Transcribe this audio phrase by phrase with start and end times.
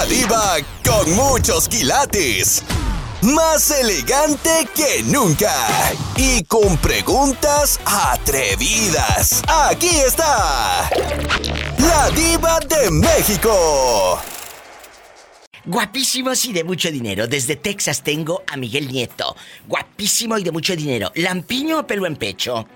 [0.00, 2.64] La diva con muchos quilates.
[3.20, 5.52] Más elegante que nunca.
[6.16, 9.42] Y con preguntas atrevidas.
[9.46, 10.88] Aquí está.
[11.76, 14.18] La diva de México.
[15.66, 17.26] Guapísimos y de mucho dinero.
[17.26, 19.36] Desde Texas tengo a Miguel Nieto.
[19.68, 21.12] Guapísimo y de mucho dinero.
[21.14, 22.66] ¿Lampiño o pelo en pecho?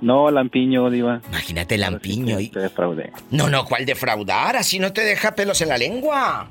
[0.00, 1.20] No, Lampiño, Diva.
[1.28, 2.48] Imagínate Lampiño y.
[2.48, 3.12] Te defraudé.
[3.30, 4.56] No, no, ¿cuál defraudar?
[4.56, 6.48] Así no te deja pelos en la lengua.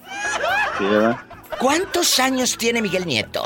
[0.77, 1.17] Sí, ¿verdad?
[1.59, 3.43] ¿Cuántos años tiene Miguel Nieto?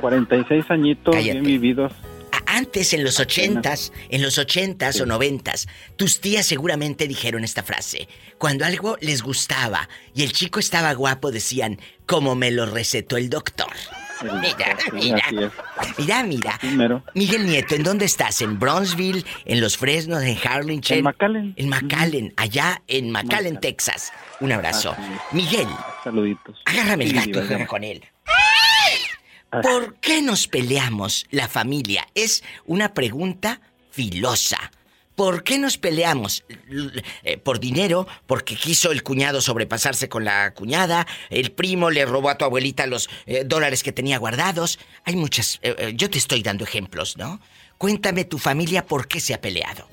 [0.00, 1.40] 46 añitos Cállate.
[1.40, 1.92] bien vividos.
[2.46, 8.08] Antes, en los ochentas, en los ochentas o noventas, tus tías seguramente dijeron esta frase.
[8.38, 13.30] Cuando algo les gustaba y el chico estaba guapo, decían, como me lo recetó el
[13.30, 13.70] doctor.
[14.22, 15.52] Mira, mira.
[15.98, 16.58] Mira, mira.
[16.58, 17.02] Primero.
[17.14, 18.40] Miguel Nieto, ¿en dónde estás?
[18.42, 19.24] ¿En Bronzeville?
[19.44, 20.22] ¿En Los Fresnos?
[20.22, 20.98] ¿En Harlingen?
[20.98, 21.54] En McAllen.
[21.56, 23.60] En McAllen, allá en McAllen, McAllen.
[23.60, 24.12] Texas.
[24.40, 24.94] Un abrazo.
[25.32, 25.68] Miguel,
[26.04, 26.60] Saluditos.
[26.66, 28.04] agárrame el gato y juega con él.
[29.52, 32.06] Ah, ¿Por qué nos peleamos la familia?
[32.14, 34.70] Es una pregunta filosa.
[35.20, 36.44] ¿Por qué nos peleamos?
[37.24, 38.06] Eh, ¿Por dinero?
[38.26, 41.06] ¿Porque quiso el cuñado sobrepasarse con la cuñada?
[41.28, 44.78] ¿El primo le robó a tu abuelita los eh, dólares que tenía guardados?
[45.04, 45.58] Hay muchas...
[45.60, 47.38] eh, yo te estoy dando ejemplos, ¿no?
[47.76, 49.86] Cuéntame tu familia por qué se ha peleado.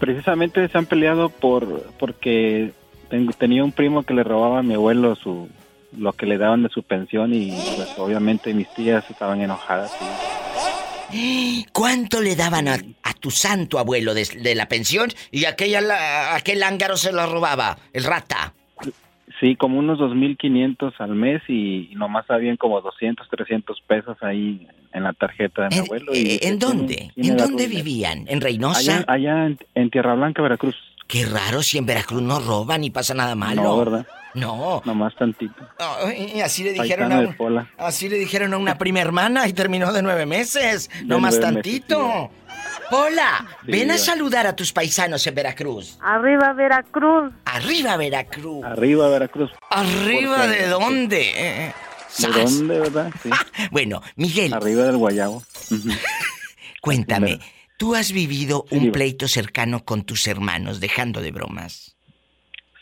[0.00, 2.72] Precisamente se han peleado por porque
[3.36, 5.50] tenía un primo que le robaba a mi abuelo su
[5.94, 9.92] lo que le daban de su pensión y pues obviamente mis tías estaban enojadas.
[10.00, 10.83] y-
[11.72, 16.34] ¿Cuánto le daban a, a tu santo abuelo de, de la pensión y aquella, la-
[16.34, 18.52] aquel ángaro se lo robaba, el rata?
[19.40, 24.66] Sí, como unos 2.500 al mes y, y nomás habían como 200, 300 pesos ahí
[24.92, 26.12] en la tarjeta de mi ¿En, abuelo.
[26.12, 27.12] eh, y dije, ¿en ¿quién- dónde?
[27.16, 28.24] ¿En dónde vivían?
[28.28, 28.78] ¿En Reynosa?
[28.98, 30.76] Allá, allá en, en Tierra Blanca, Veracruz.
[31.08, 33.62] Qué raro si en Veracruz no roban ni pasa nada malo.
[33.62, 34.06] No, ¿verdad?
[34.34, 34.82] No.
[34.84, 35.54] Nomás tantito.
[35.78, 39.92] Ay, así le dijeron a un- así le dijeron a una prima hermana y terminó
[39.92, 40.90] de nueve meses.
[41.04, 42.30] No De más nueve meses, tantito.
[42.90, 45.98] Pola, Sí, ven a saludar a tus paisanos en Veracruz.
[46.02, 47.32] Arriba Veracruz.
[47.44, 48.64] Arriba Veracruz.
[48.64, 49.50] Arriba, Veracruz.
[49.70, 51.20] ¿Arriba de dónde?
[51.22, 51.72] Eh, eh.
[52.18, 53.10] ¿De dónde, verdad?
[53.22, 53.30] Sí.
[53.70, 55.42] Bueno, Miguel, Arriba del Guayabo.
[56.80, 57.40] Cuéntame.
[57.76, 58.92] ¿tú has vivido Sí, un diva.
[58.92, 61.96] pleito cercano con tus hermanos, dejando de bromas?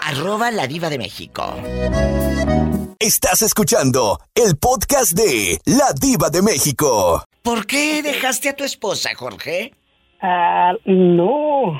[0.03, 1.43] Arroba la diva de México.
[2.99, 7.23] Estás escuchando el podcast de La Diva de México.
[7.43, 9.73] ¿Por qué dejaste a tu esposa, Jorge?
[10.21, 11.79] Ah, no,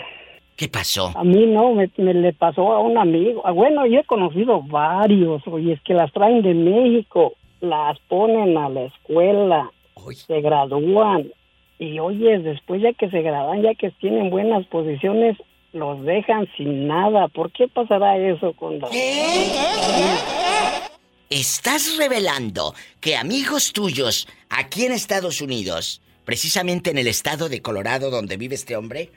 [0.56, 1.12] ¿Qué pasó?
[1.16, 3.42] a mí no, me, me le pasó a un amigo.
[3.46, 8.56] Ah, Bueno, yo he conocido varios, oye, es que las traen de México, las ponen
[8.58, 9.72] a la escuela,
[10.06, 11.32] Uy, se gradúan
[11.80, 15.38] y oye, después ya que se gradúan, ya que tienen buenas posiciones,
[15.74, 17.28] los dejan sin nada.
[17.28, 18.90] ¿Por qué pasará eso con la...
[21.30, 28.10] Estás revelando que amigos tuyos aquí en Estados Unidos, precisamente en el estado de Colorado
[28.10, 29.12] donde vive este hombre,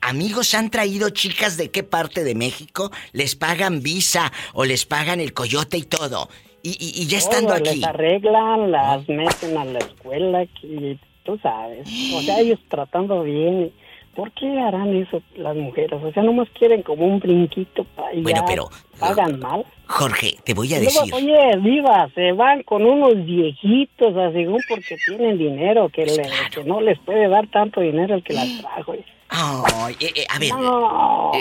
[0.00, 5.20] amigos han traído chicas de qué parte de México, les pagan visa o les pagan
[5.20, 6.30] el coyote y todo.
[6.62, 7.76] Y, ya estando aquí.
[7.76, 11.88] Les arreglan, las meten a la escuela, y tú sabes.
[12.14, 13.72] O sea, ellos tratando bien.
[14.14, 16.02] ¿Por qué harán eso las mujeres?
[16.02, 18.68] O sea, nomás quieren como un brinquito para Bueno, pero...
[18.98, 19.64] Pagan mal.
[19.86, 21.14] Jorge, te voy a decir...
[21.14, 26.80] oye, viva, se van con unos viejitos, así porque tienen dinero, que, le, que no
[26.80, 28.94] les puede dar tanto dinero el que las trajo.
[29.30, 30.50] Ay, eh, eh, a ver,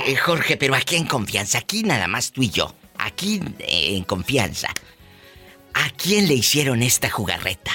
[0.06, 4.70] eh, Jorge, pero aquí en confianza, aquí nada más tú y yo, aquí en confianza.
[5.80, 7.72] ¿A quién le hicieron esta jugarreta?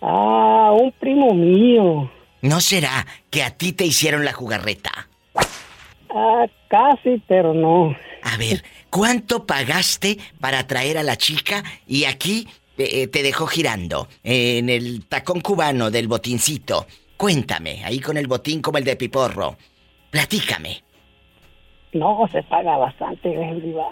[0.00, 2.08] Ah, un primo mío.
[2.42, 5.08] ¿No será que a ti te hicieron la jugarreta?
[6.14, 7.96] Ah, casi, pero no.
[8.22, 14.06] A ver, ¿cuánto pagaste para traer a la chica y aquí eh, te dejó girando
[14.22, 16.86] en el tacón cubano del botincito?
[17.16, 19.58] Cuéntame, ahí con el botín como el de Piporro.
[20.10, 20.84] Platícame.
[21.92, 23.34] No, se paga bastante,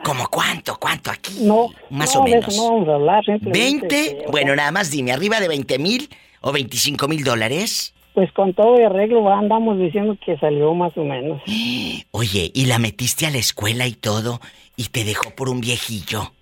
[0.04, 0.76] ¿Cómo cuánto?
[0.78, 1.32] ¿Cuánto aquí?
[1.42, 2.54] No, más o menos.
[2.54, 4.30] no vamos a hablar, ¿20?
[4.30, 6.08] bueno, nada más dime, ¿arriba de 20 mil
[6.42, 7.94] o 25 mil dólares?
[8.12, 11.40] Pues con todo el arreglo andamos diciendo que salió más o menos.
[12.10, 14.40] Oye, ¿y la metiste a la escuela y todo
[14.76, 16.32] y te dejó por un viejillo?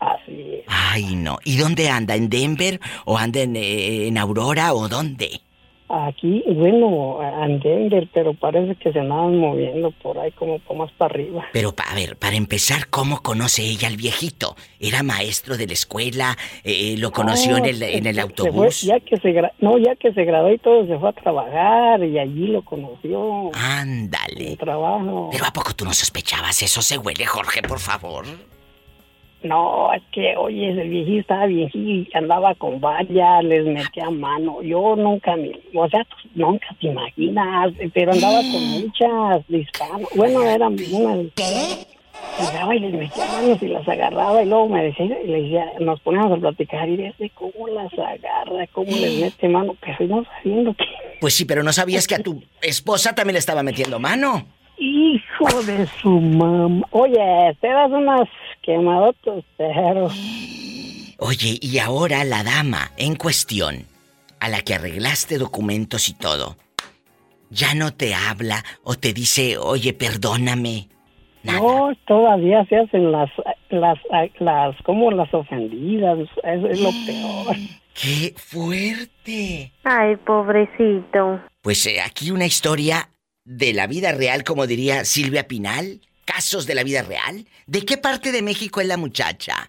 [0.00, 0.64] Así es.
[0.66, 1.38] Ay, no.
[1.44, 2.14] ¿Y dónde anda?
[2.14, 5.40] ¿En Denver o anda en, eh, en Aurora o dónde?
[5.88, 11.12] Aquí, bueno, en Denver, pero parece que se andaban moviendo por ahí como, más para
[11.14, 11.46] arriba.
[11.52, 14.56] Pero, a ver, para empezar, ¿cómo conoce ella al viejito?
[14.80, 16.36] ¿Era maestro de la escuela?
[16.64, 18.82] Eh, ¿Lo conoció en, el, en el autobús?
[18.82, 22.18] ya que se no, ya que se graduó y todo, se fue a trabajar y
[22.18, 23.50] allí lo conoció.
[23.54, 24.56] Ándale.
[24.56, 25.28] trabajo.
[25.30, 26.62] Pero ¿a poco tú no sospechabas?
[26.62, 28.24] Eso se huele, Jorge, por favor.
[29.42, 34.62] No, es que, oye, el viejito estaba viejito, andaba con varias, les metía mano.
[34.62, 40.08] Yo nunca, me, o sea, nunca te imaginas, pero andaba con muchas disparos.
[40.14, 41.26] Bueno, eran unas...
[41.34, 41.92] ¿Qué?
[42.74, 46.00] y les metía manos y las agarraba y luego me decía, y le decía, nos
[46.00, 48.66] poníamos a platicar y decía, ¿cómo las agarra?
[48.72, 49.76] ¿Cómo les mete mano?
[49.80, 50.84] Pero no sabiendo que...
[51.20, 54.46] Pues sí, pero no sabías que a tu esposa también le estaba metiendo mano.
[54.78, 56.86] Hijo de su mamá.
[56.90, 58.28] Oye, te das unas
[58.62, 60.08] quemadotas, pero...
[61.18, 63.86] Oye, y ahora la dama en cuestión,
[64.40, 66.56] a la que arreglaste documentos y todo,
[67.50, 70.88] ¿ya no te habla o te dice, oye, perdóname?
[71.44, 73.30] No, todavía se hacen las,
[73.70, 73.98] las,
[74.38, 77.56] las, como las ofendidas, es, es lo peor.
[77.94, 79.72] ¡Qué fuerte!
[79.84, 81.40] Ay, pobrecito.
[81.60, 83.08] Pues eh, aquí una historia
[83.44, 86.00] de la vida real, como diría Silvia Pinal?
[86.24, 87.46] ¿Casos de la vida real?
[87.66, 89.68] ¿De qué parte de México es la muchacha?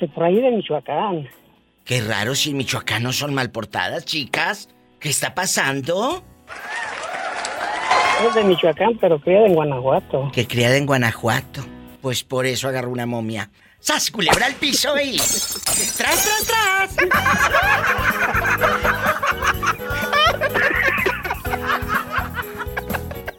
[0.00, 1.28] De por ahí de Michoacán.
[1.84, 4.68] Qué raro si en Michoacán no son mal portadas, chicas.
[5.00, 6.22] ¿Qué está pasando?
[8.26, 10.30] Es de Michoacán, pero criada en Guanajuato.
[10.32, 11.64] Que criada en Guanajuato.
[12.00, 13.50] Pues por eso agarró una momia.
[13.80, 15.16] ¡Sas, culebra al piso y...
[15.96, 16.96] ¡Tras, tras, tras!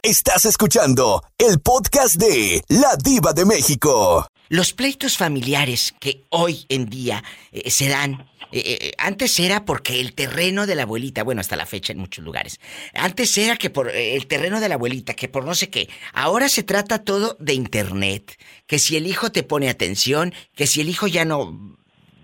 [0.02, 4.26] Estás escuchando el podcast de La Diva de México.
[4.48, 10.00] Los pleitos familiares que hoy en día eh, se dan eh, eh, antes era porque
[10.00, 12.60] el terreno de la abuelita, bueno, hasta la fecha en muchos lugares.
[12.94, 15.90] Antes era que por el terreno de la abuelita, que por no sé qué.
[16.14, 18.38] Ahora se trata todo de internet.
[18.66, 21.76] Que si el hijo te pone atención, que si el hijo ya no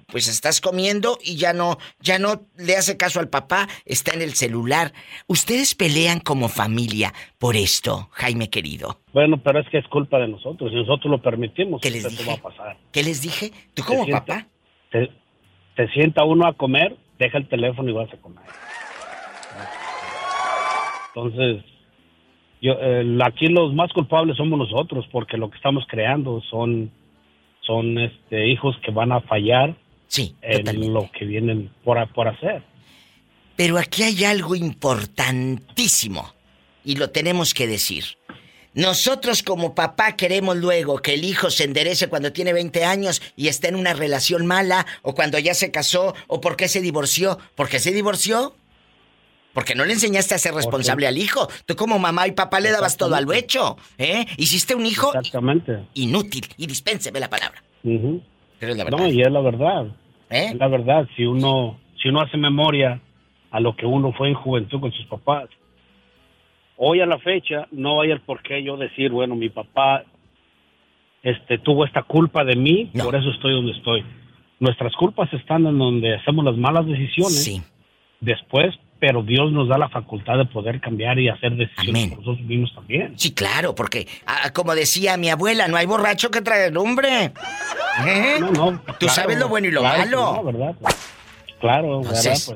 [0.07, 4.23] pues estás comiendo y ya no, ya no le hace caso al papá, está en
[4.23, 4.93] el celular.
[5.27, 9.01] ¿Ustedes pelean como familia por esto, Jaime querido?
[9.13, 12.31] Bueno, pero es que es culpa de nosotros, si nosotros lo permitimos, ¿qué les dije?
[12.31, 12.77] Va a pasar.
[12.93, 13.53] ¿Qué les dije?
[13.75, 14.47] ¿Tú como papá?
[14.91, 18.45] Te, sienta uno a comer, deja el teléfono y vas a comer.
[21.15, 21.65] Entonces,
[22.61, 26.91] yo, eh, aquí los más culpables somos nosotros, porque lo que estamos creando son,
[27.61, 29.75] son este, hijos que van a fallar
[30.09, 32.63] Sí, en lo que vienen por, por hacer.
[33.57, 36.33] Pero aquí hay algo importantísimo
[36.85, 38.05] y lo tenemos que decir.
[38.75, 43.49] Nosotros como papá queremos luego que el hijo se enderece cuando tiene 20 años y
[43.49, 47.39] esté en una relación mala o cuando ya se casó o porque se divorció.
[47.55, 48.55] ¿Por qué se divorció?
[49.55, 51.49] Porque no le enseñaste a ser responsable al hijo.
[51.65, 53.79] Tú como mamá y papá le dabas todo al hecho.
[53.97, 54.27] ¿eh?
[54.37, 55.87] Hiciste un hijo Exactamente.
[55.95, 56.47] inútil.
[56.59, 57.65] Y dispénseme la palabra.
[58.61, 59.87] No, y es la verdad.
[60.31, 60.47] ¿Eh?
[60.53, 61.09] Es la verdad.
[61.17, 63.01] Si uno, si uno hace memoria
[63.51, 65.49] a lo que uno fue en juventud con sus papás,
[66.77, 70.05] hoy a la fecha no hay el por qué yo decir, bueno, mi papá
[71.23, 74.05] este, tuvo esta culpa de mí, por eso estoy donde estoy.
[74.59, 77.63] Nuestras culpas están en donde hacemos las malas decisiones.
[78.21, 82.47] Después pero Dios nos da la facultad de poder cambiar y hacer decisiones por nosotros
[82.47, 83.19] mismos también.
[83.19, 87.33] Sí, claro, porque ah, como decía mi abuela, no hay borracho que trae el hombre.
[88.07, 88.37] ¿Eh?
[88.41, 88.81] No, no.
[88.99, 90.43] Tú sabes lo bueno y lo malo.
[90.45, 90.75] ¿verdad?
[91.61, 92.23] Claro, ¿verdad?
[92.47, 92.55] Pues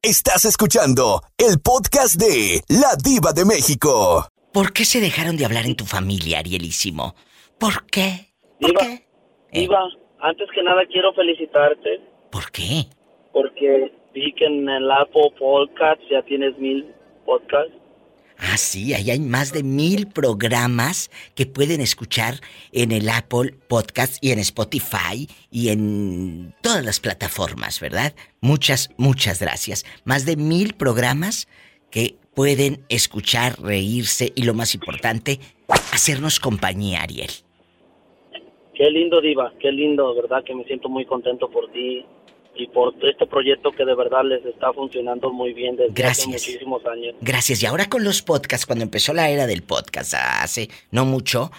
[0.00, 4.26] Estás escuchando el podcast de La Diva de México.
[4.54, 7.16] ¿Por qué se dejaron de hablar en tu familia, Arielísimo?
[7.58, 8.28] ¿Por qué?
[8.60, 9.04] ¿Por qué?
[9.50, 9.68] Eh.
[10.20, 12.00] antes que nada quiero felicitarte.
[12.30, 12.84] ¿Por qué?
[13.32, 16.86] Porque vi que en el Apple Podcast ya tienes mil
[17.26, 17.74] podcasts.
[18.38, 22.34] Ah, sí, ahí hay más de mil programas que pueden escuchar
[22.70, 28.14] en el Apple Podcast y en Spotify y en todas las plataformas, ¿verdad?
[28.40, 29.84] Muchas, muchas gracias.
[30.04, 31.48] Más de mil programas
[31.90, 35.40] que pueden escuchar, reírse y lo más importante,
[35.92, 37.30] hacernos compañía, Ariel.
[38.74, 42.04] Qué lindo, Diva, qué lindo, verdad que me siento muy contento por ti
[42.56, 46.84] y por este proyecto que de verdad les está funcionando muy bien desde hace muchísimos
[46.86, 47.14] años.
[47.20, 47.62] Gracias.
[47.62, 51.50] Y ahora con los podcasts, cuando empezó la era del podcast hace no mucho,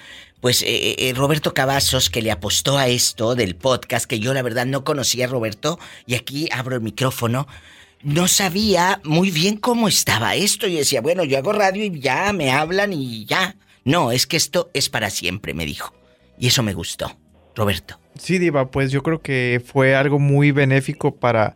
[0.41, 4.33] pues eh, eh, eh, Roberto Cavazos, que le apostó a esto del podcast, que yo
[4.33, 7.47] la verdad no conocía a Roberto, y aquí abro el micrófono,
[8.03, 10.67] no sabía muy bien cómo estaba esto.
[10.67, 13.55] Y decía, bueno, yo hago radio y ya me hablan y ya.
[13.83, 15.93] No, es que esto es para siempre, me dijo.
[16.37, 17.17] Y eso me gustó.
[17.55, 17.99] Roberto.
[18.19, 21.55] Sí, Diva, pues yo creo que fue algo muy benéfico para,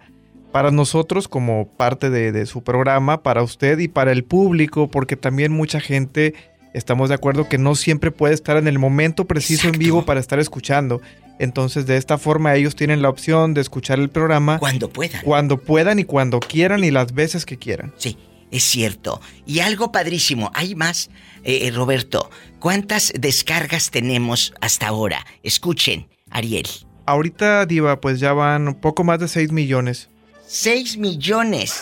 [0.51, 5.15] para nosotros como parte de, de su programa, para usted y para el público, porque
[5.15, 6.35] también mucha gente
[6.73, 10.19] estamos de acuerdo que no siempre puede estar en el momento preciso en vivo para
[10.19, 11.01] estar escuchando.
[11.39, 15.21] Entonces, de esta forma ellos tienen la opción de escuchar el programa cuando puedan.
[15.23, 17.93] Cuando puedan y cuando quieran y las veces que quieran.
[17.97, 18.17] Sí,
[18.51, 19.21] es cierto.
[19.45, 21.09] Y algo padrísimo, hay más,
[21.43, 22.29] eh, eh, Roberto.
[22.59, 25.25] ¿Cuántas descargas tenemos hasta ahora?
[25.41, 26.67] Escuchen, Ariel.
[27.05, 30.09] Ahorita, Diva, pues ya van un poco más de 6 millones.
[30.45, 31.81] 6 millones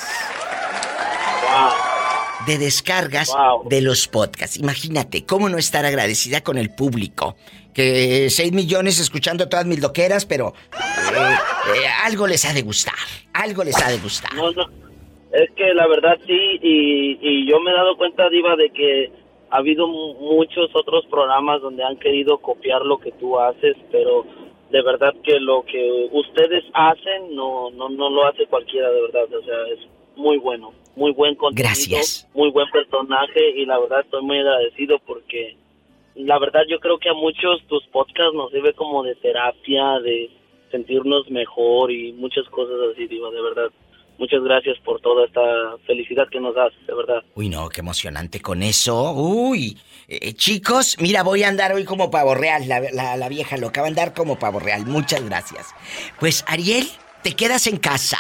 [2.46, 4.58] de descargas de los podcasts.
[4.58, 7.36] Imagínate, ¿cómo no estar agradecida con el público?
[7.74, 11.36] Que 6 millones escuchando todas mis loqueras, pero eh,
[11.76, 12.96] eh, algo les ha de gustar.
[13.34, 14.34] Algo les ha de gustar.
[14.34, 14.66] No, no.
[15.32, 19.12] Es que la verdad sí, y, y yo me he dado cuenta, Diva, de que
[19.50, 24.26] ha habido muchos otros programas donde han querido copiar lo que tú haces, pero
[24.72, 29.24] de verdad que lo que ustedes hacen no, no, no lo hace cualquiera, de verdad.
[29.34, 29.80] O sea, es
[30.18, 32.28] muy bueno muy buen contenido, Gracias.
[32.34, 35.56] muy buen personaje y la verdad estoy muy agradecido porque
[36.16, 40.32] la verdad yo creo que a muchos tus podcasts nos sirve como de terapia, de
[40.72, 43.72] sentirnos mejor y muchas cosas así, digo, de verdad.
[44.18, 47.24] Muchas gracias por toda esta felicidad que nos das, de verdad.
[47.36, 49.12] Uy, no, qué emocionante con eso.
[49.12, 53.58] Uy, eh, chicos, mira, voy a andar hoy como pavo real, la, la, la vieja
[53.58, 54.88] loca va a andar como pavo real.
[54.88, 55.68] Muchas gracias.
[56.20, 56.88] Pues, Ariel,
[57.22, 58.18] te quedas en casa.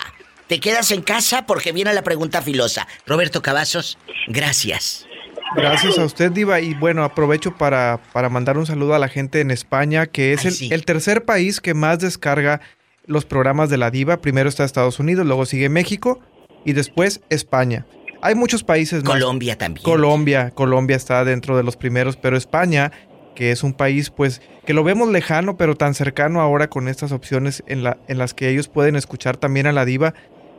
[0.48, 2.88] Te quedas en casa porque viene la pregunta filosa.
[3.06, 5.06] Roberto Cavazos, gracias.
[5.56, 6.60] Gracias a usted, Diva.
[6.60, 10.62] Y bueno, aprovecho para, para mandar un saludo a la gente en España, que es
[10.62, 12.62] el, tercer país que más descarga
[13.06, 14.18] los programas de la Diva.
[14.18, 16.20] Primero está Estados Unidos, luego sigue México
[16.66, 17.86] y después España.
[18.22, 19.13] Hay muchos países más.
[19.13, 19.84] Colombia también.
[19.84, 22.92] Colombia, Colombia está dentro de los primeros, pero España,
[23.36, 27.12] que es un país pues que lo vemos lejano, pero tan cercano ahora con estas
[27.12, 30.13] opciones en, la, en las que ellos pueden escuchar también a la diva,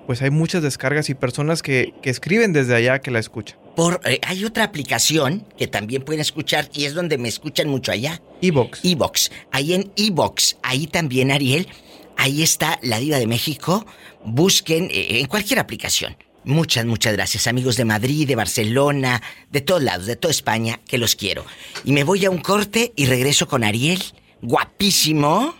[0.09, 3.59] pues hay muchas descargas y personas que, escriben desde allá que la escuchan.
[3.77, 7.93] Por, eh, hay otra aplicación que también pueden escuchar y es donde me escuchan mucho
[7.93, 8.23] allá.
[8.41, 8.83] Evox.
[8.87, 9.31] Evox.
[9.51, 11.69] Ahí en Evox, ahí también, Ariel,
[12.17, 13.85] ahí está la Diva de México.
[14.25, 16.17] Busquen eh, en cualquier aplicación.
[16.43, 20.97] Muchas, muchas gracias, amigos de Madrid, de Barcelona, de todos lados, de toda España, que
[20.97, 21.45] los quiero.
[21.85, 24.03] Y me voy a un corte y regreso con Ariel,
[24.41, 25.55] guapísimo.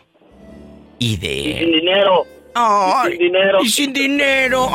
[0.99, 1.59] Y de.
[1.61, 3.59] sin dinero y sin dinero.
[3.63, 4.69] Y sin dinero.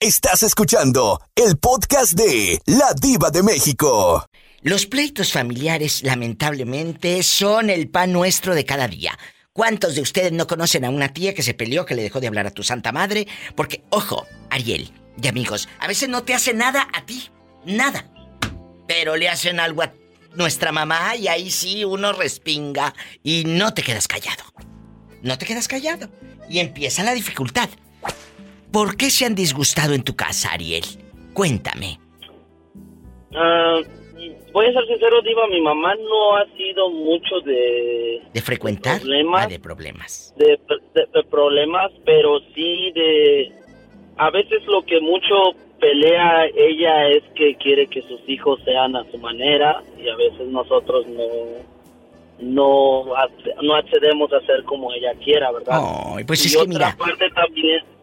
[0.00, 4.26] Estás escuchando el podcast de La Diva de México.
[4.60, 9.18] Los pleitos familiares, lamentablemente, son el pan nuestro de cada día.
[9.52, 12.26] ¿Cuántos de ustedes no conocen a una tía que se peleó, que le dejó de
[12.26, 13.26] hablar a tu santa madre?
[13.54, 14.90] Porque, ojo, Ariel
[15.22, 17.30] y amigos, a veces no te hace nada a ti,
[17.64, 18.10] nada.
[18.88, 19.92] Pero le hacen algo a
[20.36, 24.44] nuestra mamá y ahí sí uno respinga y no te quedas callado.
[25.22, 26.08] No te quedas callado.
[26.48, 27.68] Y empieza la dificultad.
[28.70, 30.84] ¿Por qué se han disgustado en tu casa, Ariel?
[31.32, 31.98] Cuéntame.
[33.34, 33.80] Ah,
[34.52, 38.20] voy a ser sincero, Diva, mi mamá no ha sido mucho de...
[38.32, 38.94] ¿De frecuentar?
[38.94, 39.44] De problemas.
[39.44, 40.34] Ah, de problemas.
[40.36, 43.52] de problemas, pero sí de...
[44.16, 45.34] A veces lo que mucho
[45.80, 50.46] pelea ella es que quiere que sus hijos sean a su manera y a veces
[50.48, 51.24] nosotros no
[52.40, 53.04] no
[53.62, 55.80] no accedemos a ser como ella quiera, ¿verdad?
[56.26, 56.96] pues es que mira,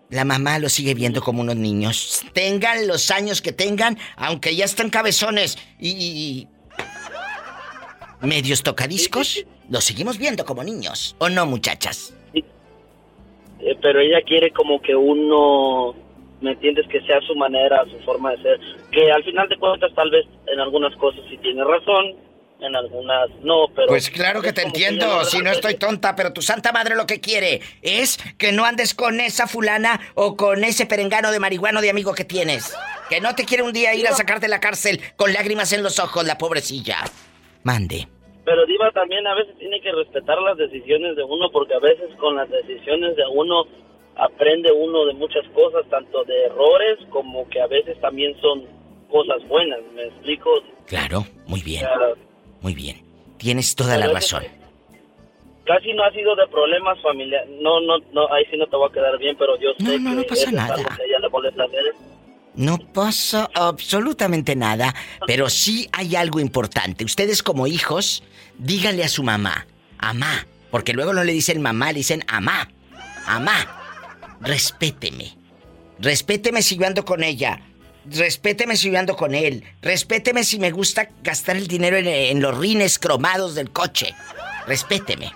[0.10, 4.66] la mamá lo sigue viendo como unos niños, tengan los años que tengan, aunque ya
[4.66, 6.48] están cabezones y,
[8.22, 12.14] medios tocadiscos, los seguimos viendo como niños, ¿o no, muchachas?
[12.34, 12.44] Eh,
[13.82, 15.96] pero ella quiere como que uno
[16.42, 16.88] ¿me entiendes?
[16.88, 18.60] Que sea su manera, su forma de ser.
[18.92, 22.16] Que al final de cuentas tal vez en algunas cosas sí tiene razón,
[22.62, 23.88] en algunas no, pero...
[23.88, 27.20] Pues claro que te entiendo, si no estoy tonta, pero tu santa madre lo que
[27.20, 31.90] quiere es que no andes con esa fulana o con ese perengano de marihuano de
[31.90, 32.76] amigo que tienes.
[33.10, 35.84] Que no te quiere un día ir a sacarte de la cárcel con lágrimas en
[35.84, 36.98] los ojos, la pobrecilla.
[37.64, 38.08] Mande.
[38.46, 42.10] Pero Diva también a veces tiene que respetar las decisiones de uno porque a veces
[42.20, 43.66] con las decisiones de uno
[44.16, 48.64] aprende uno de muchas cosas, tanto de errores como que a veces también son
[49.10, 50.50] cosas buenas, ¿me explico?
[50.88, 51.86] Claro, muy bien.
[52.62, 53.02] muy bien.
[53.38, 54.44] Tienes toda la razón.
[55.66, 57.50] Casi no ha sido de problemas familiares.
[57.62, 60.14] No, no, no, ahí sí no te va a quedar bien, pero yo sé no,
[60.14, 60.76] no, pasa nada.
[62.54, 64.94] No pasa absolutamente nada,
[65.26, 67.06] pero sí hay algo importante.
[67.06, 68.24] Ustedes como hijos,
[68.58, 69.66] díganle a su mamá,
[69.98, 72.70] amá, porque luego no le dicen mamá, le dicen amá,
[73.26, 73.81] amá
[74.42, 75.38] respéteme.
[76.00, 77.62] Respéteme si yo ando con ella.
[78.06, 79.64] Respéteme si yo ando con él.
[79.82, 84.16] Respéteme si me gusta gastar el dinero en, los rines cromados del coche.
[84.68, 85.32] Respéteme.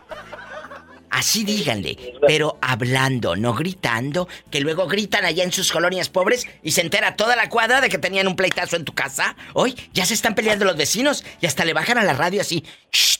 [1.11, 6.71] Así díganle, pero hablando, no gritando, que luego gritan allá en sus colonias pobres y
[6.71, 9.37] se entera toda la cuadra de que tenían un pleitazo en tu casa.
[9.53, 12.65] Hoy ya se están peleando los vecinos y hasta le bajan a la radio así.
[12.91, 13.19] ¡Shh!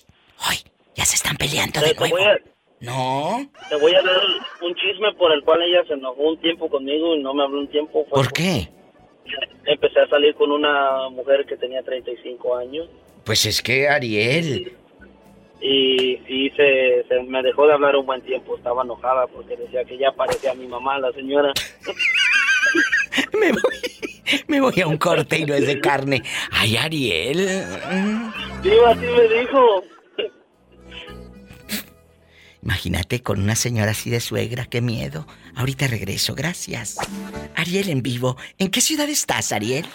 [0.50, 0.58] Hoy
[0.95, 2.17] ya se están peleando de nuevo.
[2.81, 3.49] No.
[3.69, 4.21] Te voy a dar
[4.61, 7.59] un chisme por el cual ella se enojó un tiempo conmigo y no me habló
[7.59, 8.05] un tiempo.
[8.05, 8.69] ¿Por qué?
[9.65, 12.88] Empecé a salir con una mujer que tenía 35 años.
[13.23, 14.73] Pues es que Ariel.
[15.61, 18.55] Y, y se, me dejó de hablar un buen tiempo.
[18.55, 21.53] Estaba enojada porque decía que ya parecía mi mamá, la señora.
[23.39, 26.21] me, voy, me voy a un corte y no es de carne.
[26.51, 27.63] Ay, Ariel.
[28.61, 29.83] Sí, así me dijo.
[32.65, 35.28] Imagínate con una señora así de suegra, qué miedo.
[35.56, 36.97] Ahorita regreso, gracias.
[37.56, 38.38] Ariel en vivo.
[38.58, 39.86] ¿En qué ciudad estás, Ariel?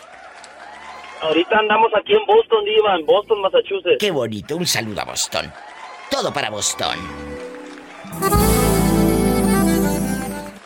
[1.21, 3.97] Ahorita andamos aquí en Boston, Diva, en Boston, Massachusetts.
[3.99, 5.53] Qué bonito, un saludo a Boston.
[6.13, 6.97] Todo para Boston.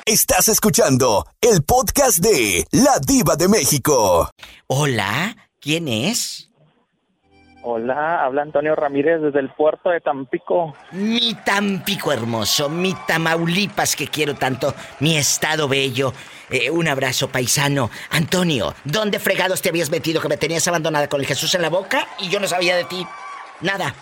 [0.05, 4.29] Estás escuchando el podcast de La Diva de México.
[4.67, 6.51] Hola, ¿quién es?
[7.67, 10.77] Hola, habla Antonio Ramírez desde el puerto de Tampico.
[10.93, 16.13] Mi Tampico hermoso, mi Tamaulipas que quiero tanto, mi estado bello.
[16.51, 17.89] Eh, un abrazo paisano.
[18.11, 21.71] Antonio, ¿dónde fregados te habías metido que me tenías abandonada con el Jesús en la
[21.71, 23.07] boca y yo no sabía de ti?
[23.63, 23.95] Nada.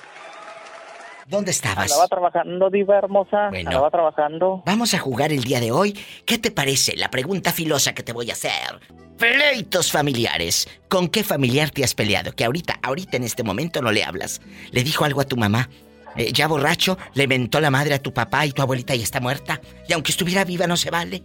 [1.32, 1.86] ¿Dónde estabas?
[1.86, 3.48] Estaba trabajando, diva hermosa.
[3.48, 4.62] Bueno, Estaba trabajando.
[4.66, 5.98] Vamos a jugar el día de hoy.
[6.26, 8.80] ¿Qué te parece la pregunta filosa que te voy a hacer?
[9.16, 10.68] Pleitos familiares.
[10.90, 12.32] ¿Con qué familiar te has peleado?
[12.32, 14.42] Que ahorita, ahorita en este momento no le hablas.
[14.72, 15.70] Le dijo algo a tu mamá.
[16.16, 19.18] Eh, ya borracho, le mentó la madre a tu papá y tu abuelita ya está
[19.18, 19.62] muerta.
[19.88, 21.22] Y aunque estuviera viva no se vale.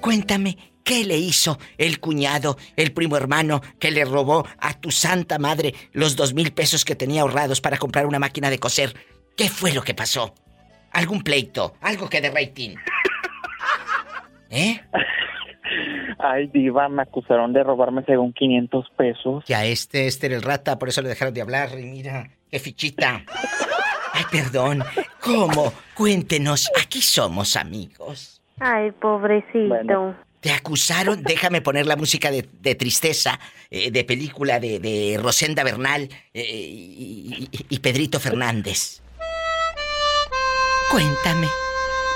[0.00, 5.38] Cuéntame, ¿qué le hizo el cuñado, el primo hermano, que le robó a tu santa
[5.38, 8.94] madre los dos mil pesos que tenía ahorrados para comprar una máquina de coser?
[9.40, 10.34] ¿Qué fue lo que pasó?
[10.92, 12.76] algún pleito, algo que de rating.
[14.50, 14.78] ¿Eh?
[16.18, 19.44] Ay, diva, me acusaron de robarme según 500 pesos.
[19.46, 21.70] Ya este, este era el rata, por eso le dejaron de hablar.
[21.78, 23.24] Y mira, qué fichita.
[24.12, 24.84] Ay, perdón.
[25.20, 25.72] ¿Cómo?
[25.94, 28.42] Cuéntenos, aquí somos amigos.
[28.58, 30.16] Ay, pobrecito.
[30.40, 36.44] Te acusaron, déjame poner la música de, tristeza, eh, de película de, Rosenda Bernal eh,
[36.44, 39.00] y, Pedrito Fernández.
[40.90, 41.46] Cuéntame,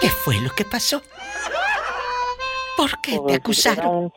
[0.00, 1.00] ¿qué fue lo que pasó?
[2.76, 4.12] ¿Por qué te acusaron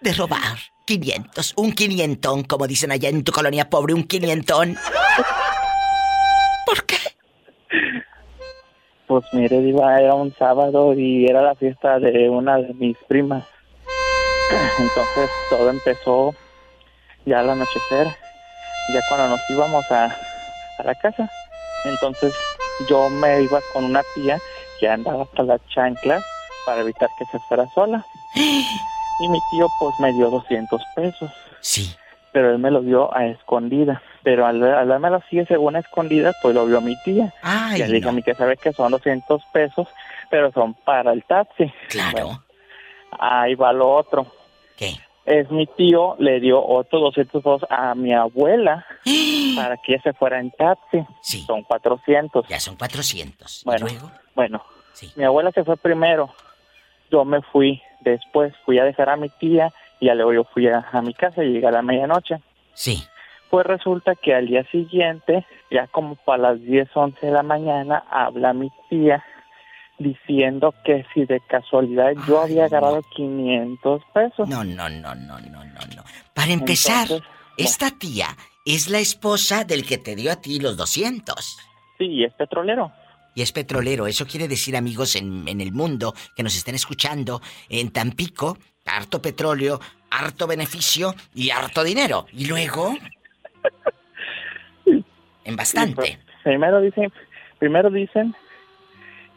[0.00, 1.54] de robar 500?
[1.56, 4.76] Un quinientón, como dicen allá en tu colonia pobre, un quinientón.
[6.64, 6.96] ¿Por qué?
[9.08, 13.44] Pues mire, Diva, era un sábado y era la fiesta de una de mis primas.
[14.78, 16.34] Entonces todo empezó
[17.26, 18.06] ya al anochecer,
[18.94, 21.28] ya cuando nos íbamos a, a la casa.
[21.84, 22.32] Entonces
[22.88, 24.38] yo me iba con una tía
[24.80, 26.22] que andaba hasta la chancla
[26.66, 28.04] para evitar que se fuera sola.
[29.20, 31.30] Y mi tío pues me dio 200 pesos.
[31.60, 31.94] Sí.
[32.32, 34.02] Pero él me lo dio a escondida.
[34.24, 35.08] Pero al, al darme
[35.46, 37.32] según a escondidas, pues lo vio mi tía.
[37.40, 39.86] Ay, y le dije a mi tía, ¿sabe que son 200 pesos?
[40.30, 41.72] Pero son para el taxi.
[41.90, 42.42] Claro.
[43.12, 44.26] ahí va lo otro.
[44.76, 44.94] ¿Qué?
[45.26, 48.84] Es mi tío, le dio otros 200 pesos a mi abuela
[49.56, 51.04] para que se fuera en taxi.
[51.20, 51.44] Sí.
[51.46, 52.48] Son 400.
[52.48, 53.62] Ya son 400.
[53.64, 54.10] Bueno, luego?
[54.34, 54.62] bueno.
[54.92, 55.10] Sí.
[55.16, 56.32] Mi abuela se fue primero
[57.10, 60.84] yo me fui después, fui a dejar a mi tía y luego yo fui a,
[61.02, 62.40] mi casa y llegué a la medianoche.
[62.74, 63.04] Sí.
[63.50, 68.02] Pues resulta que al día siguiente, ya como para las 10, 11 de la mañana,
[68.10, 69.24] habla mi tía
[69.96, 74.48] diciendo que si de casualidad yo había agarrado 500 pesos.
[74.48, 76.02] No, no, no, no, no, no, no.
[76.34, 77.06] Para empezar,
[77.56, 78.26] esta tía
[78.64, 81.58] es la esposa del que te dio a ti los 200.
[81.98, 82.92] Sí, es petrolero
[83.34, 84.06] y es petrolero.
[84.06, 89.80] Eso quiere decir, amigos, en, el mundo que nos estén escuchando, en Tampico, harto petróleo,
[90.10, 92.26] harto beneficio y harto dinero.
[92.32, 92.94] Y luego,
[95.44, 95.94] en bastante.
[95.94, 97.12] Pues, primero dicen,
[97.58, 98.34] primero dicen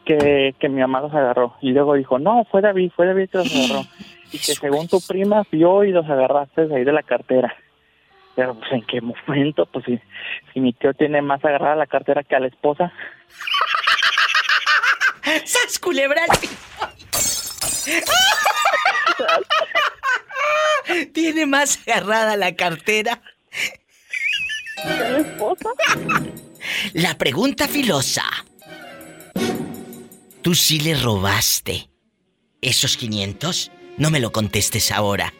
[0.04, 1.56] que, que mi mamá los agarró.
[1.60, 3.86] Y luego dijo, no, fue David, fue David que los agarró.
[4.30, 7.56] Y que según tu prima vio y los agarraste de ahí de la cartera.
[8.38, 9.98] Pero pues en qué momento, pues si,
[10.52, 12.92] si mi tío tiene más agarrada la cartera que a la esposa.
[15.44, 16.22] ¡Sas culebra
[21.12, 23.20] Tiene más agarrada la cartera.
[24.84, 25.70] ¿La esposa?
[26.92, 28.22] La pregunta filosa.
[30.42, 31.90] ¿Tú sí le robaste
[32.60, 33.72] esos 500?
[33.96, 35.32] No me lo contestes ahora.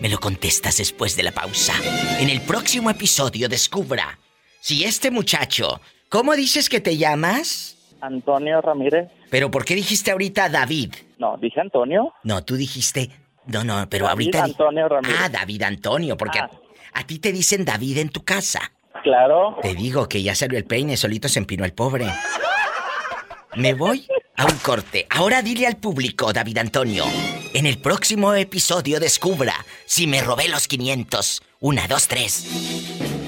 [0.00, 1.74] Me lo contestas después de la pausa.
[2.18, 4.18] En el próximo episodio descubra
[4.60, 5.80] si este muchacho...
[6.08, 7.76] ¿Cómo dices que te llamas?
[8.00, 9.08] Antonio Ramírez.
[9.30, 10.92] ¿Pero por qué dijiste ahorita David?
[11.18, 12.12] No, dije Antonio.
[12.24, 13.10] No, tú dijiste.
[13.46, 14.42] No, no, pero ahorita.
[14.42, 15.16] Antonio Ramírez.
[15.20, 16.50] Ah, David Antonio, porque ah.
[16.94, 18.72] a, ti te dicen David en tu casa.
[19.04, 19.56] Claro.
[19.62, 22.06] Te digo que ya salió el peine, solito se empinó el pobre.
[23.54, 25.06] Me voy a un corte.
[25.10, 27.04] Ahora dile al público, David Antonio.
[27.52, 31.42] En el próximo episodio descubra si me robé los 500.
[31.58, 32.46] Una, dos, tres.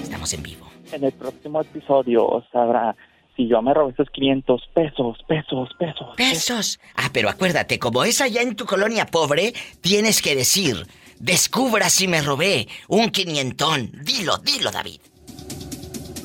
[0.01, 0.71] Estamos en vivo.
[0.93, 2.95] En el próximo episodio sabrá
[3.37, 6.09] si yo me robé esos 500 pesos, pesos, pesos.
[6.17, 6.79] Pesos.
[6.95, 10.87] Ah, pero acuérdate, como es allá en tu colonia pobre, tienes que decir,
[11.19, 13.91] descubra si me robé un quinientón.
[14.05, 15.01] Dilo, dilo, David.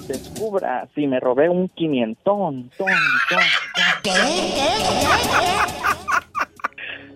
[0.07, 2.69] Descubra si me robé un quinientón.
[2.77, 2.87] Ton,
[4.03, 4.11] ¿Qué?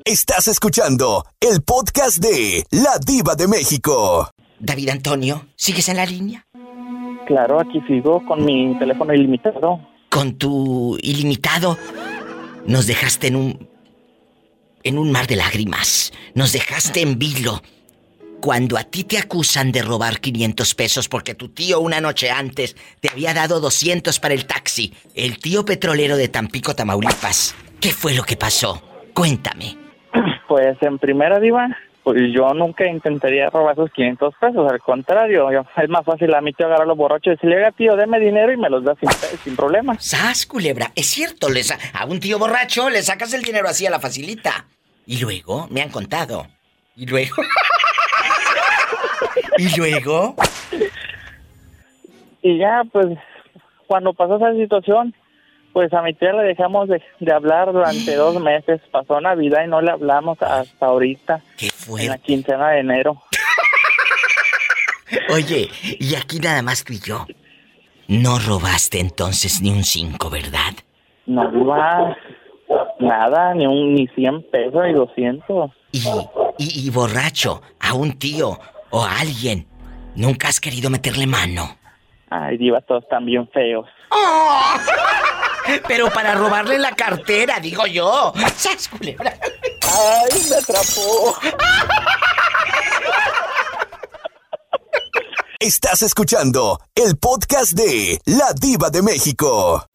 [0.05, 4.31] Estás escuchando el podcast de La Diva de México.
[4.59, 6.47] David Antonio, ¿sigues en la línea?
[7.27, 9.79] Claro, aquí sigo con mi teléfono ilimitado.
[10.09, 11.77] Con tu ilimitado
[12.65, 13.69] nos dejaste en un
[14.83, 16.11] en un mar de lágrimas.
[16.33, 17.61] Nos dejaste en vilo.
[18.41, 22.75] Cuando a ti te acusan de robar 500 pesos porque tu tío una noche antes
[22.99, 28.15] te había dado 200 para el taxi, el tío petrolero de Tampico, Tamaulipas, ¿qué fue
[28.15, 28.81] lo que pasó?
[29.13, 29.80] Cuéntame.
[30.47, 31.69] Pues en primera diva,
[32.04, 36.52] pues yo nunca intentaría robar esos 500 pesos, al contrario, es más fácil a mí
[36.52, 39.10] te agarrar los borrachos y decirle, oiga tío, deme dinero y me los da sin,
[39.43, 39.95] sin problema.
[40.00, 40.91] ¡Sas, culebra!
[40.95, 44.65] Es cierto, les a un tío borracho le sacas el dinero así a la facilita.
[45.06, 46.47] Y luego, me han contado.
[46.95, 47.36] Y luego...
[49.58, 50.36] ¿Y luego?
[52.41, 53.17] Y ya, pues,
[53.88, 55.13] cuando pasó esa situación,
[55.73, 57.01] pues a mi tía le dejamos de,
[57.34, 58.81] hablar durante dos meses.
[58.91, 61.41] Pasó Navidad y no le hablamos hasta ahorita.
[61.57, 62.03] ¿Qué fue?
[62.03, 63.21] En la quincena de enero.
[65.34, 67.25] Oye, y aquí nada más tú y yo.
[68.07, 70.73] No robaste entonces ni un cinco, ¿verdad?
[71.25, 72.17] No, Diva,
[72.99, 75.71] nada, ni un ni 100 pesos ni 200.
[75.93, 75.99] Y,
[76.57, 78.57] y, y borracho, a un tío
[78.89, 79.65] o a alguien,
[80.15, 81.77] ¿nunca has querido meterle mano?
[82.29, 83.88] Ay, Diva, todos están bien feos.
[85.88, 88.31] Pero para robarle la cartera, digo yo.
[88.36, 88.45] Ay,
[90.49, 91.36] me atrapó.
[95.60, 99.86] Estás escuchando el podcast de La Diva de México.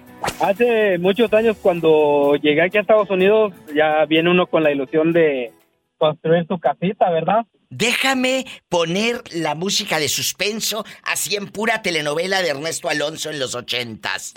[0.41, 5.13] Hace muchos años cuando llegué aquí a Estados Unidos, ya viene uno con la ilusión
[5.13, 5.53] de
[5.99, 7.45] construir su casita, ¿verdad?
[7.71, 13.55] Déjame poner la música de suspenso así en pura telenovela de Ernesto Alonso en los
[13.55, 14.35] ochentas.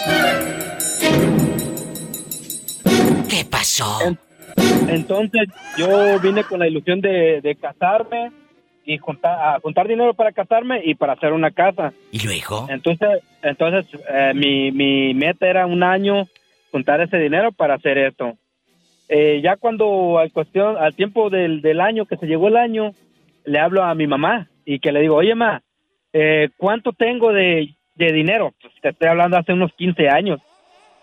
[3.30, 4.00] ¿Qué pasó?
[4.88, 8.32] entonces yo vine con la ilusión de, casarme
[8.84, 11.94] y juntar, juntar dinero para casarme y para hacer una casa.
[12.12, 12.66] ¿Y luego?
[12.70, 16.28] Entonces, entonces eh, mi, mi meta era un año
[16.72, 18.36] juntar ese dinero para hacer esto.
[19.08, 22.94] Eh, ya cuando al cuestión, al tiempo del, del año que se llegó el año,
[23.50, 25.64] le hablo a mi mamá y que le digo, oye, ma,
[26.14, 28.54] eh, ¿cuánto tengo de, dinero?
[28.62, 30.40] Pues te estoy hablando hace unos 15 años.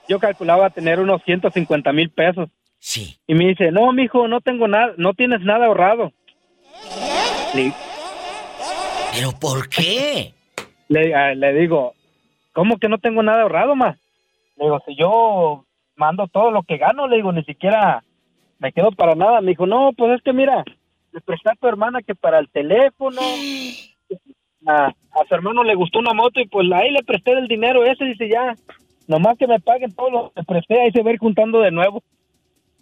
[0.09, 2.48] Yo calculaba tener unos 150 mil pesos.
[2.78, 3.18] Sí.
[3.26, 6.12] Y me dice, no, mijo, no tengo nada, no tienes nada ahorrado.
[9.12, 10.32] ¿Pero por qué?
[10.88, 11.94] Le, le digo,
[12.52, 13.98] ¿cómo que no tengo nada ahorrado, ma?
[14.56, 15.64] Le digo, si yo
[15.96, 18.04] mando todo lo que gano, le digo, ni siquiera
[18.61, 19.40] me quedo para nada.
[19.40, 20.62] Me dijo, no, pues es que mira,
[21.16, 23.20] le presté a tu hermana que para el teléfono.
[24.68, 24.92] A,
[25.29, 28.05] su hermano le gustó una moto y pues ahí le presté el dinero ese.
[28.05, 28.57] Dice ya,
[29.07, 31.70] nomás que me paguen todo lo que presté, ahí se va a ir juntando de
[31.70, 32.02] nuevo.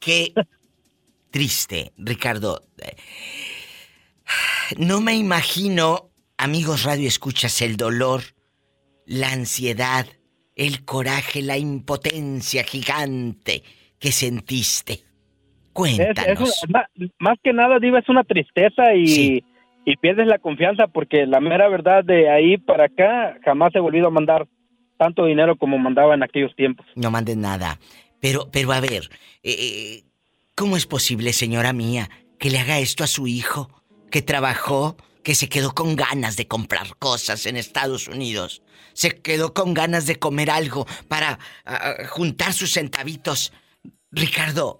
[0.01, 0.33] Qué
[1.31, 2.63] triste, Ricardo.
[4.79, 8.23] No me imagino, amigos Radio Escuchas, el dolor,
[9.05, 10.07] la ansiedad,
[10.57, 13.63] el coraje, la impotencia gigante
[13.99, 15.05] que sentiste.
[15.75, 16.63] Cuéntanos.
[17.19, 19.45] más, que nada, Diva, es una tristeza y,
[20.01, 24.11] pierdes la confianza porque la mera verdad de ahí para acá jamás he volvido a
[24.11, 24.47] mandar
[24.97, 26.87] tanto dinero como mandaba en aquellos tiempos.
[26.95, 27.79] No mandes nada.
[28.21, 29.11] Pero, pero a ver,
[29.43, 30.05] eh, eh,
[30.55, 32.09] ¿cómo es posible, señora mía,
[32.39, 33.69] que le haga esto a su hijo,
[34.11, 38.63] que trabajó, que se quedó con ganas de comprar cosas en Estados Unidos?
[38.93, 43.53] Se quedó con ganas de comer algo para ah, juntar sus centavitos.
[44.13, 44.79] Ricardo,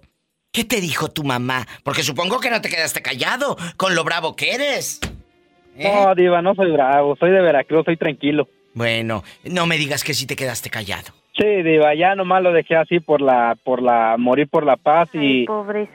[0.55, 1.67] ¿Qué te dijo tu mamá?
[1.83, 5.01] Porque supongo que no te quedaste callado con lo bravo que eres.
[5.77, 5.91] ¿Eh?
[5.93, 7.17] No, Diva, no soy bravo.
[7.17, 8.47] Soy de Veracruz, soy tranquilo.
[8.73, 11.11] Bueno, no me digas que sí te quedaste callado.
[11.37, 15.09] Sí, Diva, ya nomás lo dejé así por la, por la, morir por la paz
[15.11, 15.45] y...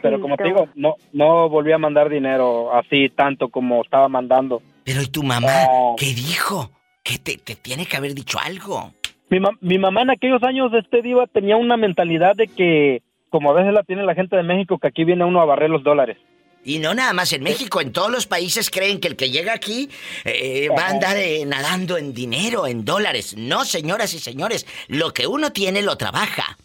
[0.02, 4.60] pero como te digo, no, no volví a mandar dinero así tanto como estaba mandando.
[4.84, 5.54] Pero ¿y tu mamá?
[5.96, 6.70] ¿Qué dijo?
[7.02, 8.92] ¿Qué te, te, tiene que haber dicho algo?
[9.30, 13.50] Mi, mi mamá en aquellos años, de este Diva, tenía una mentalidad de que como
[13.50, 15.82] a veces la tiene la gente de México, que aquí viene uno a barrer los
[15.82, 16.18] dólares.
[16.62, 19.54] Y no nada más en México, en todos los países creen que el que llega
[19.54, 19.88] aquí
[20.24, 23.34] eh, va a andar eh, nadando en dinero, en dólares.
[23.36, 26.58] No, señoras y señores, lo que uno tiene lo trabaja.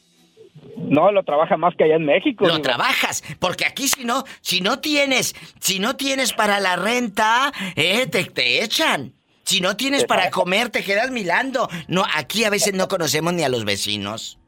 [0.75, 2.45] No, lo trabaja más que allá en México.
[2.45, 7.53] Lo trabajas, porque aquí si no, si no tienes, si no tienes para la renta,
[7.75, 9.13] eh, te, te echan.
[9.43, 11.69] Si no tienes para comer, te quedas milando.
[11.87, 14.39] No, aquí a veces no conocemos ni a los vecinos.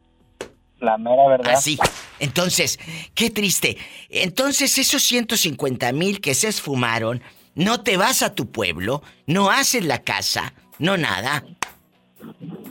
[0.79, 1.53] La mera verdad.
[1.53, 1.77] Así.
[2.19, 2.79] Entonces,
[3.15, 3.77] qué triste.
[4.09, 7.21] Entonces, esos 150 mil que se esfumaron,
[7.55, 11.43] no te vas a tu pueblo, no haces la casa, no nada.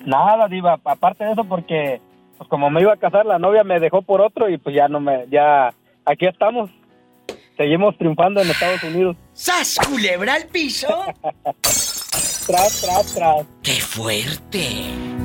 [0.05, 0.79] Nada, Diva.
[0.85, 2.01] Aparte de eso, porque,
[2.39, 4.89] pues como me iba a casar, la novia me dejó por otro y pues ya
[4.89, 5.27] no me.
[5.31, 5.75] Ya.
[6.05, 6.71] Aquí estamos.
[7.57, 9.17] Seguimos triunfando en Estados Unidos.
[9.33, 10.87] ¡Sas, culebra al piso!
[12.47, 13.47] tras, tras, tras.
[13.63, 15.16] ¡Qué fuerte!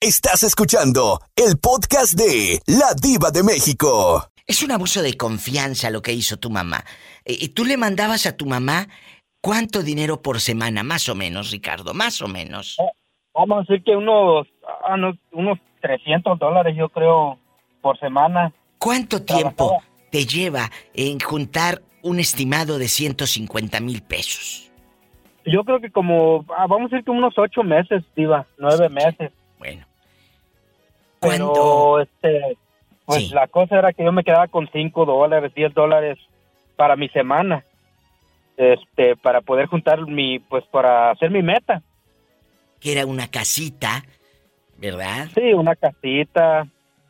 [0.00, 4.22] Estás escuchando el podcast de La Diva de México.
[4.46, 6.84] Es un abuso de confianza lo que hizo tu mamá.
[7.24, 8.88] Eh, ¿Y tú le mandabas a tu mamá
[9.40, 11.94] cuánto dinero por semana, más o menos, Ricardo?
[11.94, 12.76] Más o menos.
[12.78, 12.84] Eh,
[13.32, 14.46] vamos a decir que unos,
[14.84, 14.96] ah,
[15.32, 17.38] unos 300 dólares, yo creo,
[17.80, 18.52] por semana.
[18.78, 24.70] ¿Cuánto tiempo te lleva en juntar un estimado de 150 mil pesos?
[25.46, 29.32] Yo creo que como, ah, vamos a decir que unos ocho meses, Diva, nueve meses.
[29.58, 29.85] Bueno.
[31.28, 32.56] Pero, este,
[33.04, 36.18] pues la cosa era que yo me quedaba con 5 dólares, 10 dólares
[36.76, 37.64] para mi semana.
[38.56, 41.82] Este, para poder juntar mi, pues para hacer mi meta.
[42.80, 44.02] Que era una casita,
[44.78, 45.28] ¿verdad?
[45.34, 46.66] Sí, una casita.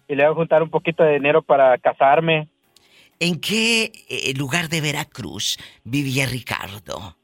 [0.08, 2.48] Y le voy a juntar un poquito de dinero para casarme.
[3.18, 7.16] ¿En qué eh, lugar de Veracruz vivía Ricardo?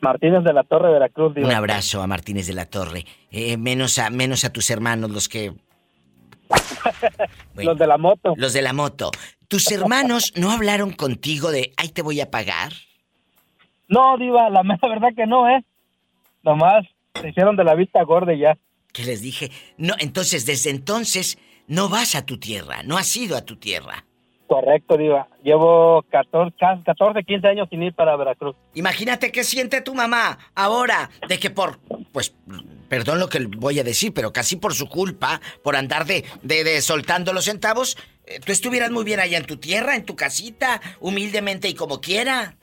[0.00, 1.36] Martínez de la Torre, Veracruz.
[1.36, 3.04] Un abrazo a Martínez de la Torre.
[3.30, 5.52] Eh, menos, a, menos a tus hermanos, los que
[7.54, 8.34] los de la moto.
[8.36, 9.10] Los de la moto.
[9.48, 12.72] ¿Tus hermanos no hablaron contigo de, ahí te voy a pagar?
[13.88, 15.64] No, Diva, la verdad que no, ¿eh?
[16.42, 16.86] Nomás
[17.20, 18.56] se hicieron de la vista gorda y ya.
[18.92, 19.50] ¿Qué les dije?
[19.76, 24.04] No, entonces, desde entonces, no vas a tu tierra, no has ido a tu tierra.
[24.46, 25.28] Correcto, Diva.
[25.42, 28.56] Llevo 14, 14, 15 años sin ir para Veracruz.
[28.74, 31.78] Imagínate qué siente tu mamá ahora de que por,
[32.12, 32.34] pues,
[32.88, 36.80] perdón lo que voy a decir, pero casi por su culpa, por andar de, de,
[36.80, 37.96] soltando los centavos,
[38.26, 42.00] eh, tú estuvieras muy bien allá en tu tierra, en tu casita, humildemente y como
[42.00, 42.54] quiera.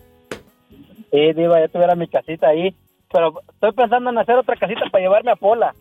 [1.12, 2.76] Sí, Diva, yo tuviera mi casita ahí,
[3.12, 5.74] pero estoy pensando en hacer otra casita para llevarme a Pola.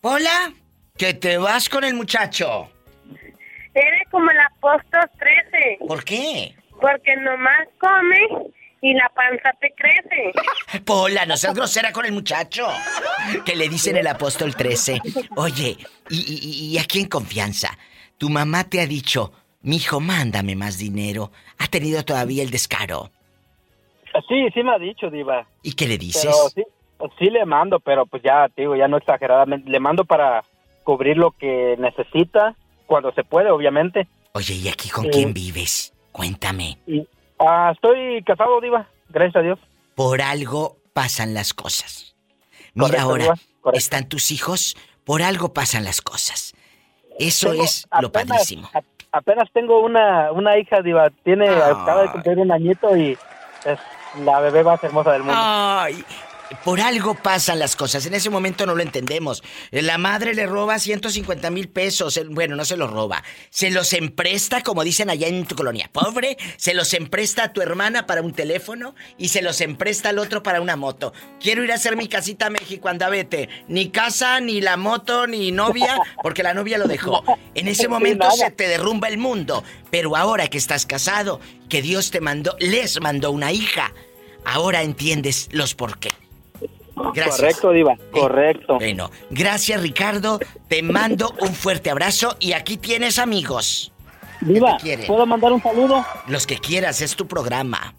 [0.00, 0.52] ¿Pola?
[0.96, 2.68] Que te vas con el muchacho.
[3.74, 5.78] Eres como el apóstol 13.
[5.86, 6.54] ¿Por qué?
[6.80, 8.50] Porque nomás come
[8.82, 10.32] y la panza te crece.
[10.84, 12.66] Pola, no seas grosera con el muchacho.
[13.46, 15.00] Que le dicen el apóstol 13.
[15.36, 15.76] Oye,
[16.10, 17.78] y, y, aquí en confianza,
[18.18, 21.30] tu mamá te ha dicho, mi hijo, mándame más dinero.
[21.58, 23.10] ¿Ha tenido todavía el descaro?
[24.28, 25.46] Sí, sí me ha dicho, Diva.
[25.62, 26.34] ¿Y qué le dices?
[26.54, 26.64] sí,
[27.18, 29.70] sí le mando, pero pues ya, digo, ya no exageradamente.
[29.70, 30.42] Le mando para
[30.82, 34.08] cubrir lo que necesita cuando se puede, obviamente.
[34.32, 35.94] Oye, ¿y aquí con quién vives?
[36.10, 36.78] Cuéntame.
[37.44, 39.58] Ah, estoy casado, Diva, gracias a Dios.
[39.94, 42.14] Por algo pasan las cosas.
[42.74, 43.34] Mira ahora,
[43.72, 46.54] están tus hijos, por algo pasan las cosas.
[47.18, 48.70] Eso es lo padrísimo.
[49.10, 53.18] apenas tengo una, una hija, Diva, tiene, acaba de cumplir un añito y
[53.64, 53.78] es
[54.24, 55.34] la bebé más hermosa del mundo.
[55.36, 56.04] Ay,
[56.64, 58.06] por algo pasan las cosas.
[58.06, 59.42] En ese momento no lo entendemos.
[59.70, 62.20] La madre le roba 150 mil pesos.
[62.30, 63.22] Bueno, no se los roba.
[63.50, 65.90] Se los empresta, como dicen allá en tu colonia.
[65.92, 70.18] Pobre, se los empresta a tu hermana para un teléfono y se los empresta al
[70.18, 71.12] otro para una moto.
[71.40, 73.48] Quiero ir a hacer mi casita a México, anda vete.
[73.68, 77.22] Ni casa, ni la moto, ni novia, porque la novia lo dejó.
[77.54, 79.62] En ese momento se te derrumba el mundo.
[79.90, 81.38] Pero ahora que estás casado,
[81.68, 83.92] que Dios te mandó, les mandó una hija.
[84.44, 86.12] Ahora entiendes los por qué.
[86.94, 88.74] Correcto, Diva, correcto.
[88.76, 90.38] Bueno, gracias, Ricardo.
[90.68, 93.92] Te mando un fuerte abrazo y aquí tienes amigos.
[94.40, 94.76] Diva,
[95.06, 96.04] ¿puedo mandar un saludo?
[96.26, 97.94] Los que quieras, es tu programa.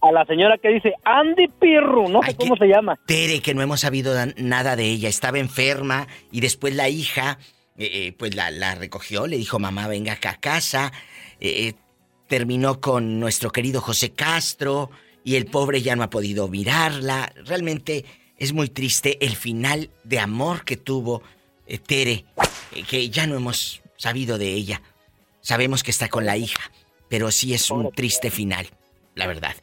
[0.00, 2.98] A la señora que dice Andy Pirru, no sé cómo se llama.
[3.06, 5.08] Tere, que no hemos sabido nada de ella.
[5.08, 7.38] Estaba enferma y después la hija,
[7.76, 10.92] eh, eh, pues la, la, recogió, le dijo, mamá, venga acá a casa.
[11.38, 11.74] Eh,
[12.26, 14.90] terminó con nuestro querido José Castro
[15.22, 17.32] y el pobre ya no ha podido mirarla.
[17.44, 18.04] Realmente
[18.42, 21.22] es muy triste el final de amor que tuvo
[21.64, 22.24] eh, Tere,
[22.74, 24.82] eh, que ya no hemos sabido de ella.
[25.40, 26.60] Sabemos que está con la hija,
[27.08, 28.66] pero sí es un triste final,
[29.14, 29.54] la verdad.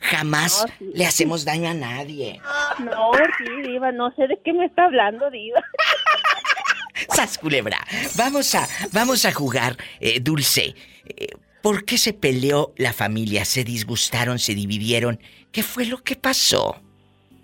[0.00, 2.40] jamás le hacemos daño a nadie.
[2.78, 5.62] No, sí, Diva, no sé de qué me está hablando, Diva.
[7.14, 7.78] Sas culebra,
[8.16, 10.74] vamos a, vamos a jugar, eh, Dulce.
[11.04, 11.28] Eh,
[11.62, 13.44] ¿Por qué se peleó la familia?
[13.44, 14.38] ¿Se disgustaron?
[14.38, 15.20] ¿Se dividieron?
[15.50, 16.80] ¿Qué fue lo que pasó?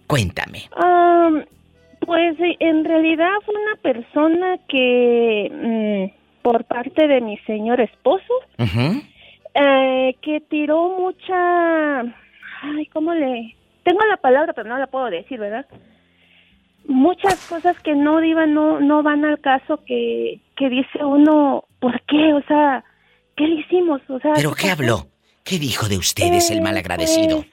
[0.07, 0.69] Cuéntame.
[2.07, 10.15] Pues en realidad fue una persona que mm, por parte de mi señor esposo eh,
[10.21, 13.57] que tiró mucha, ay, ¿cómo le?
[13.85, 15.67] Tengo la palabra pero no la puedo decir, ¿verdad?
[16.87, 22.03] Muchas cosas que no divan, no no van al caso que que dice uno, ¿por
[22.03, 22.35] qué?
[22.35, 22.85] O sea,
[23.37, 24.03] ¿qué le hicimos?
[24.09, 25.07] O sea, ¿Pero qué habló?
[25.45, 27.39] ¿Qué dijo de ustedes el mal agradecido?
[27.39, 27.49] Pues,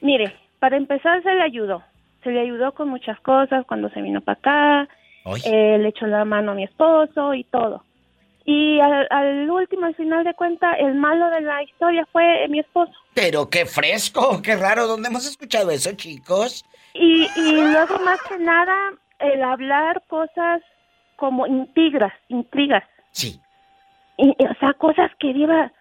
[0.00, 1.82] mire, para empezar se le ayudó.
[2.22, 4.88] Se le ayudó con muchas cosas cuando se vino para acá.
[5.44, 7.82] Eh, le echó la mano a mi esposo y todo.
[8.44, 12.92] Y al, último, al final de cuentas, el malo de la historia fue mi esposo.
[13.12, 14.86] Pero qué fresco, qué raro.
[14.86, 16.64] ¿Dónde hemos escuchado eso, chicos?
[16.94, 18.76] Y, y luego, más que nada,
[19.18, 20.62] el hablar cosas
[21.16, 22.84] como intrigas, intrigas.
[23.10, 23.40] Sí.
[24.16, 25.72] Y, o sea, cosas que iba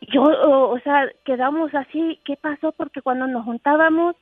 [0.00, 2.72] yo, o, sea, quedamos así, ¿qué pasó?
[2.72, 4.16] Porque cuando nos juntábamos,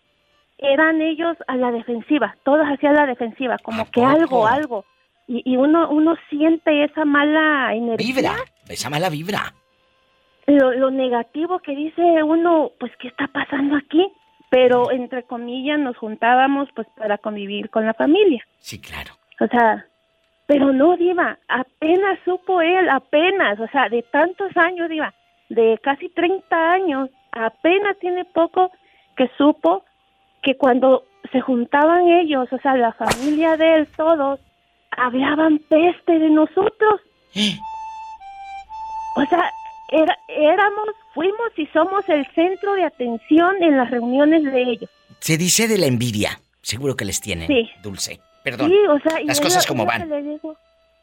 [0.59, 4.85] eran ellos a la defensiva, todos hacían la defensiva, como que algo, algo.
[5.29, 8.15] Y, y, uno, uno siente esa mala energía.
[8.15, 8.35] Vibra,
[8.69, 9.53] esa mala vibra.
[10.47, 14.11] Lo, lo negativo que dice uno, pues, ¿qué está pasando aquí?
[14.51, 18.43] Pero, entre comillas, nos juntábamos, pues, para convivir con la familia.
[18.59, 19.13] Sí, claro.
[19.41, 19.87] O sea,
[20.47, 25.13] pero no, Diva, apenas supo él, apenas, o sea, de tantos años, Diva,
[25.49, 28.71] de casi 30 años, apenas tiene poco
[29.17, 29.85] que supo
[30.43, 34.41] que cuando se juntaban ellos, o sea, la familia de él, todos,
[34.91, 37.01] hablaban peste de nosotros.
[39.17, 39.51] O sea,
[39.91, 44.91] era, éramos, fuimos y somos el centro de atención en las reuniones de ellos.
[45.21, 47.69] Se dice de la envidia, seguro que les tienen, sí.
[47.83, 48.21] Dulce.
[48.45, 48.71] Perdón.
[48.71, 50.09] Sí, o sea, las cosas como van.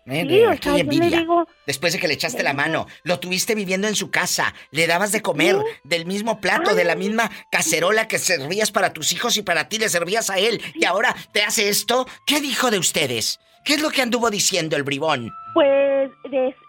[0.06, 5.12] Después de que le echaste la mano, lo tuviste viviendo en su casa, le dabas
[5.12, 9.41] de comer del mismo plato, de la misma cacerola que servías para tus hijos y
[9.41, 12.06] para ti le servías a él, y ahora te hace esto.
[12.28, 13.39] ¿Qué dijo de ustedes?
[13.64, 15.32] ¿Qué es lo que anduvo diciendo el bribón?
[15.56, 16.12] Pues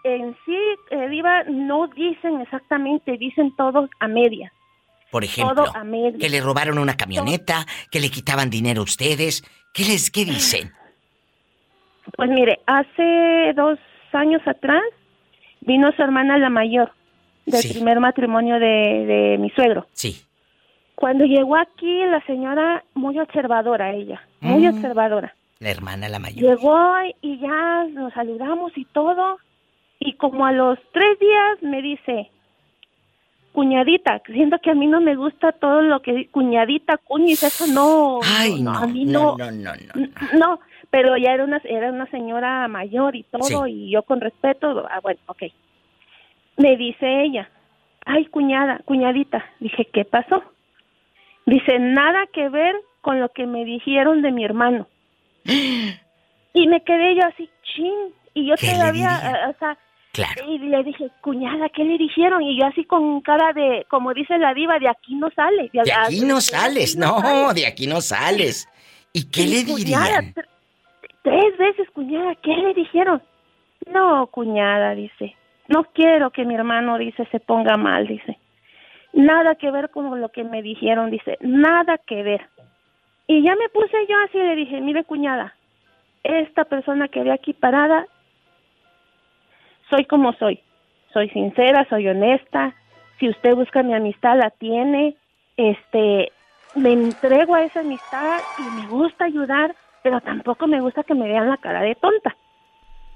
[0.03, 0.57] en sí,
[0.89, 4.51] eh, no dicen exactamente, dicen todos a media.
[5.11, 5.71] Por ejemplo,
[6.19, 9.43] que le robaron una camioneta, que le quitaban dinero a ustedes.
[9.73, 10.73] ¿Qué les qué dicen?
[12.15, 13.79] Pues mire, hace dos
[14.13, 14.83] años atrás
[15.61, 16.91] vino su hermana la mayor
[17.45, 19.87] del primer matrimonio de, de, mi suegro.
[19.93, 20.21] Sí.
[20.95, 24.75] Cuando llegó aquí, la señora, muy observadora ella, muy mm.
[24.75, 25.35] observadora.
[25.59, 26.41] La hermana la mayor.
[26.41, 26.77] Llegó
[27.21, 29.37] y ya nos saludamos y todo.
[29.99, 32.29] Y como a los tres días me dice,
[33.57, 38.19] cuñadita, siento que a mí no me gusta todo lo que cuñadita, cuñis, eso no.
[38.23, 40.59] Ay, no, a mí no, no, no, no, no,
[40.91, 44.99] pero ya era una, era una señora mayor y todo, y yo con respeto, ah,
[45.01, 45.45] bueno, ok.
[46.57, 47.49] Me dice ella,
[48.05, 49.43] ay, cuñada, cuñadita.
[49.59, 50.43] Dije, ¿qué pasó?
[51.47, 54.85] Dice, nada que ver con lo que me dijeron de mi hermano.
[56.53, 59.79] y me quedé yo así, chin, y yo todavía, o sea,
[60.47, 62.41] y le dije, cuñada, ¿qué le dijeron?
[62.41, 65.71] Y yo así con cara de, como dice la diva, de aquí no sales.
[65.71, 68.67] De, aquí no sales, no, de aquí no sales.
[69.13, 70.33] ¿Y qué le dirían?
[71.23, 73.21] Tres veces, cuñada, ¿qué le dijeron?
[73.91, 75.35] No, cuñada, dice.
[75.67, 78.37] No quiero que mi hermano, dice, se ponga mal, dice.
[79.13, 81.37] Nada que ver con lo que me dijeron, dice.
[81.41, 82.47] Nada que ver.
[83.27, 85.53] Y ya me puse yo así y le dije, mire, cuñada,
[86.23, 88.07] esta persona que ve aquí parada,
[89.89, 90.59] soy como soy.
[91.13, 92.73] Soy sincera, soy honesta.
[93.19, 95.15] Si usted busca mi amistad, la tiene.
[95.55, 96.31] Este,
[96.75, 99.75] me entrego a esa amistad y me gusta ayudar
[100.07, 102.37] pero tampoco me gusta que me vean la cara de tonta.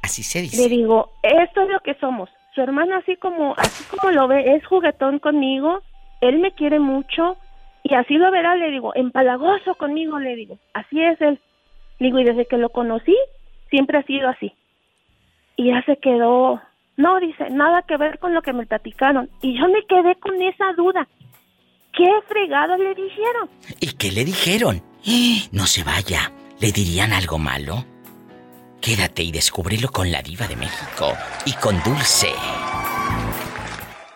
[0.01, 0.61] Así se dice.
[0.61, 2.29] Le digo, esto es lo que somos.
[2.53, 5.81] Su hermano así como así como lo ve, es juguetón conmigo,
[6.19, 7.37] él me quiere mucho
[7.83, 11.39] y así lo verá, le digo, empalagoso conmigo, le digo, así es él.
[11.99, 13.15] Le digo, y desde que lo conocí,
[13.69, 14.53] siempre ha sido así.
[15.61, 16.59] Y ya se quedó,
[16.97, 19.29] no, dice, nada que ver con lo que me platicaron.
[19.43, 21.07] Y yo me quedé con esa duda.
[21.93, 23.47] ¿Qué fregado le dijeron?
[23.79, 24.81] ¿Y qué le dijeron?
[25.51, 26.31] No se vaya.
[26.59, 27.85] ¿Le dirían algo malo?
[28.81, 31.13] Quédate y descúbrelo con la diva de México
[31.45, 32.31] y con Dulce.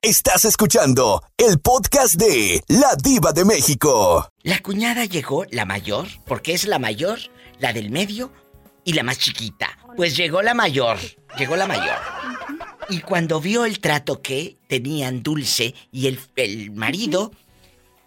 [0.02, 4.32] Estás escuchando el podcast de La Diva de México.
[4.42, 7.20] La cuñada llegó, la mayor, porque es la mayor,
[7.60, 8.32] la del medio
[8.84, 9.78] y la más chiquita.
[9.96, 10.98] Pues llegó la mayor,
[11.38, 11.98] llegó la mayor.
[12.90, 17.32] Y cuando vio el trato que tenían Dulce y el, el marido,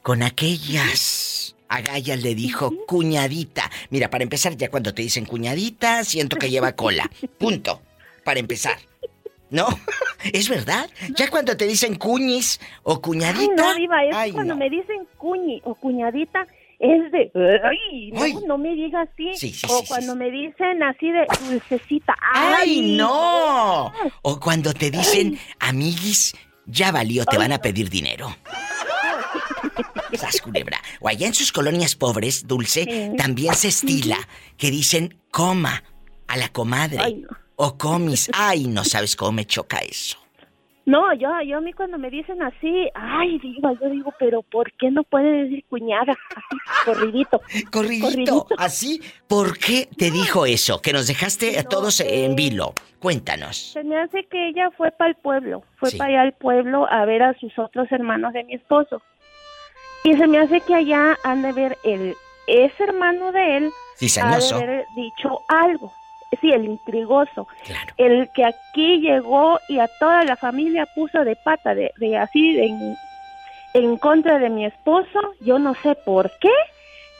[0.03, 3.71] con aquellas Agallas le dijo cuñadita.
[3.91, 7.11] Mira, para empezar, ya cuando te dicen cuñadita, siento que lleva cola.
[7.39, 7.83] Punto.
[8.25, 8.79] Para empezar.
[9.51, 9.67] ¿No?
[10.33, 10.91] ¿Es verdad?
[11.17, 13.75] Ya cuando te dicen cuñis o cuñadita.
[13.75, 16.47] Ay, no, es cuando me dicen cuñi o cuñadita,
[16.79, 17.33] es de,
[17.65, 19.57] ay, no, no me digas así.
[19.69, 23.93] o cuando me dicen así de dulcecita, ay, no.
[24.23, 28.35] O cuando te dicen, amiguis, ya valió, te van a pedir dinero.
[30.13, 30.81] Esas culebra.
[31.01, 34.17] O allá en sus colonias pobres, Dulce, también se estila
[34.57, 35.83] que dicen coma
[36.29, 37.25] a la comadre.
[37.57, 38.31] O comis.
[38.33, 40.17] Ay, no sabes cómo me choca eso.
[40.89, 44.73] No, yo, yo a mí cuando me dicen así, ay, diva, yo digo, pero ¿por
[44.73, 46.17] qué no puede decir cuñada?
[46.35, 47.43] Así, corridito.
[47.71, 49.03] Corridito, así.
[49.29, 50.81] ¿Por qué te dijo eso?
[50.81, 52.73] Que nos dejaste a todos en vilo.
[53.01, 53.73] Cuéntanos.
[53.75, 57.05] Se me hace que ella fue para el pueblo, fue para allá al pueblo a
[57.05, 59.03] ver a sus otros hermanos de mi esposo.
[60.05, 62.17] Y se me hace que allá han de ver el,
[62.47, 63.71] ese hermano de él,
[64.23, 65.93] ha de haber dicho algo
[66.41, 67.49] sí, el intrigoso,
[67.97, 72.97] el que aquí llegó y a toda la familia puso de pata, de, así en,
[73.75, 76.53] en contra de mi esposo, yo no sé por qué,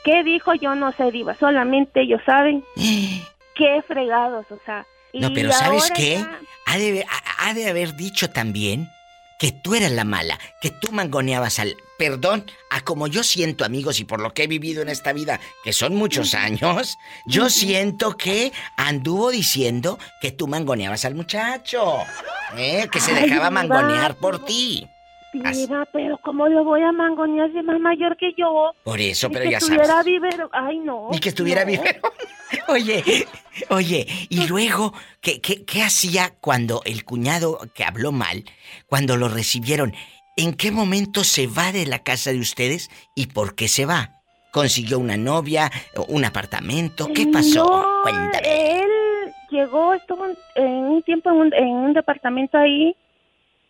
[0.03, 2.63] qué dijo, yo no sé, Diva, solamente ellos saben
[3.55, 4.85] qué fregados, o sea.
[5.13, 6.23] No, pero ¿sabes qué?
[6.67, 7.03] Ha, de,
[7.39, 8.87] ha de haber dicho también
[9.39, 11.75] que tú eras la mala, que tú mangoneabas al...
[11.97, 15.39] Perdón, a como yo siento, amigos, y por lo que he vivido en esta vida,
[15.63, 21.97] que son muchos años, yo siento que anduvo diciendo que tú mangoneabas al muchacho,
[22.55, 22.87] ¿eh?
[22.91, 24.87] que se dejaba mangonear por ti.
[25.33, 28.73] Diva, pero ¿cómo lo voy a mangonear si es más mayor que yo?
[28.83, 29.77] Por eso, pero ya sabes.
[29.77, 30.49] Que estuviera vivero.
[30.51, 31.09] Ay, no.
[31.11, 32.01] Ni que estuviera vivero.
[32.67, 33.03] oye,
[33.69, 38.43] oye, y luego, ¿qué, qué, qué hacía cuando el cuñado que habló mal,
[38.87, 39.93] cuando lo recibieron?
[40.35, 44.21] ¿En qué momento se va de la casa de ustedes y por qué se va?
[44.51, 45.69] ¿Consiguió una novia,
[46.07, 47.07] un apartamento?
[47.13, 47.65] ¿Qué pasó?
[47.65, 48.81] No, Cuéntame.
[48.81, 48.89] Él
[49.51, 50.25] llegó, estuvo
[50.55, 52.95] en un tiempo en un, en un departamento ahí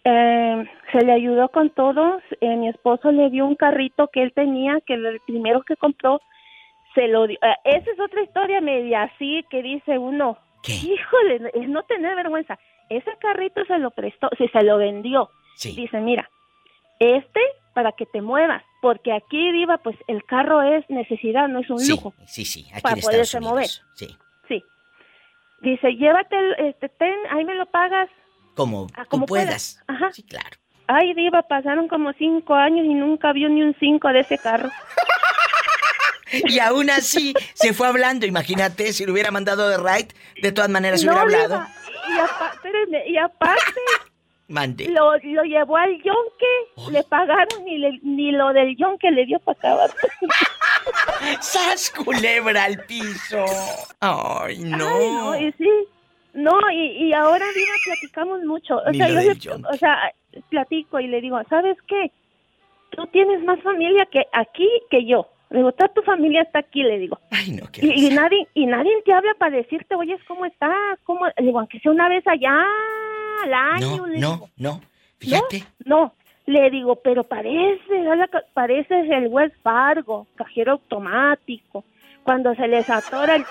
[0.03, 2.21] eh, se le ayudó con todos.
[2.41, 6.21] Eh, mi esposo le dio un carrito que él tenía, que el primero que compró,
[6.95, 7.37] se lo dio.
[7.41, 10.37] Eh, esa es otra historia media así que dice uno,
[10.67, 12.57] híjole, es no tener vergüenza.
[12.89, 15.29] Ese carrito se lo prestó, si se lo vendió.
[15.61, 16.29] Dice, mira,
[16.99, 17.41] este
[17.73, 21.85] para que te muevas, porque aquí viva, pues el carro es necesidad, no es un
[21.87, 22.13] lujo.
[22.25, 23.67] Sí, sí, aquí para poderse mover.
[23.93, 24.07] Sí.
[24.47, 24.63] Sí.
[25.61, 26.35] Dice, llévate,
[26.69, 28.09] este, ten, ahí me lo pagas
[28.59, 29.81] como, ah, tú puedas.
[29.87, 30.11] Ajá.
[30.11, 30.57] Sí, claro.
[30.87, 34.69] Ay, Diva, pasaron como cinco años y nunca vio ni un cinco de ese carro.
[36.31, 38.25] y aún así se fue hablando.
[38.25, 41.65] Imagínate si lo hubiera mandado de right, de todas maneras se hubiera hablado.
[42.09, 43.81] y, aparte, y aparte
[44.49, 44.89] Mande.
[44.89, 49.59] Lo, lo, llevó al yonque, le pagaron ni, ni lo del yonque le dio para
[49.59, 49.91] acabar.
[51.39, 53.45] ¡Sas culebra al piso!
[53.99, 54.87] ¡Ay, no!
[54.87, 55.69] Ay, no, y sí.
[56.33, 58.77] No, y, y ahora, Diva, platicamos mucho.
[58.77, 60.13] O sea, yo o sea,
[60.49, 62.11] platico y le digo, ¿sabes qué?
[62.91, 65.27] Tú tienes más familia que aquí que yo.
[65.49, 67.19] Le digo, toda tu familia está aquí, le digo.
[67.31, 70.99] Ay, no, qué y, y, nadie y nadie te habla para decirte, oye, ¿cómo estás?
[71.05, 71.25] ¿Cómo?
[71.25, 72.55] Le digo, aunque sea una vez allá
[73.43, 74.07] al año.
[74.07, 74.81] No, no, no,
[75.17, 75.63] fíjate.
[75.85, 76.13] No,
[76.45, 78.05] le digo, pero parece,
[78.53, 81.83] parece el Wells Fargo, cajero automático.
[82.23, 83.45] Cuando se les atora el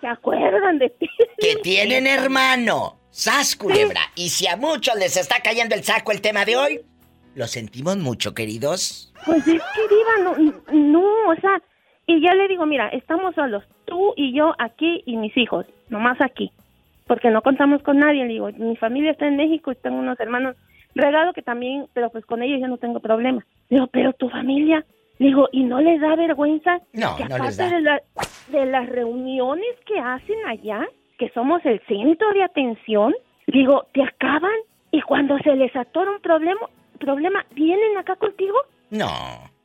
[0.00, 1.08] ¿Se acuerdan de ti?
[1.38, 2.98] Que tienen hermano.
[3.10, 4.00] Sas culebra.
[4.14, 6.80] Y si a muchos les está cayendo el saco el tema de hoy,
[7.34, 9.12] lo sentimos mucho, queridos.
[9.24, 11.62] Pues es que Diva, no, no, o sea,
[12.06, 16.20] y ya le digo, mira, estamos solos, tú y yo aquí y mis hijos, nomás
[16.20, 16.52] aquí,
[17.06, 20.20] porque no contamos con nadie, le digo, mi familia está en México y tengo unos
[20.20, 20.56] hermanos
[20.94, 23.44] regados que también, pero pues con ellos yo no tengo problema.
[23.68, 24.84] Digo, pero tu familia,
[25.18, 26.78] Digo, ¿y no les da vergüenza?
[26.92, 27.70] No, que no les da.
[27.70, 28.02] De,
[28.48, 30.86] de las reuniones que hacen allá,
[31.18, 33.14] que somos el centro de atención,
[33.46, 34.56] digo, te acaban
[34.90, 36.60] y cuando se les atora un problema,
[36.98, 38.56] problema ¿vienen acá contigo?
[38.90, 39.10] No.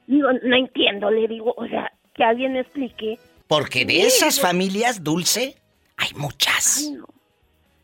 [0.08, 3.20] Digo, no entiendo, le digo, o sea, que alguien me explique.
[3.48, 5.56] Porque de esas familias, Dulce,
[5.98, 6.86] hay muchas.
[6.88, 7.08] Ay, no.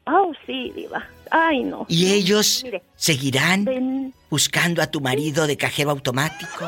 [0.08, 1.06] Oh, sí, diva.
[1.30, 1.86] Ay, no.
[1.89, 6.66] ¿Y ellos seguirán buscando a tu marido de cajero automático?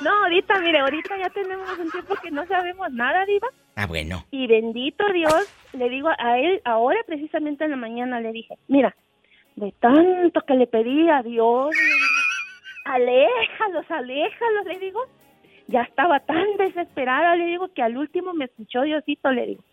[0.00, 3.48] No, ahorita, mire, ahorita ya tenemos un tiempo que no sabemos nada, Diva.
[3.74, 4.24] Ah, bueno.
[4.30, 8.94] Y bendito Dios, le digo a él, ahora precisamente en la mañana le dije, mira,
[9.56, 11.74] de tanto que le pedí a Dios,
[12.84, 15.04] aléjalos, aléjalos, le digo.
[15.70, 19.64] Ya estaba tan desesperada, le digo, que al último me escuchó Diosito, le digo.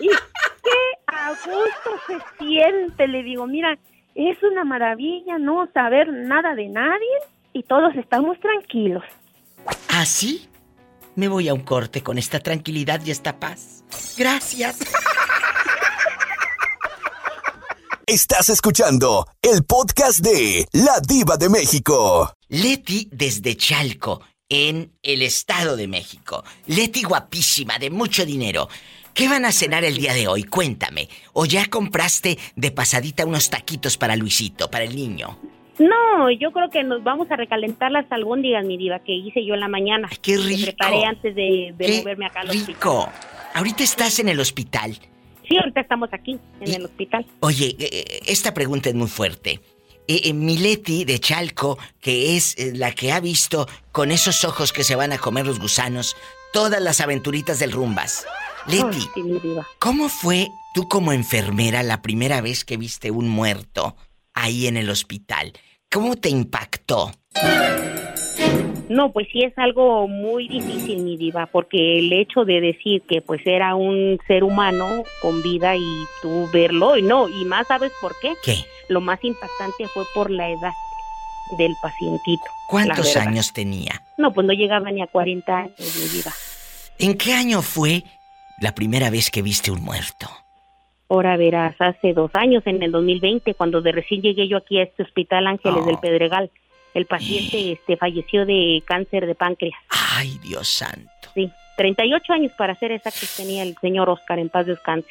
[0.00, 3.78] y qué a gusto se siente, le digo, mira,
[4.16, 7.18] es una maravilla no saber nada de nadie
[7.54, 9.02] y todos estamos tranquilos.
[9.88, 10.46] ¿Así?
[10.52, 10.58] ¿Ah,
[11.14, 13.84] Me voy a un corte con esta tranquilidad y esta paz.
[14.18, 14.80] Gracias.
[18.06, 22.34] Estás escuchando el podcast de La Diva de México.
[22.48, 26.44] Leti desde Chalco, en el Estado de México.
[26.66, 28.68] Leti guapísima, de mucho dinero.
[29.14, 30.42] ¿Qué van a cenar el día de hoy?
[30.42, 31.08] Cuéntame.
[31.32, 35.38] ¿O ya compraste de pasadita unos taquitos para Luisito, para el niño?
[35.78, 39.54] No, yo creo que nos vamos a recalentar las albóndigas, mi diva, que hice yo
[39.54, 40.08] en la mañana.
[40.22, 40.60] ¡Qué rico!
[40.60, 43.08] Me preparé antes de, moverme acá al rico!
[43.54, 44.98] Ahorita estás en el hospital.
[45.48, 47.26] Sí, ahorita estamos aquí, en el hospital.
[47.40, 49.60] Oye, eh, eh, esta pregunta es muy fuerte.
[50.06, 54.96] Eh, Mileti de Chalco, que es la que ha visto con esos ojos que se
[54.96, 56.16] van a comer los gusanos
[56.52, 58.26] todas las aventuritas del Rumbas.
[58.66, 59.08] Leti,
[59.78, 63.96] ¿cómo fue tú como enfermera la primera vez que viste un muerto
[64.34, 65.52] ahí en el hospital?
[65.90, 67.12] ¿Cómo te impactó?
[68.88, 73.22] No, pues sí es algo muy difícil, mi diva, porque el hecho de decir que
[73.22, 77.92] pues era un ser humano con vida y tú verlo, y no, y más sabes
[78.00, 78.34] por qué.
[78.44, 78.56] ¿Qué?
[78.88, 80.72] Lo más impactante fue por la edad
[81.56, 82.44] del pacientito.
[82.68, 84.02] ¿Cuántos años tenía?
[84.18, 86.32] No, pues no llegaba ni a 40 años, mi diva.
[86.98, 88.04] ¿En qué año fue
[88.60, 90.28] la primera vez que viste un muerto?
[91.08, 94.84] Ahora verás, hace dos años, en el 2020, cuando de recién llegué yo aquí a
[94.84, 96.00] este hospital Ángeles del oh.
[96.00, 96.50] Pedregal.
[96.94, 99.78] El paciente este, falleció de cáncer de páncreas.
[99.88, 101.28] Ay, Dios santo.
[101.34, 105.08] Sí, 38 años para ser exacto tenía el señor Oscar, en paz descanse.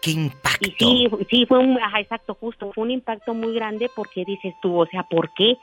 [0.00, 0.66] ¡Qué impacto!
[0.78, 4.80] sí, sí, fue un, ajá, exacto, justo, fue un impacto muy grande porque dices tú,
[4.80, 5.56] o sea, ¿por qué?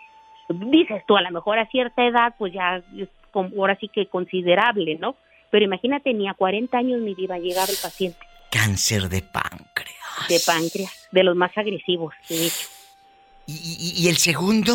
[0.50, 4.96] Dices tú, a lo mejor a cierta edad, pues ya es ahora sí que considerable,
[4.96, 5.16] ¿no?
[5.50, 8.20] Pero imagínate, ni a 40 años ni iba a llegar el paciente.
[8.54, 10.28] Cáncer de páncreas.
[10.30, 12.68] De páncreas, de los más agresivos, de hecho.
[13.48, 14.74] ¿Y, y el segundo?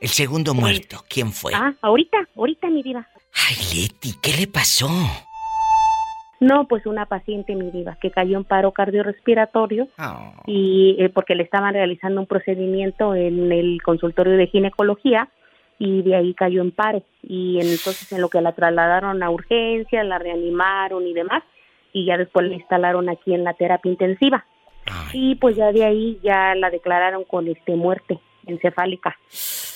[0.00, 1.50] El segundo muerto, ¿quién fue?
[1.56, 3.04] Ah, ahorita, ahorita, mi diva.
[3.34, 4.88] Ay, Leti, ¿qué le pasó?
[6.38, 10.34] No, pues una paciente, mi diva, que cayó en paro cardiorrespiratorio oh.
[10.46, 15.28] y eh, porque le estaban realizando un procedimiento en el consultorio de ginecología
[15.80, 20.04] y de ahí cayó en paro y entonces en lo que la trasladaron a urgencia,
[20.04, 21.42] la reanimaron y demás
[21.92, 24.44] y ya después la instalaron aquí en la terapia intensiva.
[25.12, 29.18] Y pues ya de ahí ya la declararon con este muerte encefálica.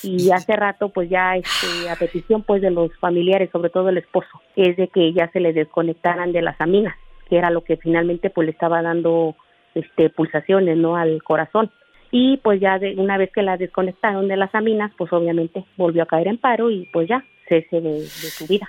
[0.02, 3.98] Y hace rato pues ya este, a petición pues de los familiares sobre todo el
[3.98, 6.94] esposo es de que ya se le desconectaran de las aminas
[7.32, 9.34] que era lo que finalmente pues le estaba dando
[9.74, 11.70] este pulsaciones no al corazón.
[12.10, 16.02] Y pues ya de, una vez que la desconectaron de las aminas pues obviamente volvió
[16.02, 18.68] a caer en paro y pues ya cese de, su vida.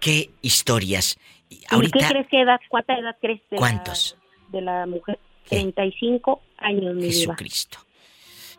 [0.00, 1.18] Qué historias
[1.70, 1.98] Ahorita...
[1.98, 4.16] ¿Y qué crees que edad cuánta edad crees de cuántos
[4.48, 7.78] de la mujer 35 años mi Jesucristo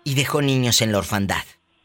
[0.04, 1.44] y dejó niños en la orfandad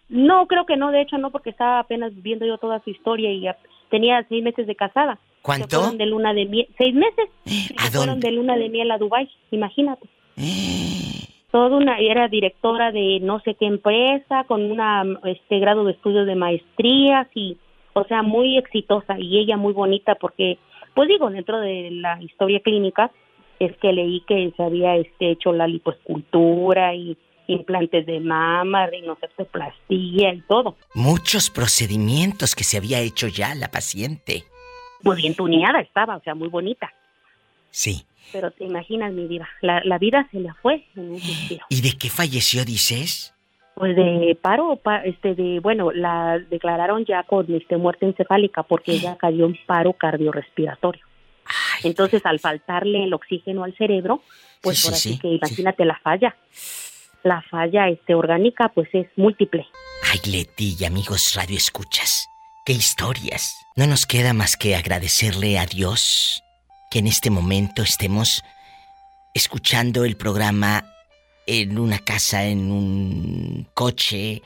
[0.09, 3.31] no, creo que no, de hecho no, porque estaba apenas viendo yo toda su historia
[3.31, 3.47] y
[3.91, 5.19] tenía seis meses de casada.
[5.43, 5.69] ¿Cuánto?
[5.69, 7.29] Se fueron de luna de miel, seis meses.
[7.79, 10.09] ¿A fueron de luna de miel a Dubai, imagínate.
[11.51, 16.25] Toda una, era directora de no sé qué empresa, con una este grado de estudio
[16.25, 17.59] de maestría, y,
[17.93, 20.59] o sea, muy exitosa y ella muy bonita porque,
[20.99, 23.13] pues digo, dentro de la historia clínica
[23.61, 30.33] es que leí que se había este, hecho la lipoescultura y implantes de mama, rinoplastia
[30.33, 30.75] y todo.
[30.95, 34.43] Muchos procedimientos que se había hecho ya la paciente.
[35.05, 36.93] Pues bien tuneada estaba, o sea, muy bonita.
[37.71, 38.05] Sí.
[38.33, 41.21] Pero te imaginas, mi vida, la, la vida se la fue en un
[41.71, 43.37] ¿Y de qué falleció, dices?
[43.79, 49.17] Pues de paro, este, de, bueno, la declararon ya con este, muerte encefálica porque ella
[49.17, 51.05] cayó en paro cardiorrespiratorio.
[51.85, 54.21] Entonces, al faltarle el oxígeno al cerebro,
[54.61, 56.35] pues por así que imagínate la falla
[57.23, 59.67] la falla este, orgánica pues es múltiple.
[60.11, 62.29] Ay, Leti y amigos Radio Escuchas,
[62.65, 63.67] qué historias.
[63.77, 66.43] No nos queda más que agradecerle a Dios
[66.91, 68.43] que en este momento estemos
[69.35, 70.85] escuchando el programa
[71.49, 74.43] en una casa, en un coche,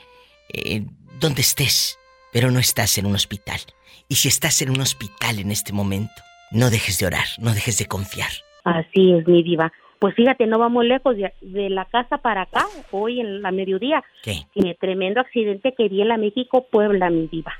[1.19, 1.99] donde estés,
[2.31, 3.59] pero no estás en un hospital.
[4.07, 6.13] Y si estás en un hospital en este momento,
[6.51, 8.31] no dejes de orar, no dejes de confiar.
[8.63, 9.71] Así es, mi diva.
[9.99, 14.03] Pues fíjate, no vamos lejos de, la casa para acá, hoy en la mediodía.
[14.21, 14.45] ¿Qué?
[14.79, 17.53] tremendo accidente que vi en la México Puebla, mi diva.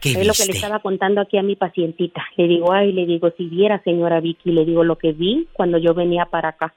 [0.00, 2.24] ¿Qué es lo que le estaba contando aquí a mi pacientita.
[2.36, 5.76] Le digo, ay, le digo, si viera, señora Vicky, le digo lo que vi cuando
[5.76, 6.74] yo venía para acá.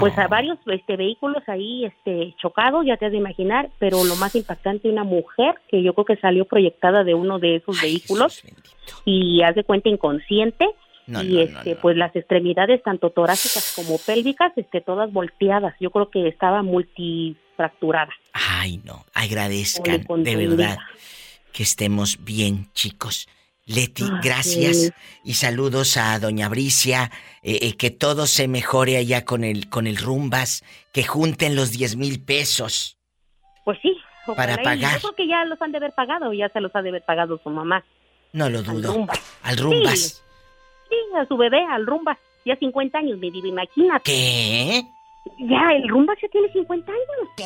[0.00, 4.16] Pues a varios este, vehículos ahí este, chocados, ya te has de imaginar, pero lo
[4.16, 8.42] más impactante, una mujer que yo creo que salió proyectada de uno de esos vehículos
[9.04, 10.66] y hace cuenta inconsciente
[11.06, 15.74] y este pues las extremidades tanto torácicas como pélvicas este todas volteadas.
[15.80, 18.12] Yo creo que estaba multifracturada.
[18.32, 19.04] Ay no.
[19.14, 20.78] Agradezcan de verdad
[21.52, 23.26] que estemos bien chicos
[23.68, 24.92] Leti, gracias
[25.22, 27.10] y saludos a Doña Bricia,
[27.42, 31.70] eh, eh, que todo se mejore allá con el con el rumbas, que junten los
[31.72, 32.98] 10 mil pesos.
[33.64, 33.94] Pues sí.
[34.34, 34.94] Para pagar.
[34.94, 37.04] Yo creo que ya los han de haber pagado, ya se los ha de haber
[37.04, 37.84] pagado su mamá.
[38.32, 39.06] No lo dudo.
[39.42, 40.24] Al rumbas.
[40.88, 42.16] Sí, a su bebé, al rumbas.
[42.46, 44.04] Ya 50 años, me digo, imagínate.
[44.04, 44.82] ¿Qué?
[45.40, 47.04] Ya, el rumbas ya tiene 50 años.
[47.36, 47.44] ¿Qué?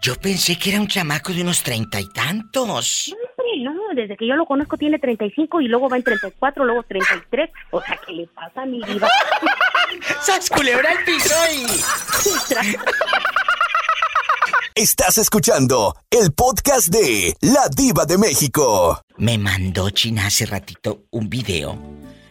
[0.00, 3.10] Yo pensé que era un chamaco de unos treinta y tantos.
[3.10, 6.64] No, hombre, no, desde que yo lo conozco tiene 35 y luego va en 34,
[6.64, 7.50] luego 33.
[7.70, 9.08] O sea, ¿qué le pasa a mi vida?
[10.20, 11.66] ¡Sas culebra el piso y...
[14.74, 19.00] Estás escuchando el podcast de La Diva de México.
[19.16, 21.78] Me mandó China hace ratito un video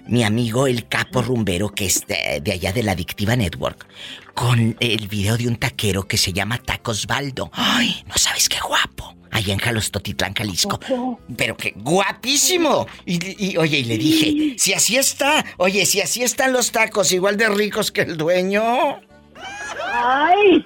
[0.07, 3.87] mi amigo el capo rumbero que es de, allá de la Adictiva Network,
[4.33, 7.49] con el video de un taquero que se llama Tacos Baldo.
[7.53, 8.03] ¡Ay!
[8.07, 9.15] No sabes qué guapo.
[9.31, 10.79] Allá en Jalostotitlán, Jalisco.
[11.35, 12.85] Pero qué guapísimo.
[13.05, 17.35] Y, oye, y le dije, si así está, oye, si así están los tacos, igual
[17.35, 18.63] de ricos que el dueño.
[19.91, 20.63] ¡Ay!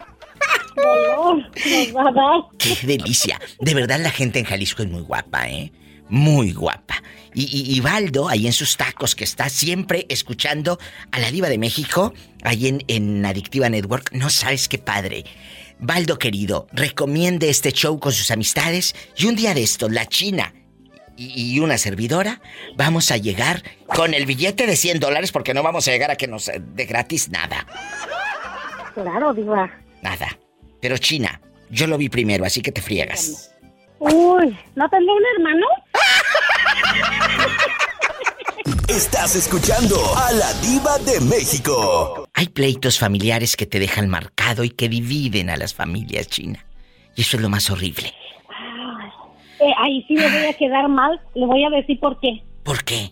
[2.57, 3.39] ¡Qué delicia!
[3.59, 5.71] De verdad la gente en Jalisco es muy guapa, ¿eh?
[6.09, 7.03] Muy guapa.
[7.33, 10.79] Y, Valdo, ahí en sus tacos, que está siempre escuchando
[11.11, 12.11] a la diva de México,
[12.43, 15.23] ahí en, en Adictiva Network, no sabes qué padre.
[15.77, 20.51] Valdo querido, recomiende este show con sus amistades y un día de esto, la China
[21.17, 22.41] y, una servidora,
[22.75, 26.15] vamos a llegar con el billete de 100 dólares porque no vamos a llegar a
[26.15, 27.65] que nos de gratis nada.
[28.93, 29.71] Claro, diva.
[30.01, 30.37] Nada.
[30.79, 33.51] Pero China, yo lo vi primero, así que te friegas.
[33.99, 35.65] Uy, ¿no tengo un hermano?
[38.87, 42.27] Estás escuchando a la diva de México.
[42.33, 46.65] Hay pleitos familiares que te dejan marcado y que dividen a las familias, China.
[47.15, 48.13] Y eso es lo más horrible.
[49.59, 51.19] Eh, ahí sí me voy a quedar mal.
[51.33, 52.43] Le voy a decir por qué.
[52.63, 53.11] ¿Por qué?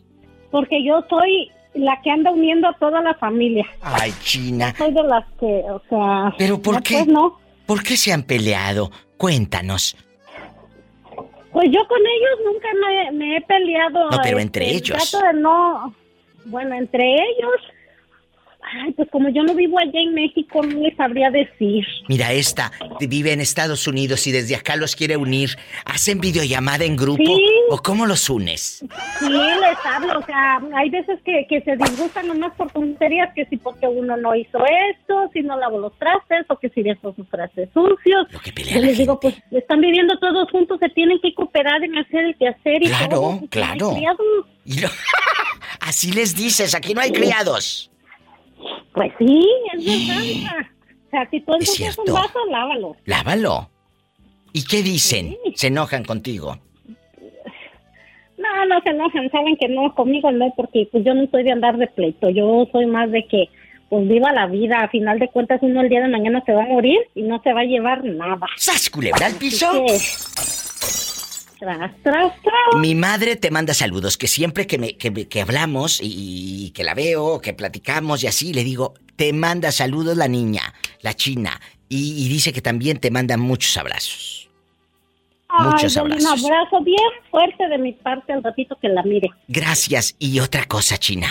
[0.51, 3.65] Porque yo soy la que anda uniendo a toda la familia.
[3.81, 4.73] Ay, China.
[4.77, 6.33] Soy de las que, o sea...
[6.37, 7.05] ¿Pero por qué?
[7.05, 7.39] no.
[7.65, 8.91] ¿Por qué se han peleado?
[9.17, 9.97] Cuéntanos.
[11.55, 12.67] Pues yo con ellos nunca
[13.13, 14.11] me, he peleado.
[14.11, 15.09] No, pero entre este, ellos.
[15.09, 15.95] Trato de no.
[16.43, 17.61] Bueno, entre ellos
[18.83, 21.85] Ay, pues como yo no vivo allá en México, no les sabría decir.
[22.07, 25.51] Mira, esta vive en Estados Unidos y desde acá los quiere unir.
[25.85, 27.23] ¿Hacen videollamada en grupo?
[27.69, 28.83] ¿O cómo los unes?
[29.19, 30.19] Sí, les hablo.
[30.19, 34.17] O sea, hay veces que, que se disgustan nomás por tonterías, que si porque uno
[34.17, 34.59] no hizo
[34.91, 38.27] esto, si no lavó los trastes, o que si dejó sus trastes sucios.
[38.31, 41.97] Lo que yo les digo, pues están viviendo todos juntos, se tienen que cooperar en
[41.97, 43.41] hacer el quehacer y Claro, todo.
[43.49, 43.93] claro.
[44.65, 44.75] Y
[45.81, 47.91] Así les dices, aquí no hay criados.
[48.93, 50.65] Pues sí, es verdad.
[51.07, 52.95] O sea, si tú ensucias un vaso, lávalo.
[53.05, 53.69] Lávalo.
[54.53, 55.37] ¿Y qué dicen?
[55.55, 56.57] ¿Se enojan contigo?
[58.37, 61.51] No, no se enojan, saben que no, conmigo no, porque pues yo no soy de
[61.51, 63.49] andar de pleito, yo soy más de que
[63.89, 66.63] pues viva la vida, a final de cuentas uno el día de mañana se va
[66.63, 68.47] a morir y no se va a llevar nada.
[68.57, 69.67] ¿Sas culebra al piso?
[71.59, 72.81] Tras, tras, tras.
[72.81, 77.39] Mi madre te manda saludos, que siempre que, me, que, hablamos y, que la veo,
[77.39, 82.51] que platicamos y así, le digo, te manda saludos la niña, la china, y, dice
[82.51, 84.49] que también te manda muchos abrazos.
[85.59, 86.43] muchos abrazos.
[86.43, 89.29] Un abrazo bien fuerte de mi parte al ratito que la mire.
[89.47, 90.15] Gracias.
[90.19, 91.27] Y otra cosa, China.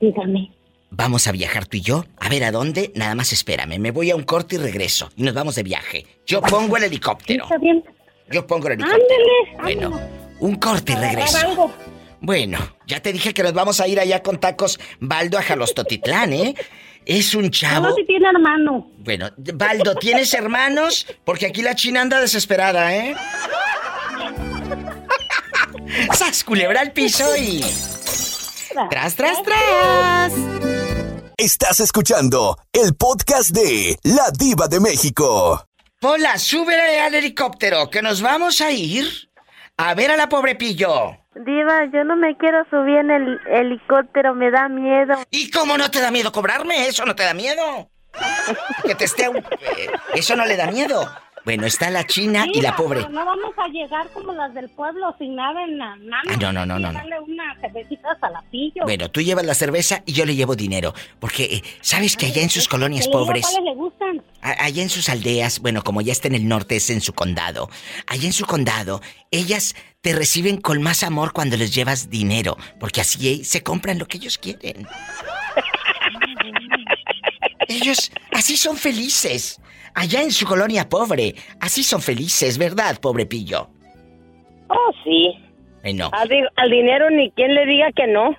[0.00, 0.52] Dígame.
[0.90, 2.04] Vamos a viajar tú y yo.
[2.18, 2.92] A ver, ¿a dónde?
[2.94, 3.78] Nada más espérame.
[3.78, 5.10] Me voy a un corte y regreso.
[5.16, 6.06] Y nos vamos de viaje.
[6.26, 7.44] Yo pongo el helicóptero.
[7.44, 7.84] Está bien.
[8.30, 9.24] Yo pongo el helicóptero.
[9.62, 10.00] bueno,
[10.40, 11.72] un corte y regreso.
[12.20, 16.32] Bueno, ya te dije que nos vamos a ir allá con tacos Baldo a Jalostotitlán,
[16.32, 16.54] ¿eh?
[17.06, 17.88] Es un chavo.
[17.88, 18.90] No, si tiene hermano.
[18.98, 21.06] Bueno, Baldo, ¿tienes hermanos?
[21.24, 23.14] Porque aquí la china anda desesperada, ¿eh?
[26.14, 27.64] ¡Sas, culebra al piso y.
[28.90, 30.32] ¡Tras, tras, tras!
[31.36, 35.67] Estás escuchando el podcast de La Diva de México.
[36.00, 39.04] Hola, súbele al helicóptero, que nos vamos a ir
[39.76, 41.18] a ver a la pobre Pillo.
[41.34, 45.16] Diva, yo no me quiero subir en el helicóptero, me da miedo.
[45.32, 46.86] ¿Y cómo no te da miedo cobrarme?
[46.86, 47.90] ¿Eso no te da miedo?
[48.84, 49.26] que te esté...
[49.76, 51.04] Eh, eso no le da miedo.
[51.48, 53.08] Bueno, está la china y la pobre.
[53.08, 56.20] No vamos a llegar como las del pueblo sin nada en la mano.
[56.28, 56.92] Ah, no, no, no, no.
[56.92, 58.82] Darle una cervecita a la pillo.
[58.82, 60.92] Bueno, tú llevas la cerveza y yo le llevo dinero.
[61.18, 63.46] Porque, eh, ¿sabes que allá en sus colonias pobres...
[63.46, 64.22] ¿Cuáles le gustan?
[64.42, 67.70] Allá en sus aldeas, bueno, como ya está en el norte, es en su condado.
[68.06, 72.58] Allá en su condado, ellas te reciben con más amor cuando les llevas dinero.
[72.78, 74.86] Porque así se compran lo que ellos quieren.
[77.68, 79.60] Ellos así son felices
[79.98, 81.34] allá en su colonia pobre.
[81.60, 83.70] Así son felices, ¿verdad, pobre pillo?
[85.04, 85.34] sí.
[85.84, 86.10] Eh, no.
[86.12, 88.36] Al, dinero ni quien le diga que no.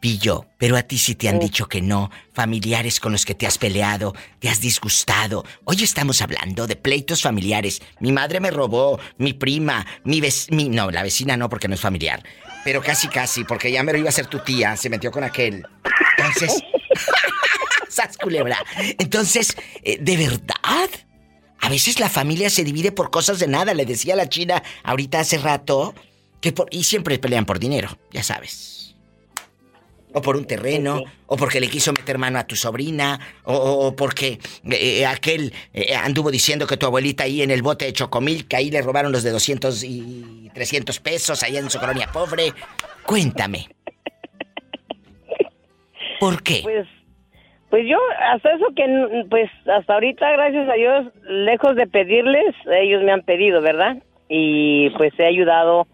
[0.00, 2.10] Pillo, pero a ti sí te han dicho que no.
[2.32, 5.44] Familiares con los que te has peleado, te has disgustado.
[5.64, 7.80] Hoy estamos hablando de pleitos familiares.
[8.00, 10.84] Mi madre me robó, mi prima, mi vecina.
[10.84, 12.22] No, la vecina no, porque no es familiar.
[12.64, 14.76] Pero casi, casi, porque ya me lo iba a ser tu tía.
[14.76, 15.64] Se metió con aquel.
[16.18, 16.62] Entonces.
[17.92, 18.56] ¡Sas culebra!
[18.98, 20.88] Entonces, eh, ¿de verdad?
[21.60, 23.74] A veces la familia se divide por cosas de nada.
[23.74, 25.94] Le decía a la china ahorita hace rato
[26.40, 28.96] que por, y siempre pelean por dinero, ya sabes.
[30.14, 34.40] O por un terreno, o porque le quiso meter mano a tu sobrina, o, porque
[34.64, 38.46] eh, eh, aquel eh, anduvo diciendo que tu abuelita ahí en el bote de Chocomil,
[38.46, 42.52] que ahí le robaron los de 200 y 300 pesos allá en su colonia pobre.
[43.06, 43.68] Cuéntame.
[46.18, 46.60] ¿Por qué?
[46.62, 46.88] Pues
[47.72, 48.84] pues yo, hasta eso que,
[49.30, 53.96] pues hasta ahorita, gracias a Dios, lejos de pedirles, ellos me han pedido, ¿verdad?
[54.28, 55.86] Y pues he ayudado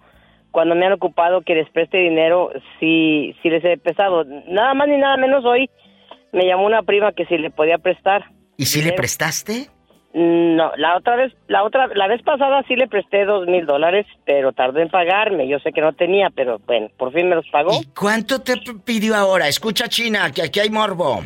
[0.51, 2.51] cuando me han ocupado que les preste dinero,
[2.81, 4.25] sí, sí les he prestado.
[4.49, 5.71] Nada más ni nada menos hoy
[6.33, 8.25] me llamó una prima que si le podía prestar.
[8.57, 9.69] ¿Y si le prestaste?
[10.21, 14.05] No, la otra vez, la otra, la vez pasada sí le presté dos mil dólares,
[14.25, 15.47] pero tardó en pagarme.
[15.47, 17.71] Yo sé que no tenía, pero bueno, por fin me los pagó.
[17.81, 18.55] ¿Y cuánto te
[18.85, 19.47] pidió ahora?
[19.47, 21.23] Escucha, China, que aquí hay morbo.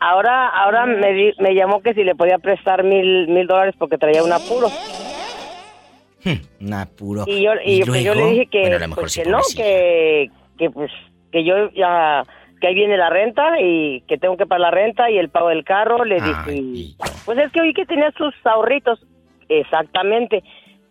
[0.00, 4.24] Ahora, ahora me, me llamó que si le podía prestar mil, mil dólares porque traía
[4.24, 4.68] un apuro.
[6.24, 7.24] Hmm, un apuro.
[7.26, 10.90] Y yo, y, pues yo le dije que, pues que no, que, que pues
[11.30, 12.22] que yo ya
[12.62, 15.50] que ahí viene la renta y que tengo que pagar la renta y el pago
[15.50, 16.02] del carro.
[16.06, 16.96] Le dije,
[17.26, 19.04] pues es que oí que tenía sus ahorritos.
[19.48, 20.42] Exactamente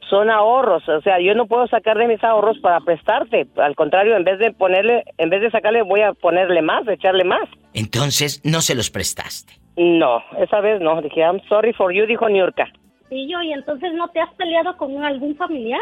[0.10, 4.16] son ahorros, o sea, yo no puedo sacar de mis ahorros para prestarte, al contrario,
[4.16, 7.50] en vez de ponerle, en vez de sacarle voy a ponerle más, echarle más.
[7.74, 9.54] Entonces, no se los prestaste.
[9.78, 12.68] No, esa vez no, dije, I'm sorry for you, dijo Niurka.
[13.10, 15.82] ¿Y yo, y entonces no te has peleado con algún familiar?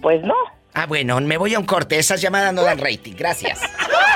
[0.00, 0.34] Pues no.
[0.74, 3.60] Ah, bueno, me voy a un corte, esas llamadas no dan rating, gracias.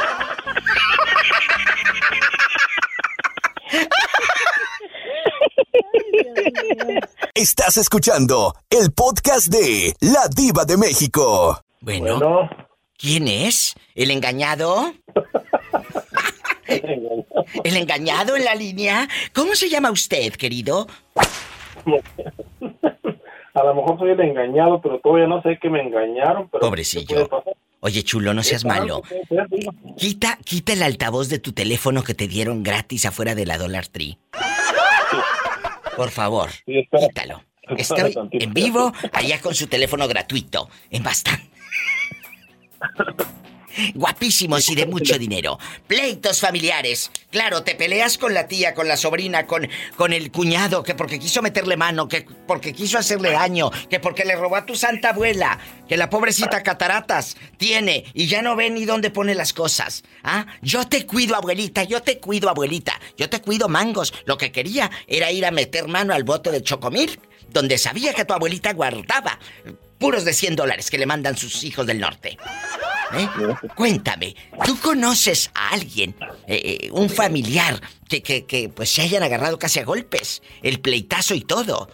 [7.34, 11.60] Estás escuchando el podcast de La Diva de México.
[11.80, 12.48] Bueno,
[12.98, 13.74] ¿quién es?
[13.94, 14.92] ¿El engañado?
[17.64, 19.08] ¿El engañado en la línea?
[19.34, 20.86] ¿Cómo se llama usted, querido?
[23.54, 26.48] A lo mejor soy el engañado, pero todavía no sé que me engañaron.
[26.48, 27.28] Pobrecillo.
[27.80, 29.02] Oye, chulo, no seas malo.
[29.96, 33.86] Quita, quita el altavoz de tu teléfono que te dieron gratis afuera de la Dollar
[33.86, 34.18] Tree.
[36.01, 37.44] Por favor, quítalo.
[37.76, 41.51] Estoy en vivo, allá con su teléfono gratuito, en bastante.
[43.94, 45.58] Guapísimos y de mucho dinero.
[45.86, 47.10] Pleitos familiares.
[47.30, 51.18] Claro, te peleas con la tía, con la sobrina, con, con el cuñado, que porque
[51.18, 55.10] quiso meterle mano, que porque quiso hacerle daño, que porque le robó a tu santa
[55.10, 55.58] abuela,
[55.88, 60.02] que la pobrecita cataratas tiene y ya no ve ni dónde pone las cosas.
[60.22, 60.46] ¿Ah?
[60.62, 63.00] Yo te cuido, abuelita, yo te cuido, abuelita.
[63.16, 64.12] Yo te cuido, mangos.
[64.24, 68.24] Lo que quería era ir a meter mano al bote de chocomil, donde sabía que
[68.24, 69.38] tu abuelita guardaba
[70.01, 72.36] puros de 100 dólares que le mandan sus hijos del norte.
[73.12, 73.28] ¿Eh?
[73.76, 74.34] Cuéntame,
[74.64, 79.59] ¿tú conoces a alguien, eh, eh, un familiar, que, que, que pues se hayan agarrado
[79.59, 81.90] casi a golpes, el pleitazo y todo?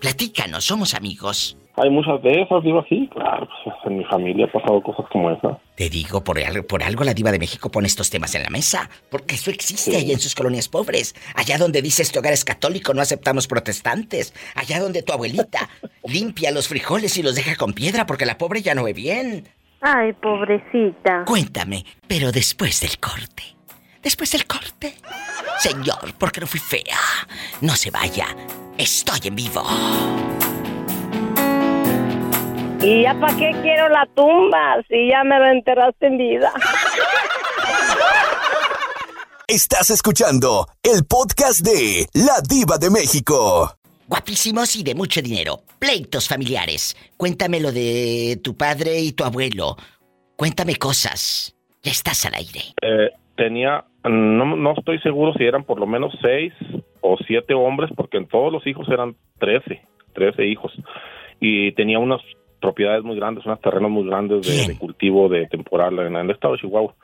[0.00, 1.56] Platícanos, somos amigos.
[1.76, 5.30] Hay muchas de esas, digo así, claro, pues en mi familia ha pasado cosas como
[5.30, 5.58] esa.
[5.76, 8.50] Te digo, por algo, por algo la diva de México pone estos temas en la
[8.50, 12.44] mesa, porque eso existe allá en sus colonias pobres, allá donde dice este hogar es
[12.44, 15.70] católico, no aceptamos protestantes, allá donde tu abuelita
[16.04, 19.48] limpia los frijoles y los deja con piedra porque la pobre ya no ve bien.
[19.80, 21.24] Ay, pobrecita.
[21.24, 23.42] Cuéntame, pero después del corte.
[24.02, 24.94] Después del corte.
[25.58, 26.98] Señor, porque no fui fea.
[27.60, 28.26] No se vaya.
[28.78, 29.62] Estoy en vivo.
[32.82, 36.52] ¿Y ya para qué quiero la tumba si ya me lo enterraste en vida?
[39.48, 43.74] Estás escuchando el podcast de La Diva de México
[44.10, 45.58] guapísimos y de mucho dinero.
[45.78, 46.96] Pleitos familiares.
[47.16, 49.76] Cuéntame lo de tu padre y tu abuelo.
[50.36, 51.54] Cuéntame cosas.
[51.84, 52.60] Ya estás al aire.
[52.82, 56.52] Eh, tenía, no, no estoy seguro si eran por lo menos seis
[57.00, 60.72] o siete hombres, porque en todos los hijos eran trece, trece hijos.
[61.38, 62.20] Y tenía unas
[62.60, 66.60] propiedades muy grandes, unos terrenos muy grandes de, cultivo de temporal en el estado de
[66.60, 66.94] Chihuahua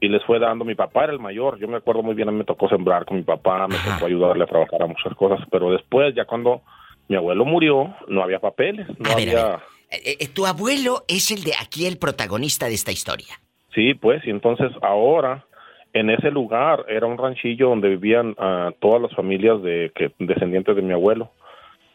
[0.00, 0.64] y les fue dando.
[0.64, 3.22] Mi papá era el mayor, yo me acuerdo muy bien, me tocó sembrar con mi
[3.22, 6.62] papá, me tocó ayudarle a trabajar a muchas cosas, pero después, ya cuando
[7.08, 9.60] mi abuelo murió, no había papeles, no había...
[9.90, 13.40] Eh, eh, tu abuelo es el de aquí, el protagonista de esta historia.
[13.74, 15.46] Sí, pues, y entonces ahora,
[15.94, 20.76] en ese lugar, era un ranchillo donde vivían ah, todas las familias de que, descendientes
[20.76, 21.30] de mi abuelo.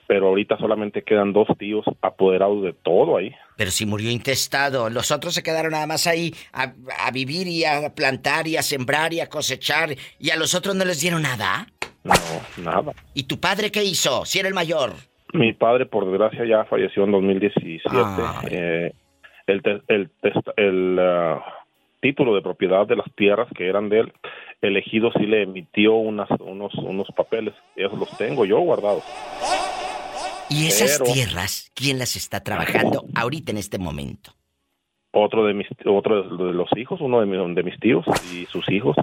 [0.07, 3.33] Pero ahorita solamente quedan dos tíos apoderados de todo ahí.
[3.57, 7.65] Pero si murió intestado, los otros se quedaron nada más ahí a, a, vivir y
[7.65, 9.89] a plantar y a sembrar y a cosechar
[10.19, 11.67] y a los otros no les dieron nada.
[12.03, 12.13] No,
[12.57, 12.91] nada.
[13.13, 14.25] ¿Y tu padre qué hizo?
[14.25, 14.91] Si era el mayor.
[15.33, 17.89] Mi padre, por desgracia, ya falleció en 2017.
[18.49, 18.93] Eh,
[19.47, 20.09] el el,
[20.57, 21.43] el ah,
[22.03, 24.13] título de propiedad de las tierras que eran de él,
[24.61, 27.53] el ejido sí le emitió unas, unos, unos papeles.
[27.75, 29.03] Esos los tengo yo guardados.
[30.49, 34.35] ¿Y esas tierras, quién las está trabajando ahorita en este momento?
[35.11, 38.69] Otro de mis, otro de los hijos, uno de mis, de mis tíos y sus
[38.69, 38.95] hijos.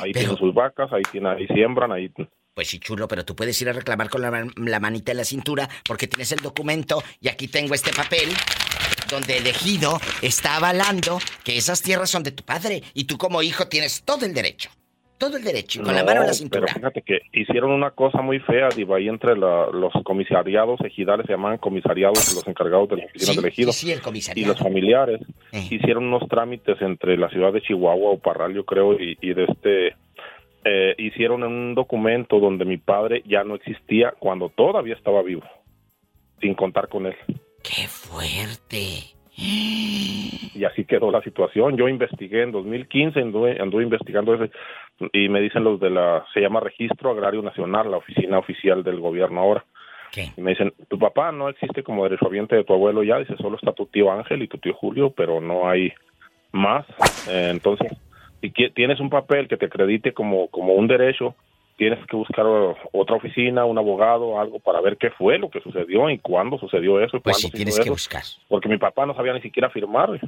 [0.00, 2.10] Ahí tienen sus vacas, ahí, tienen, ahí siembran, ahí...
[2.54, 5.24] Pues sí, chulo, pero tú puedes ir a reclamar con la, la manita en la
[5.24, 8.28] cintura porque tienes el documento y aquí tengo este papel
[9.10, 13.42] donde el ejido está avalando que esas tierras son de tu padre y tú como
[13.42, 14.70] hijo tienes todo el derecho
[15.18, 16.66] todo el derecho, con la mano en la cintura.
[16.66, 21.32] Pero fíjate que hicieron una cosa muy fea, Diva, ahí entre los comisariados ejidales, se
[21.32, 23.72] llaman comisariados, los encargados de la oficina del ejido.
[24.34, 25.20] y los familiares
[25.52, 25.66] eh.
[25.70, 29.96] hicieron unos trámites entre la ciudad de Chihuahua o Parral, yo creo, y, de este.
[30.66, 35.42] Eh, hicieron un documento donde mi padre ya no existía cuando todavía estaba vivo,
[36.40, 37.16] sin contar con él.
[37.62, 39.13] ¡Qué fuerte!
[39.36, 41.76] Y así quedó la situación.
[41.76, 44.52] Yo investigué en 2015, anduve, anduve investigando ese,
[45.12, 49.00] y me dicen los de la, se llama Registro Agrario Nacional, la oficina oficial del
[49.00, 49.64] gobierno ahora.
[50.36, 53.56] Y me dicen, tu papá no existe como derechohabiente de tu abuelo ya, dice, solo
[53.56, 55.92] está tu tío Ángel y tu tío Julio, pero no hay
[56.52, 56.86] más.
[57.28, 57.92] Eh, entonces,
[58.40, 61.34] si tienes un papel que te acredite como, como un derecho,
[61.76, 66.08] tienes que buscar otra oficina, un abogado, algo para ver qué fue lo que sucedió
[66.10, 67.16] y cuándo sucedió eso.
[67.16, 68.22] Y pues sí, tienes que buscar.
[68.48, 70.20] Porque mi papá no sabía ni siquiera firmar.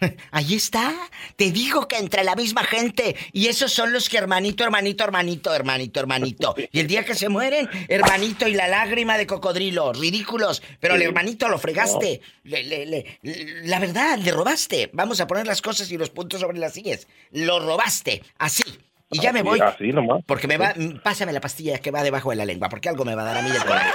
[0.30, 0.92] Ahí está.
[1.36, 3.16] Te digo que entre la misma gente.
[3.32, 6.54] Y esos son los que hermanito, hermanito, hermanito, hermanito, hermanito.
[6.72, 9.92] Y el día que se mueren, hermanito y la lágrima de cocodrilo.
[9.92, 10.62] Ridículos.
[10.80, 12.20] Pero al hermanito lo fregaste.
[12.44, 14.90] la verdad, le robaste.
[14.92, 17.06] Vamos a poner las cosas y los puntos sobre las sillas.
[17.30, 18.22] Lo robaste.
[18.38, 18.64] Así.
[19.10, 19.60] Y ya me voy.
[19.60, 20.24] Así nomás.
[20.26, 20.72] Porque me va.
[21.02, 22.68] Pásame la pastilla que va debajo de la lengua.
[22.68, 23.90] Porque algo me va a dar a mí coraje.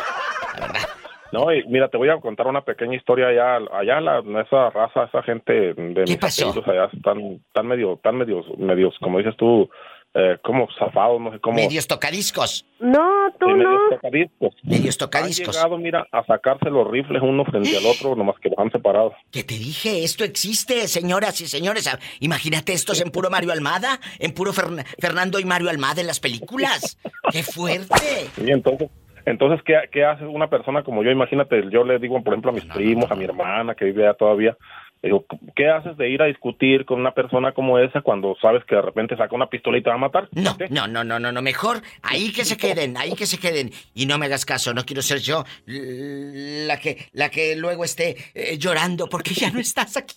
[0.60, 0.89] La verdad.
[1.32, 5.03] No, y mira, te voy a contar una pequeña historia allá, allá la, esa raza,
[5.03, 6.51] esa gente de ¿Qué pasó?
[6.66, 9.70] allá están, tan medio, tan medios, medios, como dices tú,
[10.14, 11.55] eh, como zafados, no sé cómo.
[11.55, 12.66] Medios tocadiscos.
[12.80, 13.55] No, tú no.
[13.55, 14.55] Medios tocadiscos.
[14.64, 15.47] Medios tocadiscos.
[15.57, 18.72] Han llegado, mira, a sacarse los rifles uno frente al otro, nomás que los han
[18.72, 19.14] separado.
[19.32, 20.03] ¿Qué te dije?
[20.03, 21.88] Esto existe, señoras y señores.
[21.88, 26.20] Ah, imagínate estos en puro Mario Almada, en puro Fernando y Mario Almada en las
[26.20, 26.97] películas.
[27.32, 27.95] ¡Qué fuerte!
[28.36, 28.89] Sí, entonces
[29.26, 31.12] entonces, ¿qué, ¿qué, hace una persona como yo?
[31.12, 34.16] Imagínate, yo le digo, por ejemplo, a mis primos, a mi hermana que vive allá
[34.16, 34.57] todavía,
[35.01, 35.25] digo,
[35.55, 38.81] ¿qué haces de ir a discutir con una persona como esa cuando sabes que de
[38.81, 40.27] repente saca una pistola y te va a matar?
[40.31, 43.71] No, no, no, no, no, no, mejor ahí que se queden, ahí que se queden.
[43.93, 48.15] Y no me hagas caso, no quiero ser yo la que, la que luego esté
[48.33, 50.15] eh, llorando porque ya no estás aquí.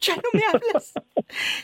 [0.00, 0.92] Ya no me hablas.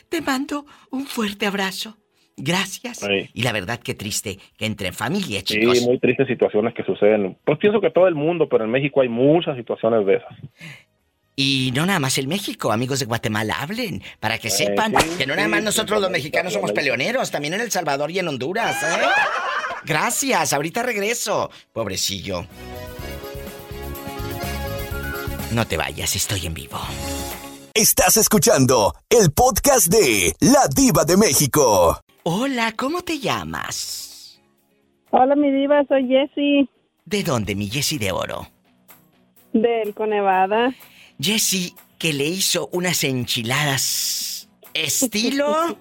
[0.09, 1.97] Te mando un fuerte abrazo.
[2.37, 3.07] Gracias.
[3.33, 5.77] Y la verdad, qué triste que entre familia, chicos.
[5.77, 7.37] Sí, muy tristes situaciones que suceden.
[7.45, 10.37] Pues pienso que todo el mundo, pero en México hay muchas situaciones de esas.
[11.37, 15.35] Y no nada más en México, amigos de Guatemala, hablen, para que sepan que no
[15.35, 19.05] nada más nosotros los mexicanos somos peleoneros, también en El Salvador y en Honduras, ¿eh?
[19.83, 21.51] Gracias, ahorita regreso.
[21.73, 22.47] Pobrecillo.
[25.51, 26.79] No te vayas, estoy en vivo.
[27.73, 31.99] Estás escuchando el podcast de La Diva de México.
[32.23, 34.39] Hola, ¿cómo te llamas?
[35.11, 36.69] Hola, mi diva, soy Jessie.
[37.03, 38.47] ¿De dónde, mi Jessie de Oro?
[39.51, 40.73] Del Conevada.
[41.19, 45.77] Jessie, que le hizo unas enchiladas estilo...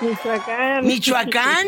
[0.00, 0.86] Michoacán.
[0.86, 1.66] Michoacán.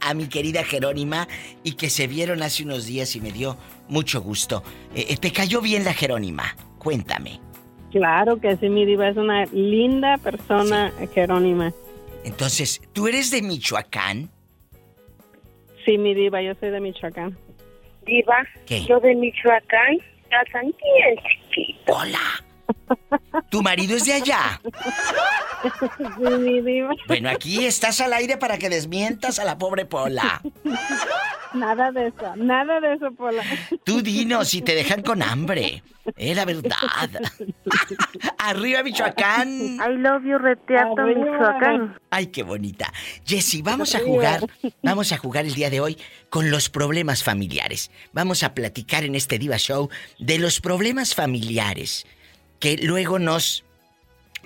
[0.00, 1.28] A mi querida Jerónima
[1.62, 4.62] y que se vieron hace unos días y me dio mucho gusto.
[4.94, 6.56] Eh, eh, ¿Te cayó bien la Jerónima?
[6.78, 7.38] Cuéntame.
[7.90, 11.72] Claro que sí, mi diva es una linda persona, Jerónima.
[12.24, 14.30] Entonces, ¿tú eres de Michoacán?
[15.84, 17.36] Sí, mi diva, yo soy de Michoacán.
[18.06, 18.84] Diva, ¿Qué?
[18.86, 19.98] yo de Michoacán,
[20.30, 21.16] casan bien
[21.86, 22.45] Hola.
[23.50, 24.60] ¿Tu marido es de allá?
[25.98, 26.90] Sí, mi diva.
[27.06, 30.42] Bueno, aquí estás al aire para que desmientas a la pobre Pola.
[31.54, 33.42] Nada de eso, nada de eso, Pola.
[33.84, 35.82] Tú dinos si te dejan con hambre.
[36.16, 36.76] Es la verdad.
[38.38, 39.48] Arriba, Michoacán.
[39.48, 41.98] I love you, reteato, Michoacán.
[42.10, 42.92] Ay, qué bonita.
[43.24, 44.40] Jessy, vamos a jugar,
[44.82, 45.98] vamos a jugar el día de hoy
[46.30, 47.90] con los problemas familiares.
[48.12, 49.88] Vamos a platicar en este Diva Show
[50.18, 52.06] de los problemas familiares
[52.58, 53.64] que luego nos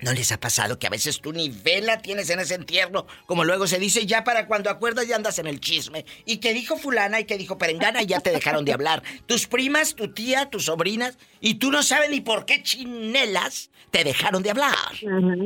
[0.01, 3.05] ¿No les ha pasado que a veces tú ni vela tienes en ese entierro?
[3.27, 6.05] Como luego se dice, ya para cuando acuerdas ya andas en el chisme.
[6.25, 9.03] Y que dijo fulana y que dijo perengana y ya te dejaron de hablar.
[9.27, 14.03] Tus primas, tu tía, tus sobrinas, y tú no sabes ni por qué chinelas te
[14.03, 14.75] dejaron de hablar.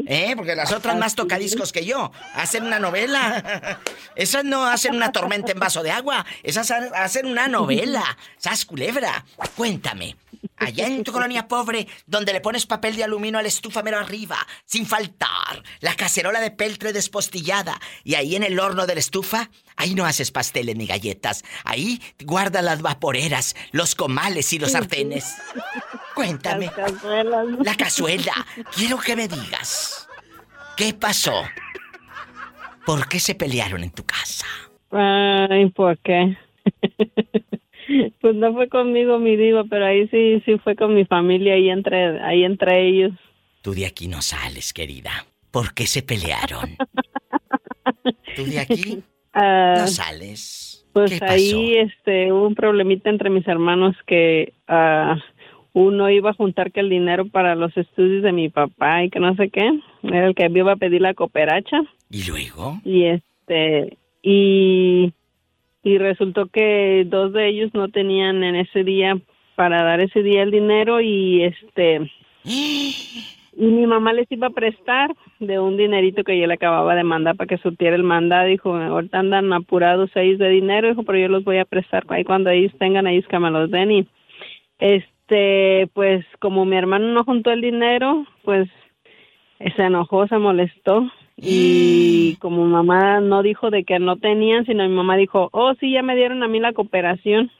[0.08, 0.34] ¿Eh?
[0.38, 3.82] Porque las otras más tocadiscos que yo hacen una novela.
[4.16, 6.26] Esas no hacen una tormenta en vaso de agua.
[6.44, 8.18] Esas hacen una novela.
[8.38, 9.26] Sas culebra.
[9.56, 10.16] Cuéntame,
[10.58, 14.38] Allá en tu colonia pobre, donde le pones papel de aluminio al estufa mero arriba,
[14.66, 19.50] sin faltar, la cacerola de peltre despostillada, y ahí en el horno de la estufa,
[19.76, 25.36] ahí no haces pasteles ni galletas, ahí guardas las vaporeras, los comales y los sartenes.
[26.14, 26.72] Cuéntame.
[27.64, 28.34] La cazuela.
[28.74, 30.08] Quiero que me digas.
[30.78, 31.44] ¿Qué pasó?
[32.86, 34.46] ¿Por qué se pelearon en tu casa?
[34.92, 36.38] Ay, ¿por qué?
[38.22, 41.70] Pues no fue conmigo mi diva, pero ahí sí, sí fue con mi familia, ahí
[41.70, 43.12] entre, ahí entre ellos.
[43.62, 45.12] Tú de aquí no sales, querida.
[45.52, 46.76] ¿Por qué se pelearon?
[48.36, 50.86] ¿Tú de aquí ah, no sales?
[50.94, 55.20] Pues ahí este, hubo un problemita entre mis hermanos que uh,
[55.74, 59.20] uno iba a juntar que el dinero para los estudios de mi papá y que
[59.20, 59.70] no sé qué.
[60.04, 61.82] Era el que iba a pedir la cooperacha.
[62.10, 62.80] ¿Y luego?
[62.86, 65.12] Y este, y
[65.86, 69.20] y resultó que dos de ellos no tenían en ese día
[69.56, 72.12] para dar ese día el dinero y este
[72.44, 77.04] y mi mamá les iba a prestar de un dinerito que yo le acababa de
[77.04, 78.48] mandar para que surtiera el mandado.
[78.48, 82.24] Dijo ahorita andan apurados ellos de dinero dijo pero yo los voy a prestar ahí
[82.24, 84.08] cuando ellos tengan ellos que me los den y
[84.80, 88.68] este pues como mi hermano no juntó el dinero pues
[89.60, 94.96] se enojó se molestó y como mamá no dijo de que no tenían, sino mi
[94.96, 97.52] mamá dijo, oh, sí, ya me dieron a mí la cooperación.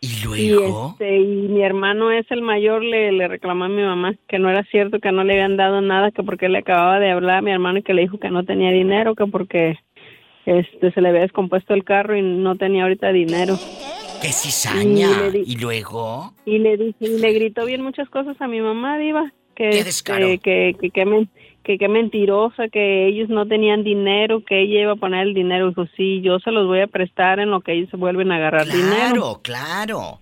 [0.00, 0.90] ¿Y luego?
[0.92, 4.50] Este, y, mi hermano es el mayor, le, le reclamó a mi mamá que no
[4.50, 7.42] era cierto, que no le habían dado nada, que porque le acababa de hablar a
[7.42, 9.78] mi hermano y que le dijo que no tenía dinero, que porque
[10.44, 13.56] este se le había descompuesto el carro y no tenía ahorita dinero.
[14.20, 15.08] ¡Qué cizaña!
[15.32, 16.34] ¿Y, luego?
[16.44, 19.32] Y le dije, y le gritó bien muchas cosas a mi mamá, Diva.
[19.54, 20.26] Que, ¿Qué descaro?
[20.42, 21.28] que, que, que, me,
[21.64, 25.68] que qué mentirosa, que ellos no tenían dinero, que ella iba a poner el dinero.
[25.68, 28.36] Dijo, sí, yo se los voy a prestar en lo que ellos se vuelven a
[28.36, 29.40] agarrar dinero.
[29.40, 30.20] Claro, claro.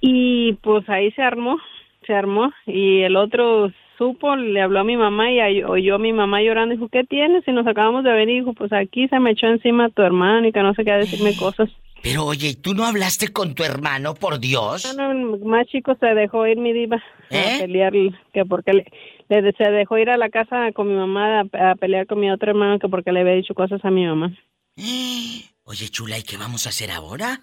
[0.00, 1.58] Y pues ahí se armó,
[2.06, 2.50] se armó.
[2.66, 6.74] Y el otro supo, le habló a mi mamá y oyó a mi mamá llorando.
[6.74, 7.46] Dijo, ¿qué tienes?
[7.46, 8.40] Y nos acabamos de venir.
[8.40, 10.98] Dijo, pues aquí se me echó encima tu hermano y que no sé qué a
[10.98, 11.70] decirme cosas.
[12.02, 14.96] Pero oye, ¿tú no hablaste con tu hermano, por Dios?
[14.96, 17.58] No, más chico se dejó ir mi diva a ¿Eh?
[17.60, 17.92] pelear,
[18.32, 18.86] que porque le,
[19.56, 22.78] se dejó ir a la casa con mi mamá a, pelear con mi otro hermano
[22.78, 24.36] que porque le había dicho cosas a mi mamá.
[25.64, 27.40] Oye, chula, ¿y qué vamos a hacer ahora?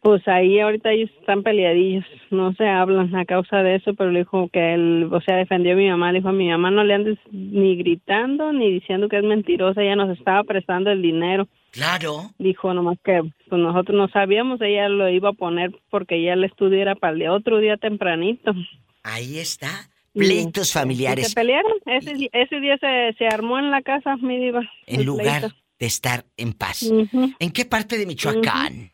[0.00, 4.20] Pues ahí ahorita ellos están peleadillos, no se hablan a causa de eso, pero le
[4.20, 6.84] dijo que él, o sea, defendió a mi mamá, le dijo a mi mamá no
[6.84, 11.48] le andes ni gritando ni diciendo que es mentirosa, ella nos estaba prestando el dinero.
[11.72, 12.30] Claro.
[12.38, 16.46] Dijo nomás que pues nosotros no sabíamos, ella lo iba a poner porque ella le
[16.46, 18.54] estudiara para el otro día tempranito.
[19.02, 19.90] Ahí está.
[20.12, 21.28] Pleitos familiares.
[21.28, 21.72] Se pelearon.
[21.86, 22.14] Ese,
[22.60, 22.78] día
[23.16, 24.62] se, armó en la casa, mi diva.
[24.86, 26.90] En lugar de estar en paz.
[27.38, 28.92] ¿En qué parte de Michoacán?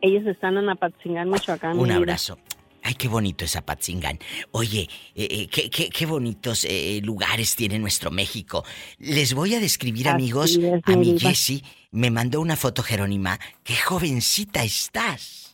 [0.00, 1.78] Ellos están en Apatzingán, Michoacán.
[1.78, 2.38] Un abrazo.
[2.82, 4.20] Ay, qué bonito es Apatzingán.
[4.52, 8.64] Oye, eh, eh, qué, qué, bonitos eh, lugares tiene nuestro México.
[8.98, 11.64] Les voy a describir, amigos, a mi Jessie.
[11.90, 13.40] Me mandó una foto, Jerónima.
[13.64, 15.45] ¡Qué jovencita estás!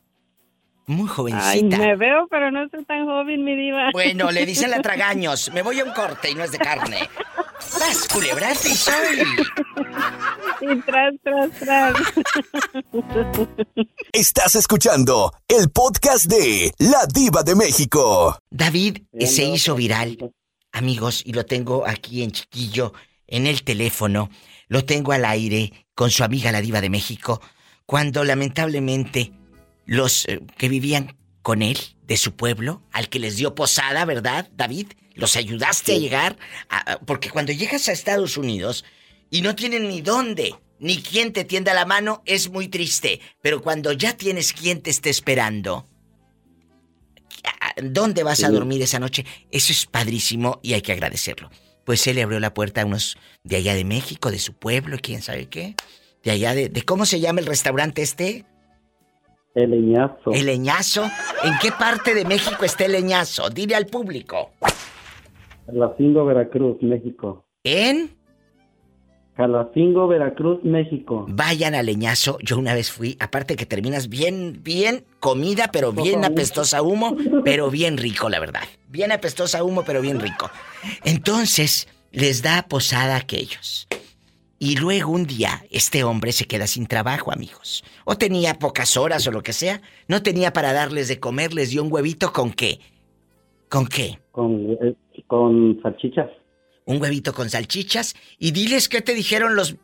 [0.87, 1.49] Muy jovencita.
[1.49, 3.91] Ay, me veo, pero no soy tan joven, mi diva.
[3.93, 5.51] Bueno, le dicen la tragaños.
[5.53, 7.09] Me voy a un corte y no es de carne.
[7.77, 9.23] ¡Tras, culebras y soy!
[10.61, 11.95] Y tras, tras, tras.
[14.13, 18.39] Estás escuchando el podcast de La Diva de México.
[18.51, 20.33] David se hizo viral,
[20.73, 22.93] amigos, y lo tengo aquí en chiquillo,
[23.27, 24.29] en el teléfono.
[24.69, 27.41] Lo tengo al aire con su amiga La Diva de México,
[27.87, 29.33] cuando lamentablemente
[29.87, 34.49] los eh, que vivían con él, de su pueblo, al que les dio posada, ¿verdad,
[34.55, 34.89] David?
[35.15, 36.39] Los ayudaste a llegar,
[37.07, 38.85] porque cuando llegas a Estados Unidos
[39.31, 43.21] y no tienen ni dónde, ni quien te tienda la mano, es muy triste.
[43.41, 45.87] Pero cuando ya tienes quien te esté esperando,
[47.83, 49.25] ¿dónde vas a dormir esa noche?
[49.51, 51.51] Eso es padrísimo y hay que agradecerlo.
[51.85, 54.99] Pues él le abrió la puerta a unos de allá de México, de su pueblo,
[55.01, 55.75] quién sabe qué.
[56.25, 58.45] De allá de, de ¿cómo se llama el restaurante este?
[59.55, 60.33] El leñazo.
[60.33, 61.05] ¿El leñazo?
[61.45, 63.51] ¿En qué parte de México está el leñazo?
[63.51, 64.51] Dile al público.
[65.69, 67.45] En La Cinco, Veracruz, México.
[67.65, 68.23] ¿En?
[69.37, 71.25] Jalacingo, Veracruz, México.
[71.29, 72.39] Vayan a Leñazo.
[72.43, 77.71] Yo una vez fui, aparte que terminas bien, bien comida, pero bien apestosa humo, pero
[77.71, 78.63] bien rico, la verdad.
[78.89, 80.51] Bien apestosa humo, pero bien rico.
[81.05, 83.89] Entonces, les da posada a aquellos.
[84.63, 87.83] Y luego un día, este hombre se queda sin trabajo, amigos.
[88.05, 89.81] O tenía pocas horas o lo que sea.
[90.07, 92.79] No tenía para darles de comer, les dio un huevito con qué.
[93.69, 94.21] ¿Con qué?
[94.31, 94.95] Con, eh,
[95.27, 96.29] con salchichas
[96.85, 99.77] un huevito con salchichas y diles qué te dijeron los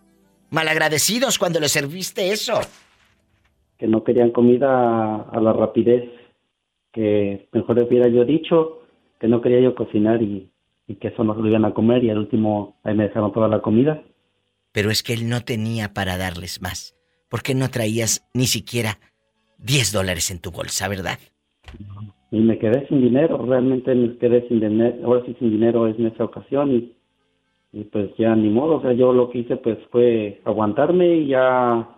[0.50, 2.60] malagradecidos cuando les serviste eso.
[3.78, 6.10] Que no querían comida a la rapidez,
[6.92, 8.80] que mejor hubiera yo dicho
[9.20, 10.50] que no quería yo cocinar y,
[11.00, 13.60] que eso no lo iban a comer y al último ahí me dejaron toda la
[13.60, 14.02] comida.
[14.72, 16.94] Pero es que él no tenía para darles más.
[17.28, 18.98] ¿Por qué no traías ni siquiera
[19.58, 21.18] 10 dólares en tu bolsa, verdad?
[22.30, 25.98] y me quedé sin dinero, realmente me quedé sin dinero, ahora sí sin dinero es
[25.98, 26.92] en esa ocasión y,
[27.72, 31.28] y pues ya ni modo, o sea, yo lo que hice pues fue aguantarme y
[31.28, 31.88] ya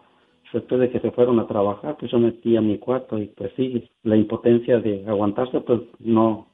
[0.52, 3.52] después de que se fueron a trabajar, pues yo metí a mi cuarto y pues
[3.56, 6.48] sí, la impotencia de aguantarse pues no,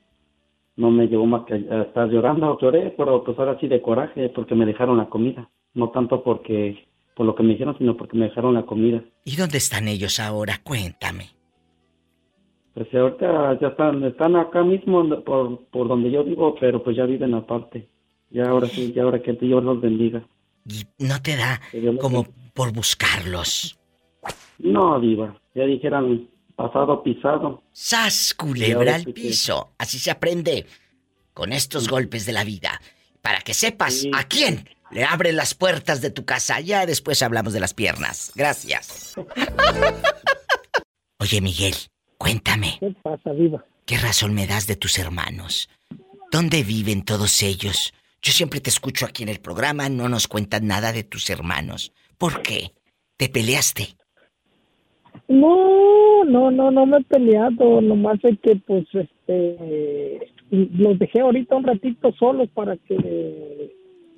[0.77, 4.31] no me llevó más que a estar llorando, lloré, pero pues ahora sí de coraje
[4.31, 8.17] porque me dejaron la comida, no tanto porque por lo que me dijeron, sino porque
[8.17, 9.03] me dejaron la comida.
[9.25, 10.61] ¿Y dónde están ellos ahora?
[10.63, 11.31] Cuéntame.
[12.75, 17.07] Pues ahorita ya están, están acá mismo por, por donde yo vivo, pero pues ya
[17.07, 17.89] viven aparte.
[18.31, 20.27] Ya ahora sí, ya ahora que Dios los bendiga.
[20.69, 21.61] ¿Y no te da
[22.01, 23.79] como por buscarlos?
[24.59, 25.41] No, Diva.
[25.55, 27.63] Ya dijeran pasado pisado.
[27.73, 29.73] ¡Sas, culebra al piso!
[29.79, 30.67] Así se aprende
[31.33, 32.81] con estos golpes de la vida.
[33.23, 36.61] Para que sepas a quién le abre las puertas de tu casa.
[36.61, 38.33] Ya después hablamos de las piernas.
[38.35, 39.15] Gracias.
[41.19, 41.75] Oye, Miguel,
[42.19, 42.77] Cuéntame.
[42.81, 43.65] ¿Qué pasa, Viva?
[43.85, 45.69] ¿Qué razón me das de tus hermanos?
[46.33, 47.95] ¿Dónde viven todos ellos?
[48.23, 51.93] Yo siempre te escucho aquí en el programa, no nos cuentan nada de tus hermanos.
[52.19, 52.73] ¿Por qué?
[53.17, 53.89] ¿Te peleaste?
[55.29, 57.81] No, no, no, no me he peleado.
[57.81, 63.66] Nomás es que, pues, este, los dejé ahorita un ratito solos para que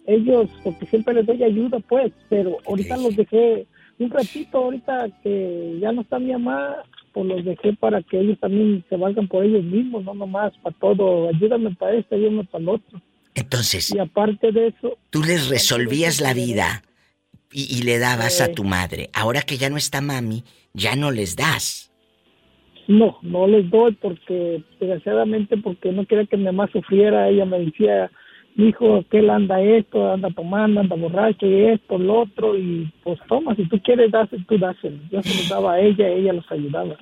[0.08, 3.66] ellos, porque siempre les doy ayuda, pues, pero ahorita los dejé
[3.98, 6.76] un ratito, ahorita que ya no está mi mamá,
[7.12, 10.76] pues los dejé para que ellos también se valgan por ellos mismos, no nomás para
[10.78, 13.02] todo, ayúdame para esto, ayúdame para el otro.
[13.34, 16.82] Entonces, y aparte de eso, tú les resolvías la vida
[17.52, 19.10] y, le dabas a tu madre.
[19.14, 20.44] Ahora que ya no está mami,
[20.74, 21.90] ya no les das.
[22.88, 27.28] No, no les doy porque, desgraciadamente, porque no quería que mi mamá sufriera.
[27.28, 28.10] Ella me decía,
[28.56, 33.18] hijo, que él anda esto, anda tomando, anda borracho y esto, lo otro, y pues
[33.28, 34.96] toma, si tú quieres dáselo, tú dáselo.
[35.10, 36.96] Yo se los daba a ella, ella los ayudaba.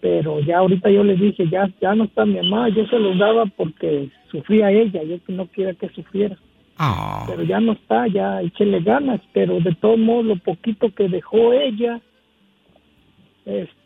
[0.00, 3.18] Pero ya ahorita yo le dije, ya, ya no está mi mamá, yo se los
[3.18, 6.36] daba porque sufría ella, yo que no quiera que sufriera.
[6.78, 7.24] Ah.
[7.26, 11.52] Pero ya no está, ya échele ganas, pero de todos modos lo poquito que dejó
[11.52, 12.00] ella,
[13.44, 13.77] este,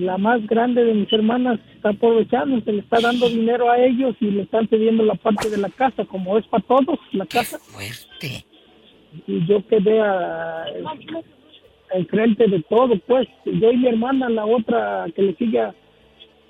[0.00, 4.14] la más grande de mis hermanas está aprovechando, se le está dando dinero a ellos
[4.20, 7.58] y le están cediendo la parte de la casa, como es para todos, la casa.
[7.58, 8.44] fuerte!
[9.26, 10.66] Y yo quedé a,
[11.94, 13.28] enfrente de todo, pues.
[13.44, 15.74] Yo y mi hermana, la otra que le siga,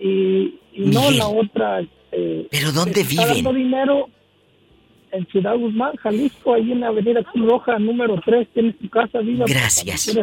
[0.01, 1.81] y, no la otra.
[1.81, 3.21] Este, ¿Pero dónde viven?
[3.21, 4.09] Está dando dinero
[5.13, 9.19] en Ciudad Guzmán, Jalisco, ahí en la Avenida Cruz Roja, número 3, tienes tu casa
[9.21, 9.45] viva.
[9.49, 10.17] Gracias.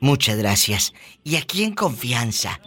[0.00, 0.94] Muchas gracias.
[1.22, 2.60] Y aquí en confianza,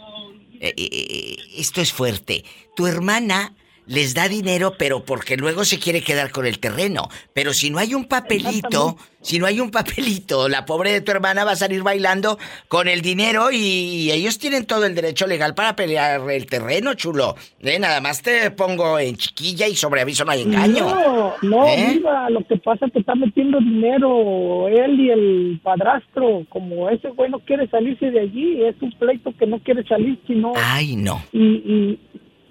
[0.60, 2.44] eh, eh, eh, esto es fuerte.
[2.76, 3.54] Tu hermana
[3.88, 7.10] les da dinero, pero porque luego se quiere quedar con el terreno.
[7.34, 11.12] Pero si no hay un papelito, si no hay un papelito, la pobre de tu
[11.12, 12.38] hermana va a salir bailando
[12.68, 17.36] con el dinero y ellos tienen todo el derecho legal para pelear el terreno, chulo.
[17.62, 17.80] ¿Eh?
[17.80, 20.86] Nada más te pongo en chiquilla y sobre aviso no hay engaño.
[20.86, 22.02] No, no, ¿Eh?
[22.30, 26.46] lo que pasa es que está metiendo dinero él y el padrastro.
[26.50, 30.20] Como ese güey no quiere salirse de allí, es un pleito que no quiere salir,
[30.28, 30.54] sino...
[30.56, 31.24] Ay, no.
[31.32, 32.00] Y, y,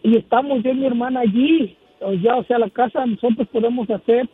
[0.06, 1.76] y estamos yo y mi hermana allí.
[2.00, 4.28] O ya, o sea, la casa nosotros podemos hacer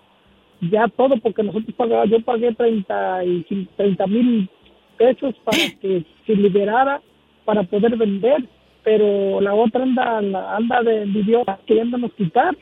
[0.60, 4.50] ya todo porque nosotros pagamos, yo pagué 30 y 30 mil
[4.98, 7.00] pesos para que se liberara
[7.44, 8.44] para poder vender,
[8.84, 12.56] pero la otra anda, anda de idiota queriéndonos quitar.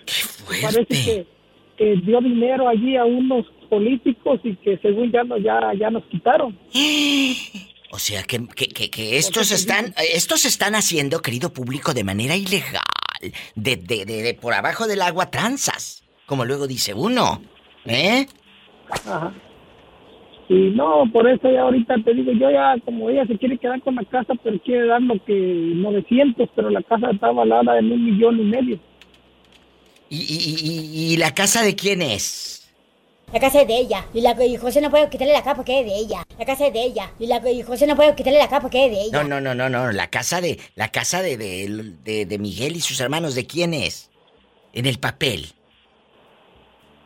[0.63, 1.27] Parece que,
[1.77, 6.05] que, dio dinero allí a unos políticos y que según ya, no, ya, ya nos
[6.05, 6.57] quitaron.
[7.93, 12.85] O sea que, que, estos están, estos están haciendo, querido público, de manera ilegal,
[13.55, 17.41] de, de, de, por abajo del agua tranzas, como luego dice uno,
[17.87, 18.27] ¿eh?
[18.91, 19.33] Ajá.
[20.49, 23.81] Y no, por eso ya ahorita te digo, yo ya, como ella se quiere quedar
[23.83, 27.93] con la casa, pero quiere dar lo que 900, pero la casa está avalada en
[27.93, 28.81] un millón y medio.
[30.09, 32.60] ¿Y, y, y, y la casa de quién es?
[33.33, 34.05] La casa es de ella.
[34.13, 36.25] Y, la, y José no puede quitarle la capa que es de ella.
[36.39, 37.13] La casa es de ella.
[37.19, 39.23] Y, la, y José no puede quitarle la capa que es de ella.
[39.23, 39.93] No, no, no, no, no.
[39.93, 40.59] La casa de.
[40.75, 44.11] La casa de, de, de, Miguel y sus hermanos, ¿de quién es?
[44.73, 45.47] En el papel.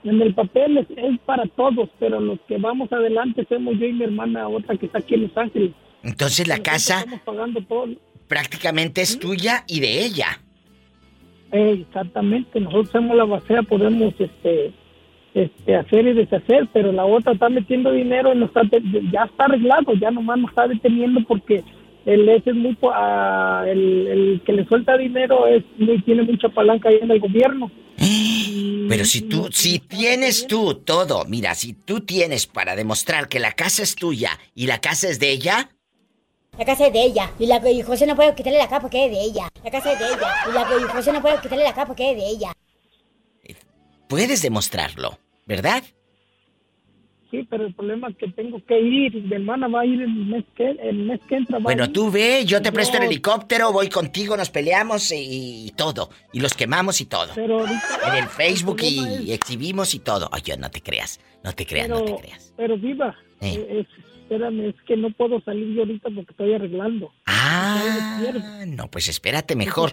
[0.02, 3.92] En el papel es, es, para todos, pero los que vamos adelante somos yo y
[3.92, 5.72] mi hermana, otra que está aquí en Los Ángeles.
[6.02, 7.00] Entonces la casa.
[7.00, 7.88] Estamos pagando todo.
[8.28, 10.40] Prácticamente es tuya y de ella.
[11.52, 12.60] exactamente.
[12.60, 14.72] Nosotros somos la basea, podemos este
[15.34, 18.62] este, hacer y deshacer, pero la otra está metiendo dinero y no está,
[19.12, 21.64] ya está arreglado, ya nomás no está deteniendo porque
[22.06, 26.88] el ese es muy ah, el, que le suelta dinero es muy, tiene mucha palanca
[26.88, 27.70] ahí en el gobierno.
[28.88, 33.52] Pero si tú, si tienes tú todo, mira, si tú tienes para demostrar que la
[33.52, 35.70] casa es tuya y la casa es de ella.
[36.58, 39.06] La casa es de ella y, la, y José no puede quitarle la capa que
[39.06, 39.48] es de ella.
[39.64, 42.10] La casa es de ella y, la, y José no puede quitarle la capa que
[42.12, 42.52] es de ella.
[44.06, 45.18] Puedes demostrarlo.
[45.46, 45.82] ¿Verdad?
[47.34, 49.12] Sí, pero el problema es que tengo que ir.
[49.24, 51.58] Mi hermana va a ir el mes que, el mes que entra.
[51.58, 56.10] bueno, tú ve, yo te presto el helicóptero, voy contigo, nos peleamos y, todo.
[56.32, 57.32] Y los quemamos y todo.
[57.34, 60.30] Pero en el Facebook y, exhibimos y todo.
[60.32, 62.54] Oye, no te creas, no te creas, no te creas.
[62.56, 63.84] Pero viva, eh.
[64.22, 67.10] espérame, es que no puedo salir yo ahorita porque estoy arreglando.
[67.26, 69.90] Ah, no, pues espérate mejor.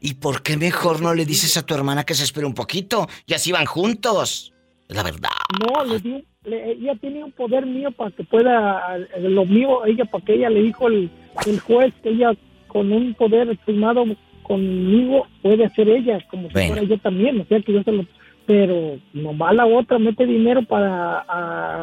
[0.00, 3.06] ¿Y por qué mejor no le dices a tu hermana que se espere un poquito?
[3.26, 4.53] Y así van juntos
[4.94, 5.30] la verdad.
[5.60, 10.24] No, le di, ella tiene un poder mío para que pueda, lo mío, ella, para
[10.24, 11.10] que ella le dijo el,
[11.46, 12.32] el juez que ella
[12.68, 14.04] con un poder firmado
[14.42, 18.06] conmigo puede hacer ella, como si fuera yo también, o sea que yo se lo...
[18.46, 21.24] Pero nomás la otra mete dinero para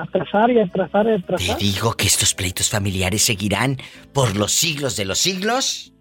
[0.03, 1.57] atrasar y atrasar y atrasar.
[1.57, 3.77] Te digo que estos pleitos familiares seguirán
[4.13, 5.91] por los siglos de los siglos.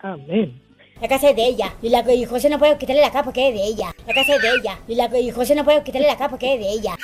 [0.00, 0.60] Amén.
[1.00, 1.74] La casa es de ella.
[1.80, 3.94] Y, la, y José no puede quitarle la capa que es de ella.
[4.06, 4.78] La casa es de ella.
[4.86, 6.96] Y, la, y José no puede quitarle la capa que es de ella.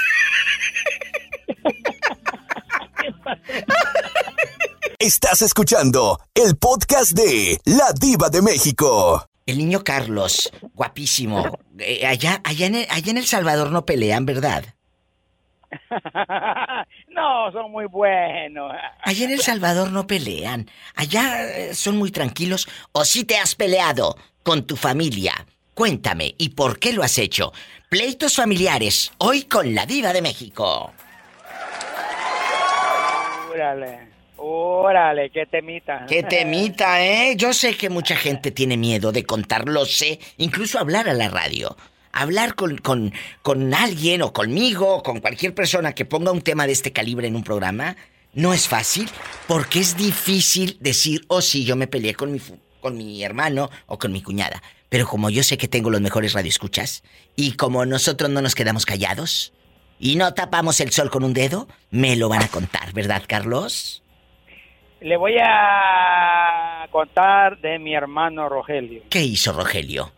[4.99, 9.27] Estás escuchando el podcast de La Diva de México.
[9.47, 11.59] El niño Carlos, guapísimo.
[11.79, 14.65] Eh, allá, allá, en allá en El Salvador no pelean, ¿verdad?
[17.09, 18.73] no, son muy buenos.
[19.03, 20.69] Allá en El Salvador no pelean.
[20.95, 22.69] Allá eh, son muy tranquilos.
[22.93, 25.47] ¿O si te has peleado con tu familia?
[25.75, 27.53] Cuéntame, ¿y por qué lo has hecho?
[27.89, 30.93] Pleitos familiares, hoy con la diva de México.
[33.53, 36.07] Órale, órale, qué temita.
[36.09, 37.37] Qué temita, ¿eh?
[37.37, 41.77] Yo sé que mucha gente tiene miedo de contarlo, sé, incluso hablar a la radio
[42.13, 43.13] hablar con, con,
[43.43, 47.29] con alguien o conmigo o con cualquier persona que ponga un tema de este calibre
[47.29, 47.97] en un programa
[48.37, 49.09] no es fácil
[49.49, 52.41] porque es difícil decir, oh sí, yo me peleé con mi,
[52.81, 54.63] con mi hermano o con mi cuñada.
[54.89, 57.03] Pero como yo sé que tengo los mejores radioescuchas
[57.35, 59.53] y como nosotros no nos quedamos callados
[59.99, 64.03] y no tapamos el sol con un dedo, me lo van a contar, ¿verdad, Carlos?
[65.01, 69.03] Le voy a contar de mi hermano Rogelio.
[69.09, 70.13] ¿Qué hizo Rogelio?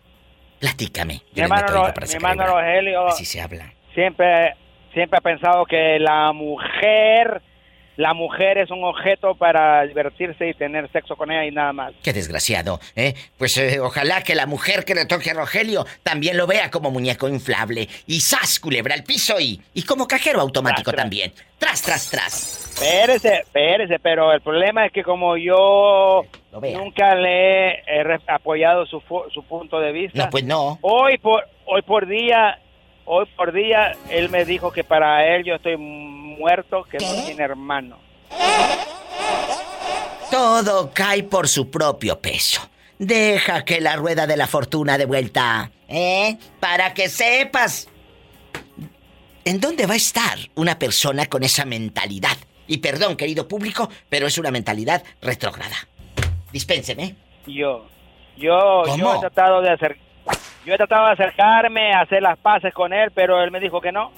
[0.58, 1.22] Platícame.
[1.34, 3.06] Mi hermano, mi hermano Rogelio.
[3.08, 3.72] Así se habla.
[3.94, 4.54] Siempre,
[4.92, 7.42] siempre ha pensado que la mujer
[7.98, 11.92] la mujer es un objeto para divertirse y tener sexo con ella y nada más.
[12.00, 13.14] Qué desgraciado, ¿eh?
[13.36, 16.92] Pues eh, ojalá que la mujer que le toque a Rogelio también lo vea como
[16.92, 17.88] muñeco inflable.
[18.06, 18.60] Y ¡zas!
[18.60, 21.32] culebra al piso y, y como cajero automático también.
[21.58, 22.80] Tras, tras, tras.
[22.80, 26.22] Espérese, espérese, pero el problema es que como yo
[26.52, 29.02] nunca le he apoyado su,
[29.34, 30.22] su punto de vista.
[30.22, 30.78] No, pues no.
[30.82, 32.60] Hoy por, hoy por día
[33.08, 37.42] hoy por día él me dijo que para él yo estoy muerto, que no tiene
[37.42, 37.98] hermano.
[40.30, 42.60] Todo cae por su propio peso.
[42.98, 46.36] Deja que la rueda de la fortuna de vuelta, ¿eh?
[46.60, 47.88] Para que sepas.
[49.44, 52.36] ¿En dónde va a estar una persona con esa mentalidad?
[52.66, 55.76] Y perdón, querido público, pero es una mentalidad retrógrada.
[56.52, 57.14] Dispénseme.
[57.46, 57.86] Yo,
[58.36, 59.96] yo, yo he tratado de hacer,
[60.68, 63.90] yo he tratado de acercarme, hacer las paces con él, pero él me dijo que
[63.90, 64.12] no.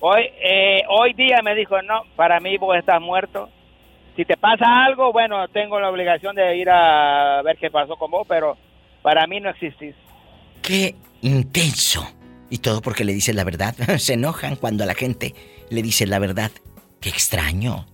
[0.00, 3.48] Hoy, eh, hoy día me dijo, no, para mí vos estás muerto.
[4.14, 8.10] Si te pasa algo, bueno, tengo la obligación de ir a ver qué pasó con
[8.10, 8.56] vos, pero
[9.02, 9.94] para mí no existís.
[10.62, 12.06] Qué intenso.
[12.50, 13.74] Y todo porque le dices la verdad.
[13.98, 15.34] Se enojan cuando a la gente
[15.70, 16.50] le dice la verdad.
[17.00, 17.86] Qué extraño.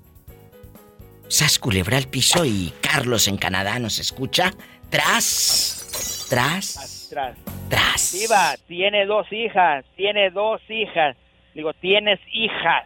[1.28, 4.52] Sas culebra al piso y Carlos en Canadá nos escucha.
[4.90, 6.26] Tras.
[6.28, 6.99] Tras.
[7.10, 7.36] Tras.
[7.68, 8.14] Tras.
[8.14, 9.84] Iba, tiene dos hijas.
[9.96, 11.16] Tiene dos hijas.
[11.54, 12.84] Digo, tienes hijas.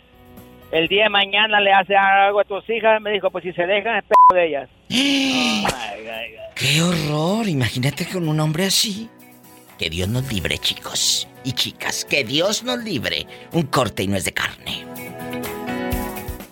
[0.72, 3.00] El día de mañana le hace algo a tus hijas.
[3.02, 4.70] Me dijo, pues si se dejan, es de ellas.
[6.56, 7.46] ¡Qué horror!
[7.46, 9.10] Imagínate con un hombre así.
[9.78, 11.28] Que Dios nos libre, chicos.
[11.44, 12.04] y chicas.
[12.04, 13.26] Que Dios nos libre.
[13.52, 14.86] Un corte y no es de carne.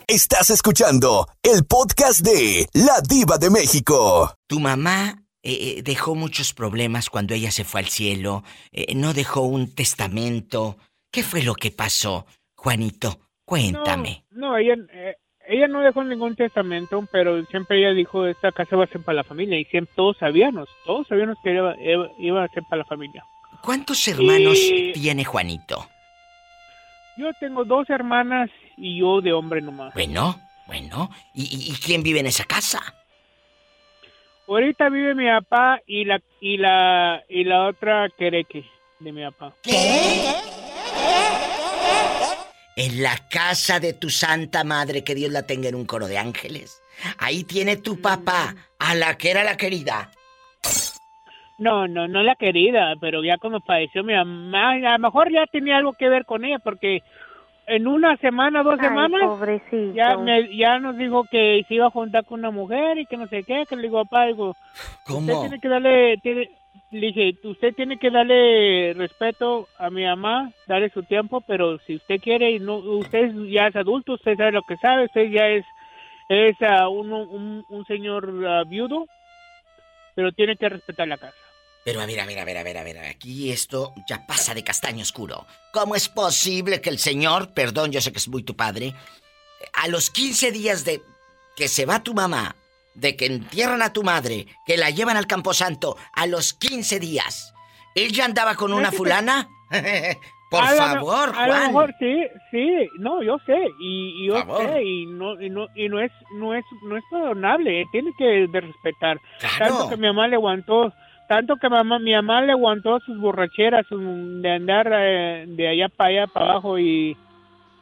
[0.06, 4.34] Estás escuchando el podcast de La Diva de México.
[4.46, 8.44] Tu mamá eh, eh, dejó muchos problemas cuando ella se fue al cielo.
[8.70, 10.76] Eh, no dejó un testamento.
[11.10, 13.18] ¿Qué fue lo que pasó, Juanito?
[13.44, 14.24] Cuéntame.
[14.30, 14.76] No, ella,
[15.48, 19.16] ella no dejó ningún testamento, pero siempre ella dijo, esta casa va a ser para
[19.16, 19.58] la familia.
[19.58, 23.24] Y siempre todos sabíamos, todos sabíamos que iba, a ser para la familia.
[23.62, 24.58] ¿Cuántos hermanos
[24.94, 25.88] tiene Juanito?
[27.16, 29.92] Yo tengo dos hermanas y yo de hombre nomás.
[29.92, 31.10] Bueno, bueno.
[31.34, 32.80] ¿Y, quién vive en esa casa?
[34.48, 38.64] Ahorita vive mi papá y la y la y la otra quereque
[38.98, 39.54] de mi papá.
[39.62, 40.24] ¿Qué?
[42.76, 46.18] En la casa de tu santa madre, que Dios la tenga en un coro de
[46.18, 46.82] ángeles.
[47.18, 50.10] Ahí tiene tu papá, a la que era la querida.
[51.58, 55.46] No, no, no la querida, pero ya cuando falleció mi mamá, a lo mejor ya
[55.46, 57.02] tenía algo que ver con ella, porque
[57.66, 59.22] en una semana, dos semanas,
[59.94, 60.16] ya,
[60.50, 63.44] ya nos dijo que se iba a juntar con una mujer y que no sé
[63.44, 64.56] qué, que le digo, papá, digo,
[65.06, 65.20] ¿Cómo?
[65.20, 66.50] usted tiene que darle, tiene,
[66.90, 71.96] le dije, usted tiene que darle respeto a mi mamá, darle su tiempo, pero si
[71.96, 75.64] usted quiere, no, usted ya es adulto, usted sabe lo que sabe, usted ya es,
[76.28, 79.06] es uh, un, un, señor uh, viudo,
[80.14, 81.41] pero tiene que respetar la casa.
[81.84, 84.54] Pero a ver, a ver, a ver, a ver, a ver, aquí esto ya pasa
[84.54, 85.46] de castaño oscuro.
[85.72, 88.94] ¿Cómo es posible que el señor, perdón, yo sé que es muy tu padre,
[89.72, 91.02] a los 15 días de
[91.56, 92.54] que se va tu mamá,
[92.94, 97.52] de que entierran a tu madre, que la llevan al camposanto, a los 15 días,
[97.96, 99.48] ¿él ya andaba con una fulana?
[100.50, 101.50] Por favor, Juan.
[101.50, 105.66] A lo mejor sí, sí, no, yo sé, y, yo sé, y no, y no,
[105.74, 109.18] y no es, no es, no es perdonable, tiene que respetar.
[109.58, 110.92] Tanto que mi mamá le aguantó
[111.28, 116.10] tanto que mamá, mi mamá le aguantó sus borracheras de andar eh, de allá para
[116.10, 117.16] allá para abajo y,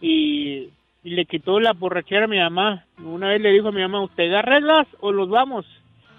[0.00, 0.70] y,
[1.02, 2.84] le quitó la borrachera a mi mamá.
[2.98, 5.64] Una vez le dijo a mi mamá, ¿usted da reglas o los vamos?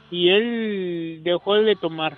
[0.09, 2.17] Y él dejó de tomar.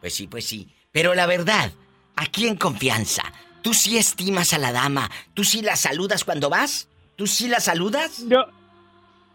[0.00, 0.68] Pues sí, pues sí.
[0.92, 1.70] Pero la verdad,
[2.16, 3.22] aquí en confianza,
[3.62, 5.10] ¿tú sí estimas a la dama?
[5.34, 6.88] ¿Tú sí la saludas cuando vas?
[7.16, 8.26] ¿Tú sí la saludas?
[8.28, 8.46] Yo,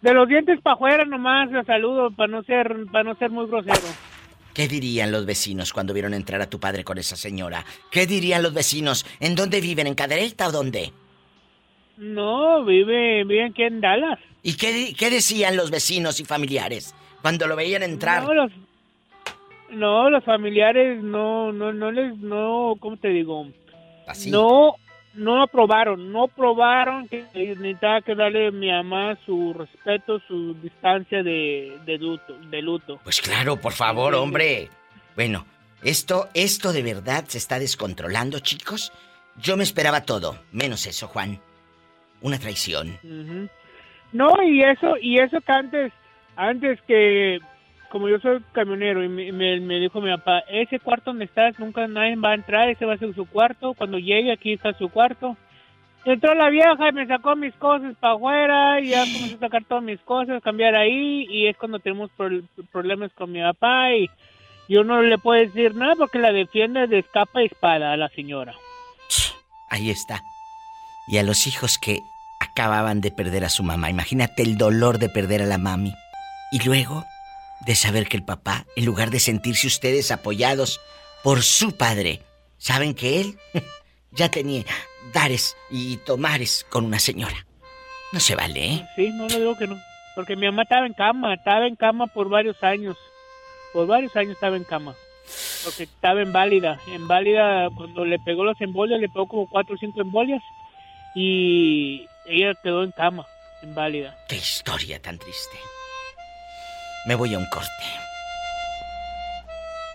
[0.01, 3.47] de los dientes para afuera nomás la saludo para no ser, para no ser muy
[3.47, 3.77] grosero.
[4.53, 7.65] ¿Qué dirían los vecinos cuando vieron entrar a tu padre con esa señora?
[7.89, 9.05] ¿Qué dirían los vecinos?
[9.19, 9.87] ¿En dónde viven?
[9.87, 10.93] ¿En Cadereyta o dónde?
[11.97, 14.19] No, vive, vive aquí en Dallas.
[14.43, 18.23] ¿Y qué, qué, decían los vecinos y familiares cuando lo veían entrar?
[18.23, 18.51] No, los,
[19.71, 23.47] no, los familiares no, no, no les, no, ¿cómo te digo?
[24.05, 24.29] ¿Así?
[24.29, 24.75] No,
[25.13, 31.21] no aprobaron, no aprobaron que necesitaba que darle a mi mamá su respeto, su distancia
[31.23, 32.99] de, de, luto, de luto.
[33.03, 34.69] Pues claro, por favor, hombre.
[35.15, 35.45] Bueno,
[35.83, 38.91] esto, esto de verdad se está descontrolando, chicos.
[39.37, 41.39] Yo me esperaba todo, menos eso, Juan.
[42.21, 42.97] Una traición.
[44.11, 45.93] No, y eso, y eso que antes,
[46.35, 47.39] antes que
[47.93, 52.15] como yo soy camionero y me, dijo mi papá, ese cuarto donde estás nunca nadie
[52.15, 55.37] va a entrar, ese va a ser su cuarto, cuando llegue aquí está su cuarto.
[56.03, 59.63] Entró la vieja y me sacó mis cosas para afuera, y ya comencé a sacar
[59.65, 62.09] todas mis cosas, cambiar ahí, y es cuando tenemos
[62.71, 64.09] problemas con mi papá, y
[64.67, 68.09] yo no le puedo decir nada porque la defiende de escapa y espada a la
[68.09, 68.55] señora.
[69.69, 70.23] Ahí está.
[71.07, 71.99] Y a los hijos que
[72.39, 75.93] acababan de perder a su mamá, imagínate el dolor de perder a la mami.
[76.51, 77.05] Y luego
[77.65, 80.81] de saber que el papá, en lugar de sentirse ustedes apoyados
[81.23, 82.21] por su padre,
[82.57, 83.37] saben que él
[84.11, 84.63] ya tenía
[85.13, 87.45] dares y tomares con una señora.
[88.11, 88.87] No se vale, ¿eh?
[88.95, 89.77] Sí, no lo digo que no.
[90.15, 92.95] Porque mi mamá estaba en cama, estaba en cama por varios años.
[93.73, 94.93] Por varios años estaba en cama.
[95.63, 96.79] Porque estaba inválida.
[96.87, 100.43] Inválida, cuando le pegó los embolias, le pegó como cuatro o cinco embolias.
[101.15, 103.25] Y ella quedó en cama,
[103.63, 104.15] inválida.
[104.29, 105.57] Qué historia tan triste.
[107.05, 107.69] Me voy a un corte.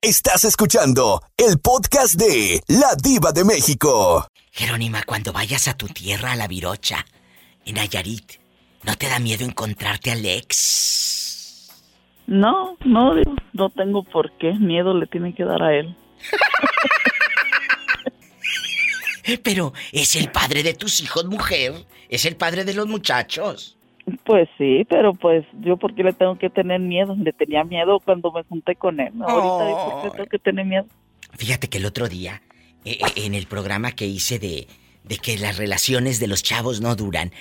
[0.02, 4.28] Estás escuchando el podcast de La Diva de México.
[4.52, 7.06] Jerónima, cuando vayas a tu tierra, a la Virocha,
[7.64, 8.35] en Nayarit,
[8.82, 11.70] ¿no te da miedo encontrarte al ex?
[12.26, 13.14] No, no,
[13.55, 14.52] no tengo por qué.
[14.52, 15.97] Miedo le tiene que dar a él.
[19.43, 21.86] Pero es el padre de tus hijos, mujer.
[22.10, 23.77] Es el padre de los muchachos.
[24.24, 27.16] Pues sí, pero pues yo por qué le tengo que tener miedo.
[27.16, 29.12] Le tenía miedo cuando me junté con él.
[29.20, 30.86] Ahorita ¿por tengo que tener miedo?
[31.36, 32.43] Fíjate que el otro día,
[32.85, 34.66] eh, eh, en el programa que hice de,
[35.05, 37.32] de que las relaciones de los chavos no duran,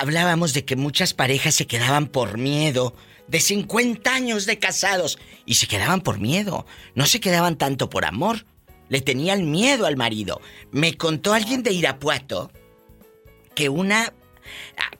[0.00, 2.94] hablábamos de que muchas parejas se quedaban por miedo
[3.28, 6.66] de 50 años de casados y se quedaban por miedo.
[6.94, 8.46] No se quedaban tanto por amor,
[8.88, 10.40] Le tenían miedo al marido.
[10.70, 12.52] Me contó alguien de Irapuato
[13.56, 14.12] que una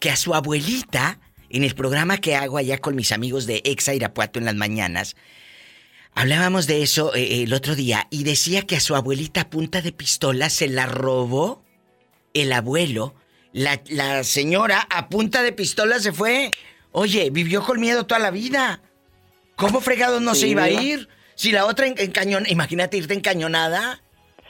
[0.00, 1.18] que a su abuelita
[1.50, 5.16] en el programa que hago allá con mis amigos de Exa Irapuato en las mañanas
[6.16, 9.82] hablábamos de eso eh, el otro día y decía que a su abuelita a punta
[9.82, 11.62] de pistola se la robó
[12.34, 13.14] el abuelo.
[13.52, 16.50] La, la señora a punta de pistola se fue.
[16.90, 18.80] Oye, vivió con miedo toda la vida.
[19.54, 21.08] ¿Cómo fregado no se iba a ir?
[21.34, 24.02] Si la otra encañonada, imagínate irte encañonada.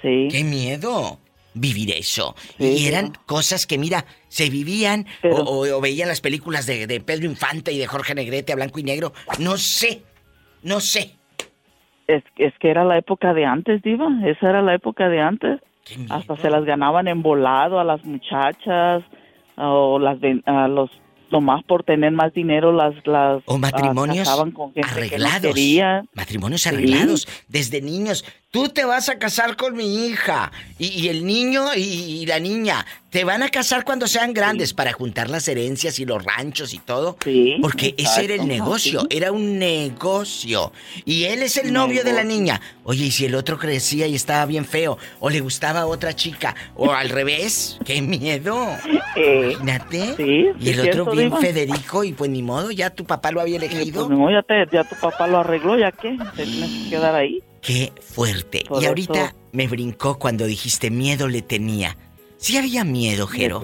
[0.02, 0.28] Sí.
[0.30, 1.20] ¡Qué miedo!
[1.58, 2.34] Vivir eso.
[2.58, 7.78] y eran cosas que, mira, se vivían o, veían las películas de, Pedro Infante y
[7.78, 9.12] de Jorge Negrete a blanco y negro.
[9.38, 10.02] No sé,
[10.62, 11.12] no sé.
[12.06, 14.08] Es, es que era la época de antes, Diva.
[14.26, 15.60] Esa era la época de antes.
[16.10, 19.02] Hasta se las ganaban en volado a las muchachas
[19.56, 20.90] o las a los
[21.30, 24.28] nomás por tener más dinero las las o matrimonios
[24.82, 25.56] arreglados
[26.14, 28.24] matrimonios arreglados desde niños
[28.56, 33.22] tú te vas a casar con mi hija y, el niño y, la niña te
[33.22, 37.18] van a casar cuando sean grandes para juntar las herencias y los ranchos y todo
[37.22, 40.72] sí, porque ese era el negocio era un negocio.
[41.04, 42.62] Y él es el novio de la niña.
[42.84, 46.14] Oye y si el otro crecía y estaba bien feo o le gustaba a otra
[46.14, 48.68] chica o al revés qué miedo
[49.16, 50.54] eh, imagínate.
[50.58, 54.06] y el otro bien Federico y pues ni modo, ya tu papá lo había elegido.
[54.06, 57.14] Pues, no, ya, te, ya tu papá lo arregló, ya que te tienes que quedar
[57.14, 57.42] ahí.
[57.62, 58.64] Qué fuerte.
[58.80, 61.96] y ahorita me brincó cuando dijiste miedo le tenía.
[62.36, 63.62] Sí había miedo, Jero.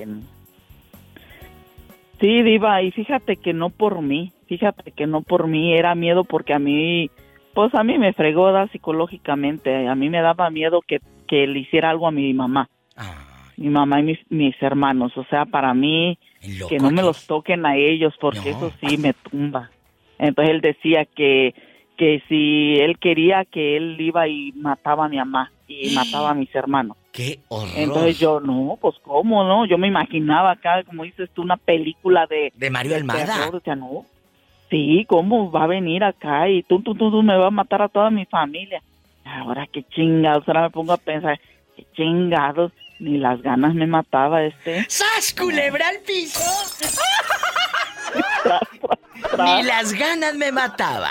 [2.20, 6.24] Sí, Diva, y fíjate que no por mí, fíjate que no por mí, era miedo
[6.24, 7.10] porque a mí,
[7.52, 11.58] pues a mí me fregó da, psicológicamente, a mí me daba miedo que, que le
[11.60, 12.68] hiciera algo a mi mamá.
[13.56, 16.18] Mi mamá y mis, mis hermanos, o sea, para mí
[16.68, 19.70] que no me los toquen a ellos porque eso sí me tumba.
[20.18, 21.54] Entonces él decía que
[21.96, 26.34] que si él quería que él iba y mataba a mi mamá y mataba a
[26.34, 26.96] mis hermanos.
[27.12, 27.72] ¡Qué horror!
[27.76, 29.66] Entonces yo, no, pues cómo, ¿no?
[29.66, 32.52] Yo me imaginaba acá, como dices tú, una película de...
[32.56, 33.50] De Mario Almada.
[33.76, 34.06] no.
[34.70, 37.82] Sí, ¿cómo va a venir acá y tú, tú, tú, tú me vas a matar
[37.82, 38.82] a toda mi familia?
[39.24, 41.38] Ahora qué chingados, ahora me pongo a pensar,
[41.76, 42.72] qué chingados.
[43.02, 44.86] Ni las ganas me mataba este.
[44.88, 46.38] ¡Sas, culebra al piso!
[49.44, 51.10] Ni las ganas me mataba.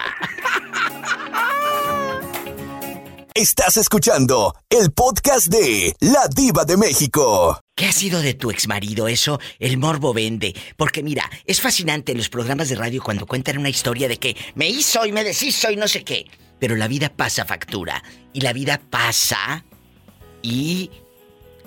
[3.33, 7.59] Estás escuchando el podcast de La Diva de México.
[7.75, 9.09] ¿Qué ha sido de tu exmarido?
[9.09, 10.55] Eso, el morbo vende.
[10.77, 14.37] Porque mira, es fascinante en los programas de radio cuando cuentan una historia de que
[14.55, 16.25] me hizo y me deshizo y no sé qué.
[16.57, 18.01] Pero la vida pasa factura.
[18.31, 19.65] Y la vida pasa
[20.41, 20.89] y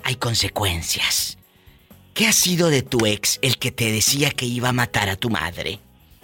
[0.05, 1.37] hay consecuencias.
[2.13, 5.15] ¿Qué ha sido de tu ex, el que te decía que iba a matar a
[5.15, 5.79] tu madre?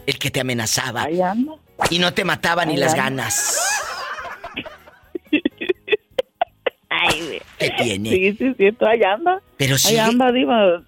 [0.05, 1.07] El que te amenazaba.
[1.89, 3.59] Y no te mataba ni las ganas.
[6.89, 8.09] Ay, ¿Qué tiene?
[8.11, 8.65] Sí, sí, sí,
[9.03, 9.41] anda.
[9.57, 9.97] Pero sí.
[9.97, 10.83] anda, diva.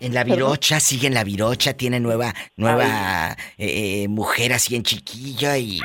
[0.00, 5.58] En la virocha, sigue en la virocha, tiene nueva, nueva eh, mujer así en chiquilla
[5.58, 5.80] y...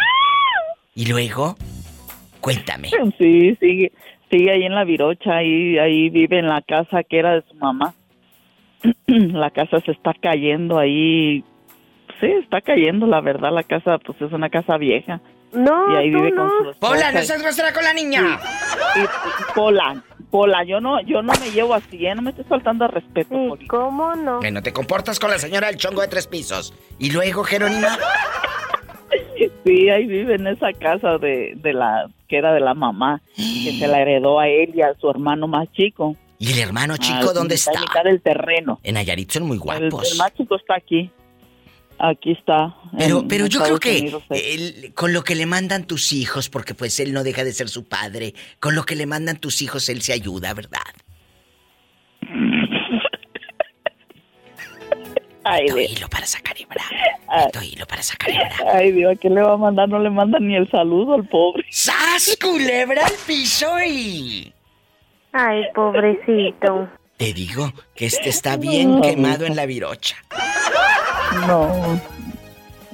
[0.96, 1.58] ¿Y luego?
[2.40, 2.90] Cuéntame.
[3.18, 3.92] Sí, sigue.
[4.30, 7.56] Sí, ahí en la Virocha, ahí, ahí vive en la casa que era de su
[7.56, 7.94] mamá.
[9.08, 11.44] la casa se está cayendo ahí.
[12.20, 15.20] Sí, está cayendo, la verdad, la casa, pues es una casa vieja.
[15.52, 16.48] No, y ahí vive no.
[16.48, 18.40] con su Pola, no seas grosera con la niña.
[19.56, 22.14] Pola, Pola, yo no, yo no me llevo así, ¿eh?
[22.14, 23.58] no me estoy faltando al respeto.
[23.68, 24.40] ¿Cómo no?
[24.40, 26.74] Bueno, te comportas con la señora del chongo de tres pisos.
[27.00, 27.98] Y luego, Jerónima.
[29.66, 33.76] Sí, ahí vive en esa casa de, de la que era de la mamá, que
[33.78, 36.16] se la heredó a él y a su hermano más chico.
[36.38, 37.74] ¿Y el hermano chico dónde está?
[37.74, 38.80] En mitad del terreno.
[38.84, 40.12] En Nayarit son muy guapos.
[40.12, 41.12] El, más chico está aquí.
[41.98, 42.74] Aquí está.
[42.98, 47.12] Pero, pero yo creo que con lo que le mandan tus hijos, porque pues él
[47.12, 50.14] no deja de ser su padre, con lo que le mandan tus hijos él se
[50.14, 50.80] ayuda, ¿verdad?
[55.52, 56.84] Ay, hilo para sacar hebra.
[57.64, 58.56] hilo para sacar hebra.
[58.74, 59.90] Ay, Dios, ¿a quién le va a mandar?
[59.90, 61.66] No le mandan ni el saludo al pobre.
[61.70, 64.54] ¡Sas, culebra al piso y...
[65.32, 66.88] Ay, pobrecito.
[67.18, 70.16] Te digo que este está bien quemado en la virocha.
[71.48, 72.00] No.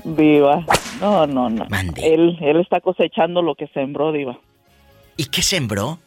[0.03, 0.65] Viva.
[0.99, 1.65] No, no, no.
[1.69, 2.13] Mande.
[2.13, 4.39] Él, él está cosechando lo que sembró, Diva.
[5.17, 5.99] ¿Y qué sembró?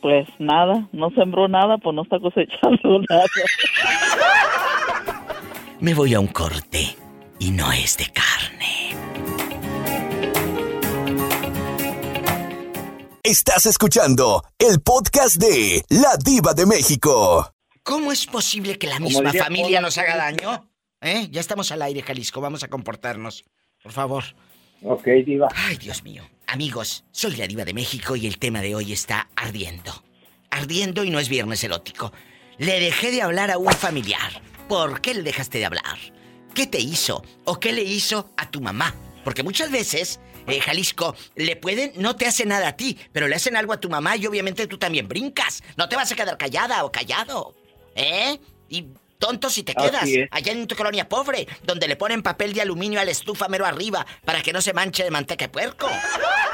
[0.00, 3.24] Pues nada, no sembró nada, pues no está cosechando nada.
[5.80, 6.96] Me voy a un corte
[7.38, 8.96] y no es de carne.
[13.22, 17.54] Estás escuchando el podcast de La Diva de México.
[17.84, 20.68] ¿Cómo es posible que la misma familia nos haga daño?
[21.00, 21.28] ¿Eh?
[21.30, 22.40] Ya estamos al aire, Jalisco.
[22.40, 23.44] Vamos a comportarnos.
[23.80, 24.24] Por favor.
[24.82, 25.46] Ok, Diva.
[25.54, 26.24] Ay, Dios mío.
[26.48, 29.92] Amigos, soy la diva de México y el tema de hoy está ardiendo.
[30.50, 32.12] Ardiendo y no es viernes erótico.
[32.56, 34.42] Le dejé de hablar a un familiar.
[34.68, 35.98] ¿Por qué le dejaste de hablar?
[36.54, 37.24] ¿Qué te hizo?
[37.44, 38.94] ¿O qué le hizo a tu mamá?
[39.24, 43.36] Porque muchas veces, eh, Jalisco, le pueden, no te hace nada a ti, pero le
[43.36, 45.62] hacen algo a tu mamá y obviamente tú también brincas.
[45.78, 47.54] No te vas a quedar callada o callado.
[47.94, 48.38] ¿Eh?
[48.68, 48.88] Y
[49.18, 53.00] tonto si te quedas allá en tu colonia pobre, donde le ponen papel de aluminio
[53.00, 55.88] a la estufa mero arriba para que no se manche de manteca de puerco.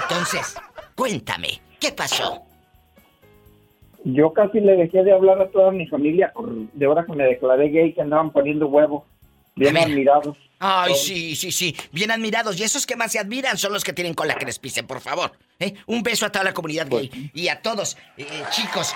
[0.03, 0.55] Entonces,
[0.95, 2.47] cuéntame, ¿qué pasó?
[4.05, 6.33] Yo casi le dejé de hablar a toda mi familia
[6.75, 9.05] de ahora que me declaré gay que andaban poniendo huevos.
[9.57, 10.37] Bien admirados.
[10.59, 11.77] Ay, sí, sí, sí.
[11.93, 12.59] Bien admirados.
[12.59, 15.01] Y esos que más se admiran son los que tienen cola que les pisen, por
[15.01, 15.33] favor.
[15.61, 15.75] ¿Eh?
[15.87, 17.09] Un beso a toda la comunidad gay.
[17.09, 18.95] Pues y a todos, eh, chicos.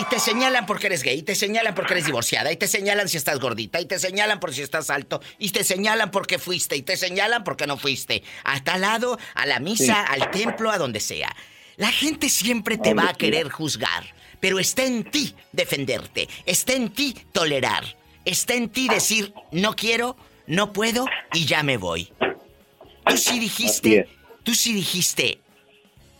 [0.00, 1.18] Y, te señalan porque eres gay.
[1.18, 2.50] Y te señalan porque eres divorciada.
[2.50, 3.80] Y te señalan si estás gordita.
[3.80, 5.20] Y te señalan por si estás alto.
[5.38, 6.76] Y te señalan porque fuiste.
[6.76, 8.22] Y te señalan porque no fuiste.
[8.44, 11.34] A tal lado, a la misa, al templo, a donde sea.
[11.76, 14.04] La gente siempre te va a querer juzgar.
[14.40, 16.28] Pero está en ti defenderte.
[16.46, 17.84] Está en ti tolerar.
[18.24, 22.10] Está en ti decir, no quiero, no puedo y ya me voy.
[23.06, 24.08] Tú sí dijiste,
[24.42, 25.40] tú sí dijiste,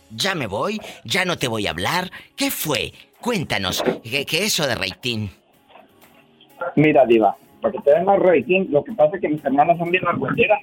[0.09, 2.11] ya me voy, ya no te voy a hablar.
[2.35, 2.93] ¿Qué fue?
[3.19, 5.27] Cuéntanos, ¿qué, qué eso de rating?
[6.75, 9.77] Mira, Diva, para que te den más rating, lo que pasa es que mis hermanas
[9.77, 10.59] son bien argüenderas.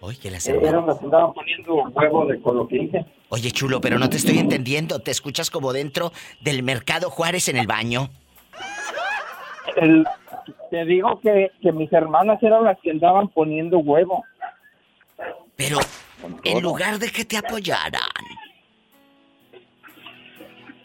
[0.00, 0.96] Oye, que las hermanas.
[1.02, 3.04] andaban poniendo huevo de con lo que hice.
[3.28, 5.00] Oye, chulo, pero no te estoy entendiendo.
[5.00, 8.08] Te escuchas como dentro del Mercado Juárez en el baño.
[9.76, 10.06] El,
[10.70, 14.24] te digo que, mis hermanas eran las que andaban poniendo huevo.
[15.56, 15.78] Pero,
[16.44, 18.02] en lugar de que te apoyaran.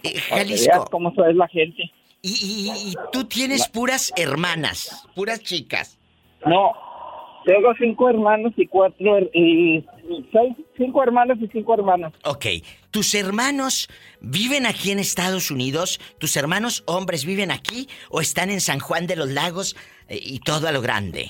[0.04, 0.88] Eh, Jalisco.
[0.92, 1.92] ¿Cómo es la gente?
[2.22, 6.00] Y, tú tienes puras hermanas, puras chicas.
[6.46, 6.74] No,
[7.45, 9.85] tengo cinco hermanos y cuatro y
[10.31, 12.13] seis, cinco hermanos y cinco hermanas.
[12.23, 12.45] Ok,
[12.91, 13.88] ¿tus hermanos
[14.19, 15.99] viven aquí en Estados Unidos?
[16.17, 19.76] ¿Tus hermanos hombres viven aquí o están en San Juan de los Lagos
[20.09, 21.30] eh, y todo a lo grande?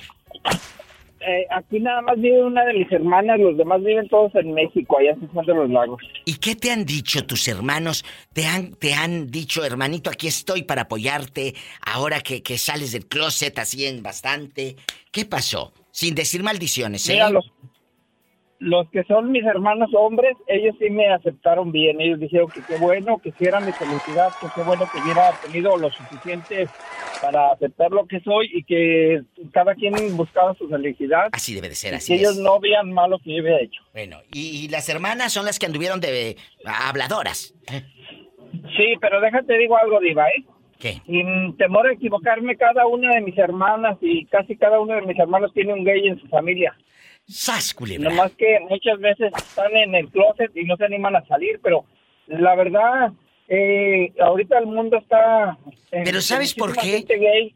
[1.28, 5.00] Eh, aquí nada más vive una de mis hermanas, los demás viven todos en México,
[5.00, 6.02] allá en San Juan de los Lagos.
[6.24, 8.06] ¿Y qué te han dicho tus hermanos?
[8.32, 13.08] ¿Te han, te han dicho, hermanito, aquí estoy para apoyarte ahora que, que sales del
[13.08, 14.76] closet así en bastante?
[15.12, 15.74] ¿Qué pasó?
[15.96, 17.14] Sin decir maldiciones, ¿eh?
[17.14, 17.50] Mira, los,
[18.60, 22.02] los que son mis hermanos hombres, ellos sí me aceptaron bien.
[22.02, 25.32] Ellos dijeron que qué bueno, que si era mi felicidad, que qué bueno que hubiera
[25.42, 26.68] tenido lo suficiente
[27.22, 29.22] para aceptar lo que soy y que
[29.54, 31.30] cada quien buscaba su felicidad.
[31.32, 33.82] Así debe de ser, y así que ellos no vean malo que yo había hecho.
[33.94, 36.36] Bueno, y, las hermanas son las que anduvieron de
[36.66, 37.56] habladoras.
[38.76, 40.44] Sí, pero déjate digo algo, Diva, ¿eh?
[41.06, 45.18] Sin temor a equivocarme, cada una de mis hermanas y casi cada uno de mis
[45.18, 46.76] hermanos tiene un gay en su familia.
[47.28, 51.60] ¡Sas, Nomás que muchas veces están en el closet y no se animan a salir,
[51.64, 51.86] pero
[52.28, 53.14] la verdad,
[53.48, 55.58] eh, ahorita el mundo está...
[55.90, 57.06] Pero ¿sabes por qué?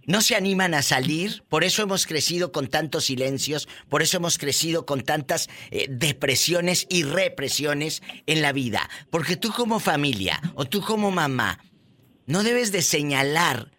[0.08, 4.38] No se animan a salir, por eso hemos crecido con tantos silencios, por eso hemos
[4.38, 8.90] crecido con tantas eh, depresiones y represiones en la vida.
[9.12, 11.60] Porque tú como familia o tú como mamá
[12.30, 13.72] no debes de señalar,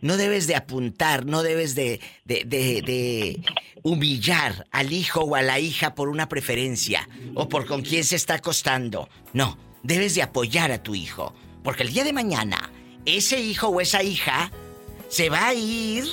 [0.00, 3.38] no debes de apuntar, no debes de, de,
[3.82, 8.16] humillar al hijo o a la hija por una preferencia o por con quién se
[8.16, 9.10] está acostando.
[9.34, 11.34] No, debes de apoyar a tu hijo.
[11.62, 12.72] Porque el día de mañana,
[13.04, 14.50] ese hijo o esa hija
[15.10, 16.04] se va a ir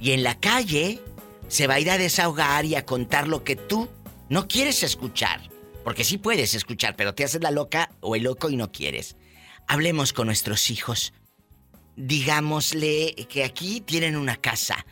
[0.00, 1.00] y en la calle
[1.46, 3.88] se va a ir a desahogar y a contar lo que tú
[4.28, 5.48] no quieres escuchar.
[5.84, 9.14] Porque sí puedes escuchar, pero te haces la loca o el loco y no quieres.
[9.66, 11.12] Hablemos con nuestros hijos.
[11.96, 14.84] Digámosle que aquí tienen una casa.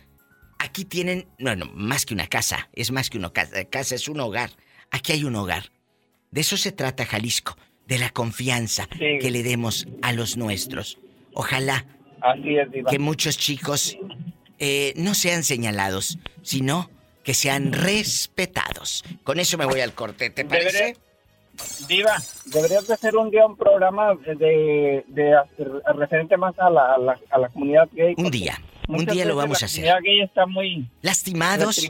[0.59, 4.21] Aquí tienen, bueno, más que una casa, es más que una casa, casa es un
[4.21, 4.51] hogar.
[4.91, 5.73] Aquí hay un hogar.
[6.31, 10.99] De eso se trata Jalisco, de la confianza que le demos a los nuestros.
[11.35, 11.85] Ojalá
[12.89, 13.99] que muchos chicos
[14.59, 16.91] eh, no sean señalados, sino
[17.25, 19.05] que sean respetados.
[19.25, 20.97] Con eso me voy al corte, ¿te parece?
[21.87, 22.17] Diva,
[22.47, 25.37] deberías de hacer un día un programa de, de,
[25.95, 26.95] referente más a la,
[27.31, 28.15] a la, comunidad gay.
[28.17, 28.59] Un día,
[28.89, 29.85] un día lo vamos a hacer.
[29.85, 31.89] La comunidad gay está muy lastimados,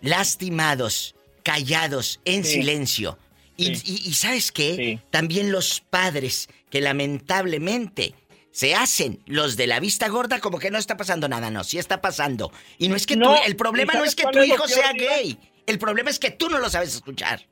[0.00, 3.18] lastimados, callados, en silencio.
[3.56, 8.14] Y, y, sabes qué, también los padres que lamentablemente
[8.50, 11.78] se hacen los de la vista gorda como que no está pasando nada, no, sí
[11.78, 12.52] está pasando.
[12.78, 15.78] Y no es que no, el problema no es que tu hijo sea gay, el
[15.78, 17.46] problema es que tú no lo sabes escuchar.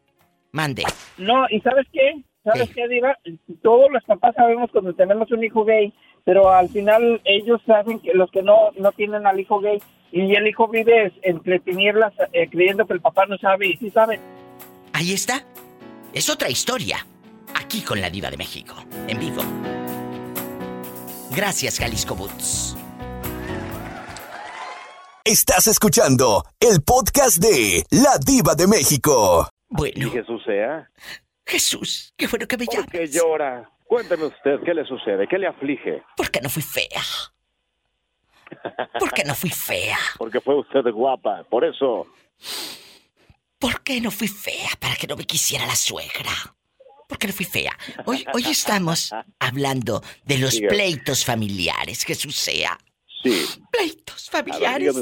[0.53, 0.85] Mande.
[1.19, 2.23] No, ¿y sabes qué?
[2.45, 3.17] ¿Sabes qué, Diva?
[3.63, 5.93] Todos los papás sabemos cuando tenemos un hijo gay,
[6.25, 9.81] pero al final ellos saben que los que no, no tienen al hijo gay
[10.11, 13.91] y el hijo vive entre tinieblas eh, creyendo que el papá no sabe y sí
[13.91, 14.21] sabe.
[14.93, 15.45] Ahí está.
[16.13, 17.07] es otra historia.
[17.55, 18.75] Aquí con la diva de México,
[19.09, 19.43] en vivo.
[21.35, 22.77] Gracias, Jalisco Boots.
[25.25, 29.49] Estás escuchando el podcast de La Diva de México.
[29.73, 30.07] Bueno.
[30.07, 30.89] Y Jesús sea.
[31.47, 32.87] Jesús, qué bueno que me llamas.
[32.87, 33.69] ¿Por qué llora?
[33.85, 35.27] Cuénteme usted, ¿qué le sucede?
[35.27, 36.03] ¿Qué le aflige?
[36.17, 37.03] Porque no fui fea.
[38.99, 39.99] Porque no fui fea.
[40.19, 42.07] Porque fue usted guapa, por eso.
[43.59, 44.71] ¿Por qué no fui fea?
[44.79, 46.33] Para que no me quisiera la suegra.
[47.09, 47.77] ¿Por qué no fui fea?
[48.05, 52.79] Hoy, hoy estamos hablando de los pleitos familiares, Jesús sea.
[53.23, 53.45] Sí.
[53.71, 54.95] Pleitos familiares.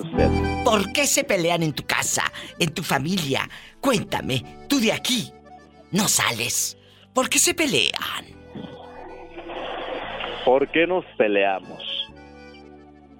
[0.64, 2.24] ¿Por qué se pelean en tu casa,
[2.59, 3.48] en tu familia?
[3.80, 5.32] Cuéntame, tú de aquí
[5.90, 6.76] no sales.
[7.14, 8.26] ¿Por qué se pelean?
[10.44, 11.82] ¿Por qué nos peleamos?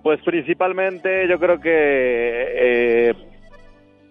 [0.02, 3.14] Pues principalmente yo creo que eh,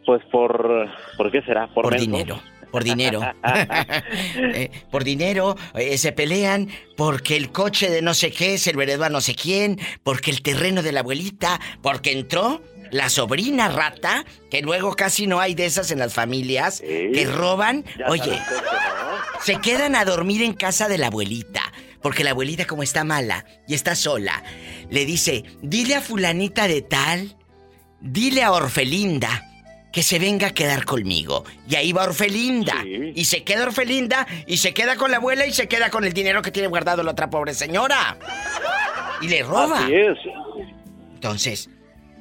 [0.05, 0.89] pues por...
[1.17, 1.67] ¿Por qué será?
[1.67, 2.39] Por, dinero.
[2.71, 3.21] Por dinero.
[4.41, 8.79] Eh, por dinero eh, se pelean porque el coche de no sé qué es el
[8.81, 13.69] heredó a no sé quién, porque el terreno de la abuelita, porque entró la sobrina
[13.69, 17.85] rata, que luego casi no hay de esas en las familias, que roban.
[18.07, 18.39] Oye,
[19.43, 21.61] se quedan a dormir en casa de la abuelita.
[22.01, 24.41] Porque la abuelita como está mala y está sola,
[24.89, 27.35] le dice, dile a fulanita de tal,
[27.99, 29.48] dile a Orfelinda
[29.91, 31.45] que se venga a quedar conmigo.
[31.67, 32.83] Y ahí va Orfelinda.
[32.85, 36.13] Y se queda Orfelinda y se queda con la abuela y se queda con el
[36.13, 38.17] dinero que tiene guardado la otra pobre señora.
[39.21, 39.83] Y le roba.
[39.83, 40.17] Así es.
[41.15, 41.69] Entonces,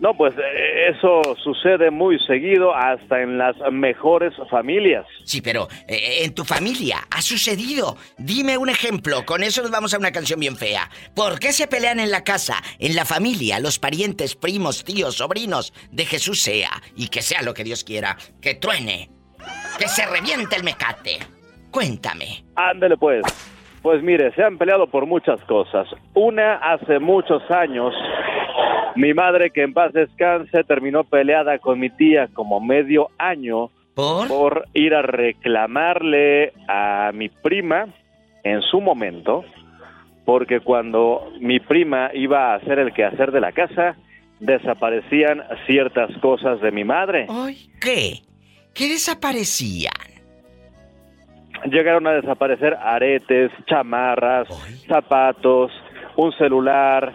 [0.00, 5.04] no, pues eh, eso sucede muy seguido hasta en las mejores familias.
[5.24, 7.96] Sí, pero eh, en tu familia ha sucedido.
[8.16, 10.88] Dime un ejemplo, con eso nos vamos a una canción bien fea.
[11.14, 15.72] ¿Por qué se pelean en la casa, en la familia, los parientes, primos, tíos, sobrinos
[15.90, 16.70] de Jesús sea?
[16.94, 19.10] Y que sea lo que Dios quiera, que truene,
[19.78, 21.18] que se reviente el mecate.
[21.70, 22.44] Cuéntame.
[22.54, 23.24] Ándele pues.
[23.88, 25.88] Pues mire, se han peleado por muchas cosas.
[26.12, 27.94] Una hace muchos años
[28.96, 34.66] mi madre, que en paz descanse, terminó peleada con mi tía como medio año por,
[34.74, 37.86] ir a reclamarle a mi prima
[38.44, 39.42] en su momento,
[40.26, 43.96] porque cuando mi prima iba a hacer el quehacer de la casa,
[44.38, 47.26] desaparecían ciertas cosas de mi madre.
[47.80, 48.20] ¿Qué?
[48.74, 50.17] ¿Qué desaparecían?
[51.64, 54.48] Llegaron a desaparecer aretes, chamarras,
[54.86, 55.72] zapatos,
[56.16, 57.14] un celular,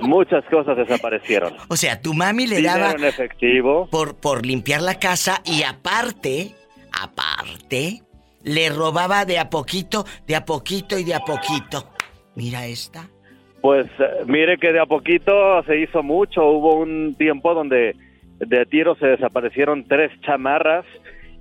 [0.00, 1.54] Muchas cosas desaparecieron.
[1.68, 6.52] O sea, tu mami le daba en efectivo por por limpiar la casa y aparte,
[6.98, 8.02] aparte
[8.42, 11.90] le robaba de a poquito, de a poquito y de a poquito.
[12.34, 13.08] Mira esta.
[13.60, 16.46] Pues eh, mire que de a poquito se hizo mucho.
[16.46, 17.94] Hubo un tiempo donde
[18.38, 20.86] de tiro se desaparecieron tres chamarras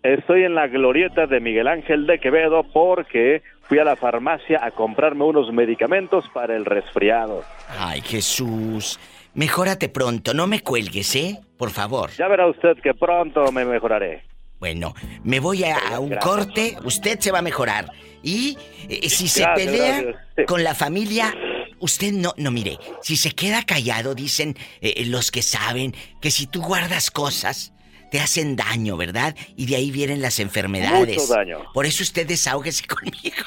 [0.03, 4.71] Estoy en la glorieta de Miguel Ángel de Quevedo porque fui a la farmacia a
[4.71, 7.43] comprarme unos medicamentos para el resfriado.
[7.77, 8.99] Ay, Jesús.
[9.35, 11.39] Mejórate pronto, no me cuelgues, ¿eh?
[11.55, 12.09] Por favor.
[12.17, 14.23] Ya verá usted que pronto me mejoraré.
[14.59, 17.85] Bueno, me voy a, un corte, usted se va a mejorar.
[18.23, 18.57] Y
[18.89, 20.03] eh, si se pelea
[20.47, 21.33] con la familia,
[21.81, 26.47] usted no, no mire, si se queda callado, dicen eh, los que saben que si
[26.47, 27.73] tú guardas cosas,
[28.11, 29.35] te hacen daño, ¿verdad?
[29.55, 31.17] Y de ahí vienen las enfermedades.
[31.17, 31.59] Mucho daño.
[31.73, 33.45] Por eso usted desahógese conmigo.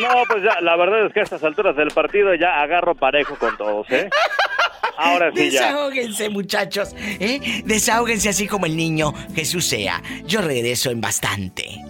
[0.00, 3.36] No, pues ya, la verdad es que a estas alturas del partido ya agarro parejo
[3.36, 4.08] con todos, ¿eh?
[4.96, 5.62] Ahora sí ya.
[5.62, 7.62] Desahóguense, muchachos, ¿eh?
[7.64, 10.00] Desahóguense así como el niño Jesús sea.
[10.24, 11.80] Yo regreso en bastante.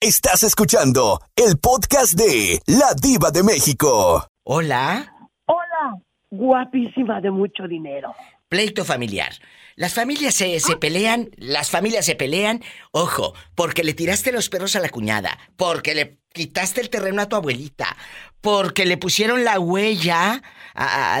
[0.00, 4.28] Estás escuchando el podcast de La Diva de México.
[4.44, 5.12] Hola.
[5.46, 6.00] Hola,
[6.30, 8.14] guapísima de mucho dinero.
[8.48, 9.32] Pleito familiar.
[9.74, 12.62] Las familias se, se, pelean, las familias se pelean,
[12.92, 17.26] ojo, porque le tiraste los perros a la cuñada, porque le quitaste el terreno a
[17.26, 17.96] tu abuelita,
[18.40, 20.44] porque le pusieron la huella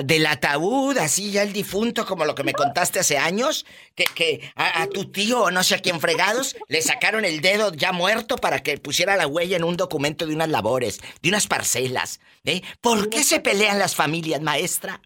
[0.04, 4.52] del ataúd, así ya el difunto, como lo que me contaste hace años, que, que
[4.54, 8.36] a, tu tío o no sé a quién fregados le sacaron el dedo ya muerto
[8.36, 12.20] para que pusiera la huella en un documento de unas labores, de unas parcelas.
[12.44, 12.62] ¿eh?
[12.80, 15.00] ¿Por qué se pelean las familias, maestra?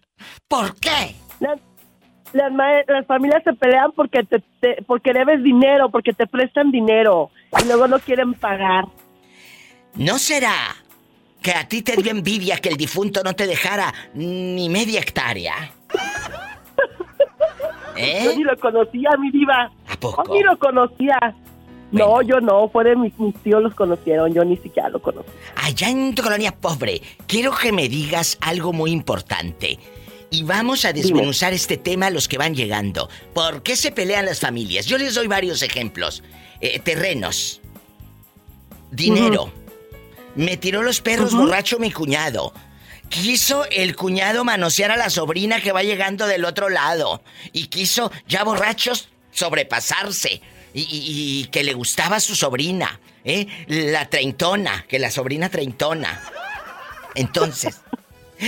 [0.47, 1.15] ¿Por qué?
[1.39, 1.59] Las,
[2.33, 7.87] las, familias se pelean porque te, porque debes dinero, porque te prestan dinero y luego
[7.87, 8.85] no quieren pagar.
[9.95, 10.82] ¿No será
[11.43, 15.71] que a ti te dio envidia que el difunto no te dejara ni media hectárea?
[17.95, 18.21] ¿Eh?
[18.23, 19.71] Yo ni lo conocía, mi diva.
[19.87, 20.23] ¿A poco?
[20.25, 21.15] Yo ni lo conocía.
[21.91, 23.13] No, yo no, mis,
[23.43, 25.29] tíos los conocieron, yo ni siquiera lo conocí.
[25.57, 29.77] Allá en tu colonia pobre, quiero que me digas algo muy importante.
[30.31, 33.09] Y vamos a desmenuzar este tema a los que van llegando.
[33.35, 34.87] ¿Por qué se pelean las familias?
[34.87, 36.23] Yo les doy varios ejemplos.
[36.61, 37.61] Eh, terrenos.
[38.89, 39.51] Dinero.
[40.35, 42.53] Me tiró los perros borracho mi cuñado.
[43.09, 47.23] Quiso el cuñado manosear a la sobrina que va llegando del otro lado.
[47.51, 50.41] Y quiso, ya borrachos, sobrepasarse.
[50.75, 53.45] Y, que le gustaba su sobrina, ¿eh?
[53.67, 56.19] La treintona, que la sobrina treintona.
[57.13, 57.81] Entonces,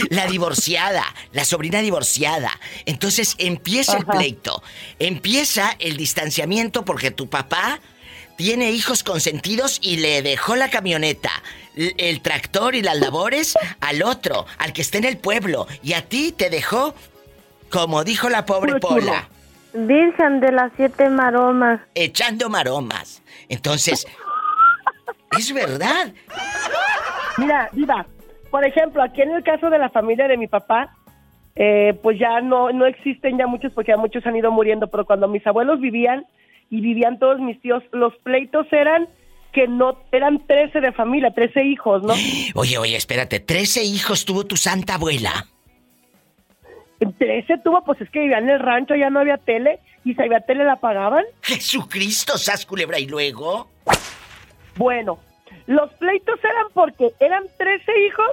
[0.09, 2.59] la divorciada, la sobrina divorciada.
[2.85, 4.63] Entonces empieza el pleito,
[4.99, 7.79] empieza el distanciamiento porque tu papá
[8.37, 11.31] tiene hijos consentidos y le dejó la camioneta,
[11.75, 15.67] el tractor y las labores al otro, al que esté en el pueblo.
[15.83, 16.95] Y a ti te dejó,
[17.69, 19.29] como dijo la pobre Pola.
[19.73, 21.81] Virgen de las siete maromas.
[21.95, 23.21] Echando maromas.
[23.49, 24.07] Entonces,
[25.37, 26.13] es verdad.
[27.37, 28.05] Mira, Viva,
[28.49, 30.95] por ejemplo, aquí en el caso de la familia de mi papá,
[31.57, 35.05] eh, pues ya no, no existen ya muchos porque ya muchos han ido muriendo, pero
[35.05, 36.25] cuando mis abuelos vivían
[36.69, 39.07] y vivían todos mis tíos, los pleitos eran
[39.55, 42.13] que no, eran 13 de familia, 13 hijos, ¿no?
[42.55, 45.47] Oye, oye, espérate, 13 hijos tuvo tu santa abuela.
[46.99, 50.21] 13 tuvo, pues es que vivían en el rancho, ya no había tele, y si
[50.21, 51.23] había tele la pagaban.
[51.41, 53.69] Jesucristo, sas culebra, y luego.
[54.75, 55.19] Bueno,
[55.67, 58.27] los pleitos eran porque eran 13 hijos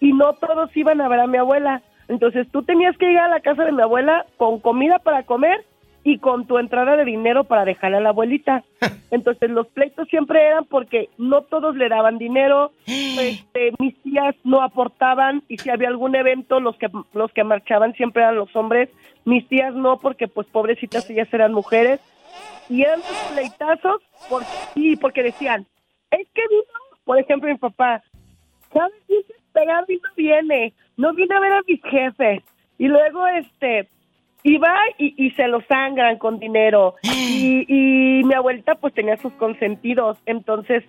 [0.00, 1.80] y no todos iban a ver a mi abuela.
[2.08, 5.64] Entonces tú tenías que llegar a la casa de mi abuela con comida para comer
[6.06, 8.62] y con tu entrada de dinero para dejarle a la abuelita.
[9.10, 14.62] Entonces los pleitos siempre eran porque no todos le daban dinero, este, mis tías no
[14.62, 18.88] aportaban y si había algún evento los que los que marchaban siempre eran los hombres,
[19.24, 22.00] mis tías no porque pues pobrecitas ellas eran mujeres
[22.68, 25.66] y eran los pleitazos porque sí, porque decían,
[26.12, 26.62] es que vino,
[27.04, 28.00] por ejemplo mi papá,
[28.72, 28.94] ¿sabes?
[29.52, 32.42] pegar y no viene, no viene a ver a mis jefes.
[32.78, 33.88] Y luego, este,
[34.46, 36.94] iba y, y se lo sangran con dinero.
[37.02, 40.84] Y, y mi abuelita pues tenía sus consentidos, entonces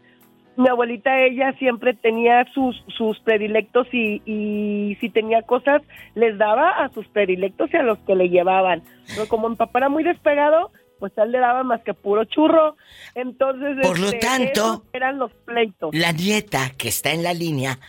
[0.57, 5.81] mi abuelita ella siempre tenía sus, sus predilectos y, y si tenía cosas
[6.15, 8.83] les daba a sus predilectos y a los que le llevaban.
[9.07, 12.75] Pero como mi papá era muy despegado, pues él le daba más que puro churro.
[13.13, 15.93] Entonces, por lo este, tanto, eran los pleitos.
[15.93, 17.79] La nieta que está en la línea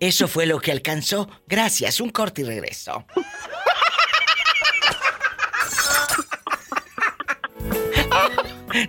[0.00, 1.28] eso fue lo que alcanzó.
[1.46, 3.04] Gracias, un corte y regreso.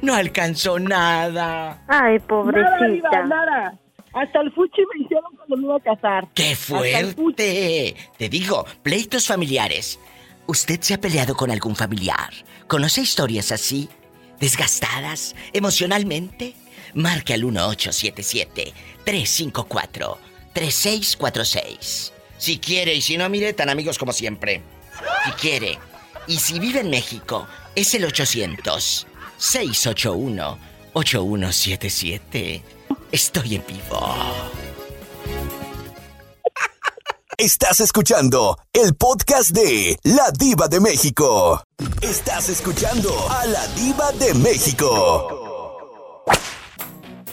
[0.01, 1.83] No alcanzó nada.
[1.87, 3.09] Ay, pobrecita.
[3.09, 3.79] Nada, nada.
[4.13, 6.27] Hasta el fuchi me hicieron cuando me iba a casar.
[6.33, 7.95] ¡Qué fuerte!
[8.17, 9.99] Te digo, pleitos familiares.
[10.47, 12.29] ¿Usted se ha peleado con algún familiar?
[12.67, 13.87] ¿Conoce historias así?
[14.39, 16.55] ¿Desgastadas emocionalmente?
[16.95, 18.73] Marque al 1877
[19.03, 20.17] 354
[20.53, 22.13] 3646.
[22.37, 24.63] Si quiere y si no, mire, tan amigos como siempre.
[25.25, 25.77] Si quiere.
[26.25, 29.07] Y si vive en México, es el 800
[29.39, 30.59] 681
[30.93, 32.63] 8177.
[33.11, 34.15] Estoy en vivo.
[37.37, 41.63] Estás escuchando el podcast de La Diva de México.
[42.01, 46.25] Estás escuchando a La Diva de México.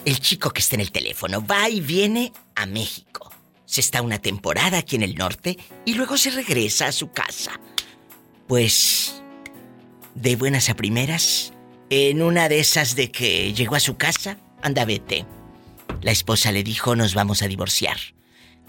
[0.04, 3.32] El chico que está en el teléfono va y viene a México.
[3.64, 7.58] Se está una temporada aquí en el norte y luego se regresa a su casa.
[8.46, 9.24] Pues
[10.14, 11.52] de buenas a primeras,
[11.90, 15.24] en una de esas de que llegó a su casa, anda vete.
[16.02, 17.96] La esposa le dijo, nos vamos a divorciar.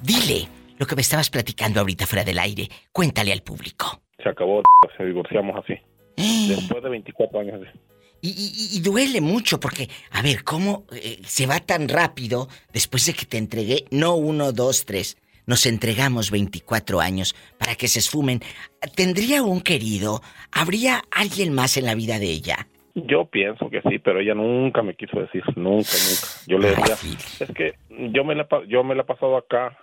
[0.01, 2.69] Dile lo que me estabas platicando ahorita fuera del aire.
[2.91, 4.01] Cuéntale al público.
[4.21, 4.61] Se acabó,
[4.97, 5.75] se divorciamos así.
[6.15, 7.61] Después de 24 años.
[8.21, 13.25] Y, duele mucho porque, a ver, ¿cómo eh, se va tan rápido después de que
[13.25, 13.85] te entregué?
[13.91, 15.17] No uno, dos, tres.
[15.45, 18.41] Nos entregamos 24 años para que se esfumen.
[18.95, 20.21] ¿Tendría un querido?
[20.51, 22.67] ¿Habría alguien más en la vida de ella?
[23.05, 26.27] Yo pienso que sí, pero ella nunca me quiso decir, nunca, nunca.
[26.47, 26.95] Yo le decía,
[27.39, 29.77] es que yo me la, yo me la he pasado acá,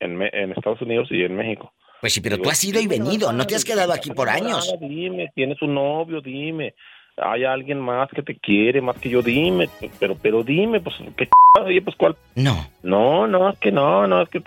[0.00, 1.72] en, en Estados Unidos y en México.
[2.00, 4.74] Pues sí, pero tú has ido y venido, no te has quedado aquí por años.
[4.80, 6.74] Dime, tienes un novio, dime.
[7.16, 9.68] Hay alguien más que te quiere, más que yo, dime.
[9.98, 11.28] Pero, pero dime, pues, ¿qué
[11.64, 12.16] Oye, pues, ¿cuál?
[12.34, 12.66] No.
[12.82, 14.42] No, no, es que no, no, es que...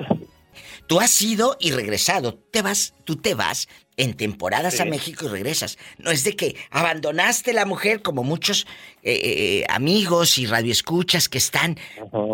[0.88, 2.34] Tú has ido y regresado.
[2.34, 3.68] Te vas, tú te vas
[4.00, 5.78] en temporadas a México y regresas.
[5.98, 8.66] No es de que abandonaste la mujer como muchos
[9.04, 11.76] eh, eh, amigos y radioescuchas que están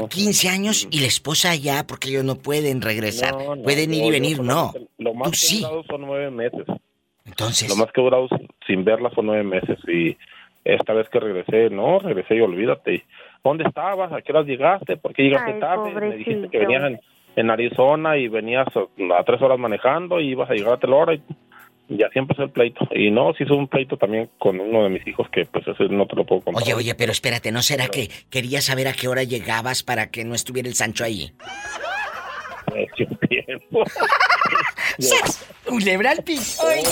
[0.09, 3.35] 15 años y la esposa allá porque ellos no pueden regresar.
[3.63, 4.73] pueden ir y venir, no.
[4.99, 5.61] Lo más que sí.
[5.61, 6.65] son nueve meses.
[7.25, 7.67] Entonces.
[7.67, 8.27] Lo más que he durado
[8.67, 10.15] sin verla son nueve meses y
[10.63, 13.05] esta vez que regresé, no, regresé y olvídate.
[13.43, 14.11] ¿Dónde estabas?
[14.11, 14.97] ¿A qué horas llegaste?
[14.97, 15.91] ¿Por qué llegaste tarde?
[15.93, 16.99] Me dijiste que venías
[17.35, 21.13] en, Arizona y venías a, tres horas manejando y ibas a llegar a tal hora
[21.13, 21.21] y
[21.87, 22.87] ya siempre es el pleito.
[22.91, 25.89] Y no, si es un pleito también con uno de mis hijos que pues ese
[25.89, 26.63] no te lo puedo contar.
[26.63, 30.25] Oye, oye, pero espérate, ¿no será que querías saber a qué hora llegabas para que
[30.25, 31.31] no estuviera el Sancho ahí?
[33.29, 33.83] tiempo.
[35.65, 36.65] Culebra al piso.
[36.67, 36.83] Hay,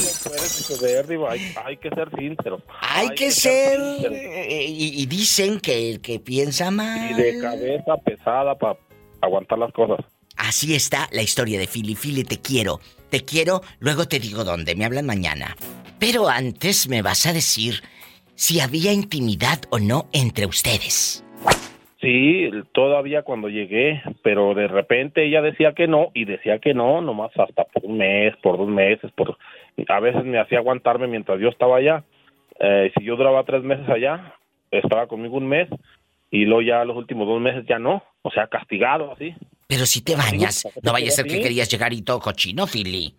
[1.78, 2.62] que ser sincero.
[2.82, 3.80] Hay, que, ser.
[4.12, 7.12] Eh, y, dicen que el que piensa mal.
[7.12, 8.78] Y de cabeza pesada para
[9.22, 10.04] aguantar las cosas.
[10.38, 11.96] Así está la historia de Fili.
[11.96, 12.80] Fili, te quiero.
[13.10, 14.76] Te quiero, luego te digo dónde.
[14.76, 15.56] Me hablan mañana.
[16.00, 17.76] Pero antes me vas a decir
[18.36, 21.24] si había intimidad o no entre ustedes.
[22.02, 27.00] Sí, todavía cuando llegué, pero de repente ella decía que no y decía que no,
[27.02, 29.38] nomás hasta por un mes, por dos meses, por
[29.88, 32.04] a veces me hacía aguantarme mientras yo estaba allá.
[32.60, 34.36] Eh, si yo duraba tres meses allá,
[34.70, 35.70] estaba conmigo un mes
[36.30, 39.34] y luego ya los últimos dos meses ya no, o sea, castigado así.
[39.68, 43.16] Pero si te bañas, no vaya a ser que querías llegar y todo cochino, Philly.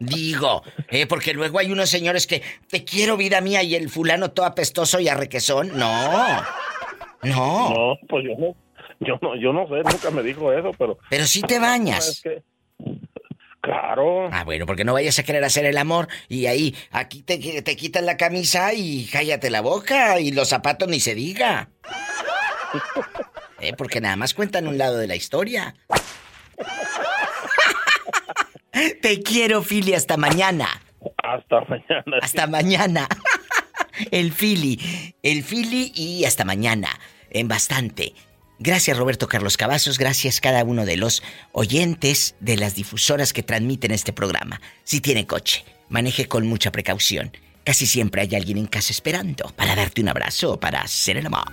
[0.00, 4.30] Digo, eh, porque luego hay unos señores que te quiero vida mía y el fulano
[4.30, 5.76] todo apestoso y arrequezón.
[5.76, 6.42] No.
[7.22, 7.70] No.
[7.70, 8.54] No, pues yo no,
[9.00, 10.98] yo no, yo no sé, nunca me dijo eso, pero.
[11.08, 12.22] Pero si te bañas.
[13.60, 14.28] Claro.
[14.30, 17.76] Ah, bueno, porque no vayas a querer hacer el amor y ahí, aquí te, te
[17.76, 21.68] quitan la camisa y cállate la boca y los zapatos ni se diga.
[23.60, 25.74] eh, porque nada más cuentan un lado de la historia.
[29.02, 30.68] te quiero, Philly, hasta mañana.
[31.22, 32.18] Hasta mañana.
[32.22, 33.08] Hasta mañana.
[34.10, 36.88] el Philly, el Philly y hasta mañana
[37.30, 38.14] en bastante.
[38.58, 41.22] Gracias Roberto Carlos Cavazos, gracias cada uno de los
[41.52, 44.62] oyentes de las difusoras que transmiten este programa.
[44.82, 47.36] Si tiene coche, maneje con mucha precaución.
[47.64, 51.26] Casi siempre hay alguien en casa esperando para darte un abrazo o para hacer el
[51.26, 51.52] amor.